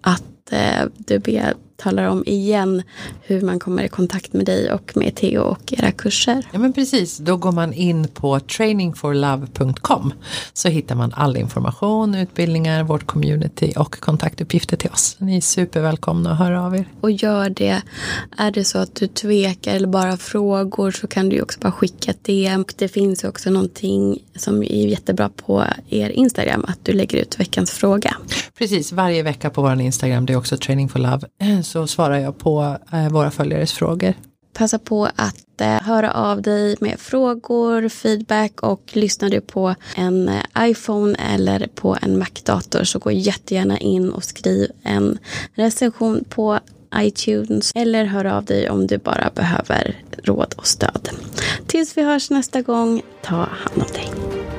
att 0.00 0.22
eh, 0.52 0.86
du 0.96 1.18
ber 1.18 1.54
talar 1.78 2.04
om 2.04 2.22
igen 2.26 2.82
hur 3.22 3.40
man 3.40 3.58
kommer 3.58 3.82
i 3.82 3.88
kontakt 3.88 4.32
med 4.32 4.46
dig 4.46 4.72
och 4.72 4.92
med 4.94 5.14
Theo 5.14 5.40
och 5.40 5.72
era 5.72 5.92
kurser. 5.92 6.46
Ja 6.52 6.58
men 6.58 6.72
precis, 6.72 7.18
då 7.18 7.36
går 7.36 7.52
man 7.52 7.72
in 7.72 8.08
på 8.08 8.40
trainingforlove.com 8.40 10.12
så 10.52 10.68
hittar 10.68 10.94
man 10.94 11.12
all 11.12 11.36
information, 11.36 12.14
utbildningar, 12.14 12.84
vårt 12.84 13.06
community 13.06 13.72
och 13.76 14.00
kontaktuppgifter 14.00 14.76
till 14.76 14.90
oss. 14.90 15.16
Ni 15.18 15.36
är 15.36 15.40
supervälkomna 15.40 16.32
att 16.32 16.38
höra 16.38 16.64
av 16.64 16.76
er. 16.76 16.88
Och 17.00 17.10
gör 17.10 17.50
det. 17.50 17.82
Är 18.36 18.50
det 18.50 18.64
så 18.64 18.78
att 18.78 18.94
du 18.94 19.06
tvekar 19.06 19.74
eller 19.74 19.88
bara 19.88 20.16
frågor 20.16 20.90
så 20.90 21.06
kan 21.06 21.28
du 21.28 21.42
också 21.42 21.60
bara 21.60 21.72
skicka 21.72 22.10
ett 22.10 22.24
DM. 22.24 22.64
Det 22.76 22.88
finns 22.88 23.24
också 23.24 23.50
någonting 23.50 24.18
som 24.36 24.62
är 24.62 24.86
jättebra 24.86 25.28
på 25.28 25.64
er 25.88 26.10
Instagram 26.10 26.64
att 26.68 26.78
du 26.82 26.92
lägger 26.92 27.18
ut 27.18 27.40
veckans 27.40 27.70
fråga. 27.70 28.16
Precis, 28.58 28.92
varje 28.92 29.22
vecka 29.22 29.50
på 29.50 29.62
vår 29.62 29.80
Instagram 29.80 30.26
det 30.26 30.32
är 30.32 30.36
också 30.36 30.56
training 30.56 30.88
for 30.88 30.98
love 30.98 31.20
så 31.62 31.86
svarar 31.86 32.18
jag 32.18 32.38
på 32.38 32.76
eh, 32.92 33.08
våra 33.08 33.30
följares 33.30 33.72
frågor. 33.72 34.14
Passa 34.52 34.78
på 34.78 35.08
att 35.16 35.60
eh, 35.60 35.68
höra 35.68 36.12
av 36.12 36.42
dig 36.42 36.76
med 36.80 37.00
frågor, 37.00 37.88
feedback 37.88 38.62
och 38.62 38.82
lyssnar 38.92 39.30
du 39.30 39.40
på 39.40 39.74
en 39.96 40.28
eh, 40.28 40.70
iPhone 40.70 41.18
eller 41.34 41.68
på 41.74 41.96
en 42.02 42.18
Mac-dator 42.18 42.84
så 42.84 42.98
gå 42.98 43.10
jättegärna 43.10 43.78
in 43.78 44.10
och 44.10 44.24
skriv 44.24 44.70
en 44.82 45.18
recension 45.54 46.24
på 46.28 46.58
iTunes 46.96 47.72
eller 47.74 48.04
hör 48.04 48.24
av 48.24 48.44
dig 48.44 48.70
om 48.70 48.86
du 48.86 48.98
bara 48.98 49.30
behöver 49.34 49.96
råd 50.22 50.54
och 50.56 50.66
stöd. 50.66 51.08
Tills 51.66 51.96
vi 51.96 52.02
hörs 52.02 52.30
nästa 52.30 52.62
gång, 52.62 53.02
ta 53.22 53.36
hand 53.36 53.74
om 53.74 53.92
dig. 53.92 54.57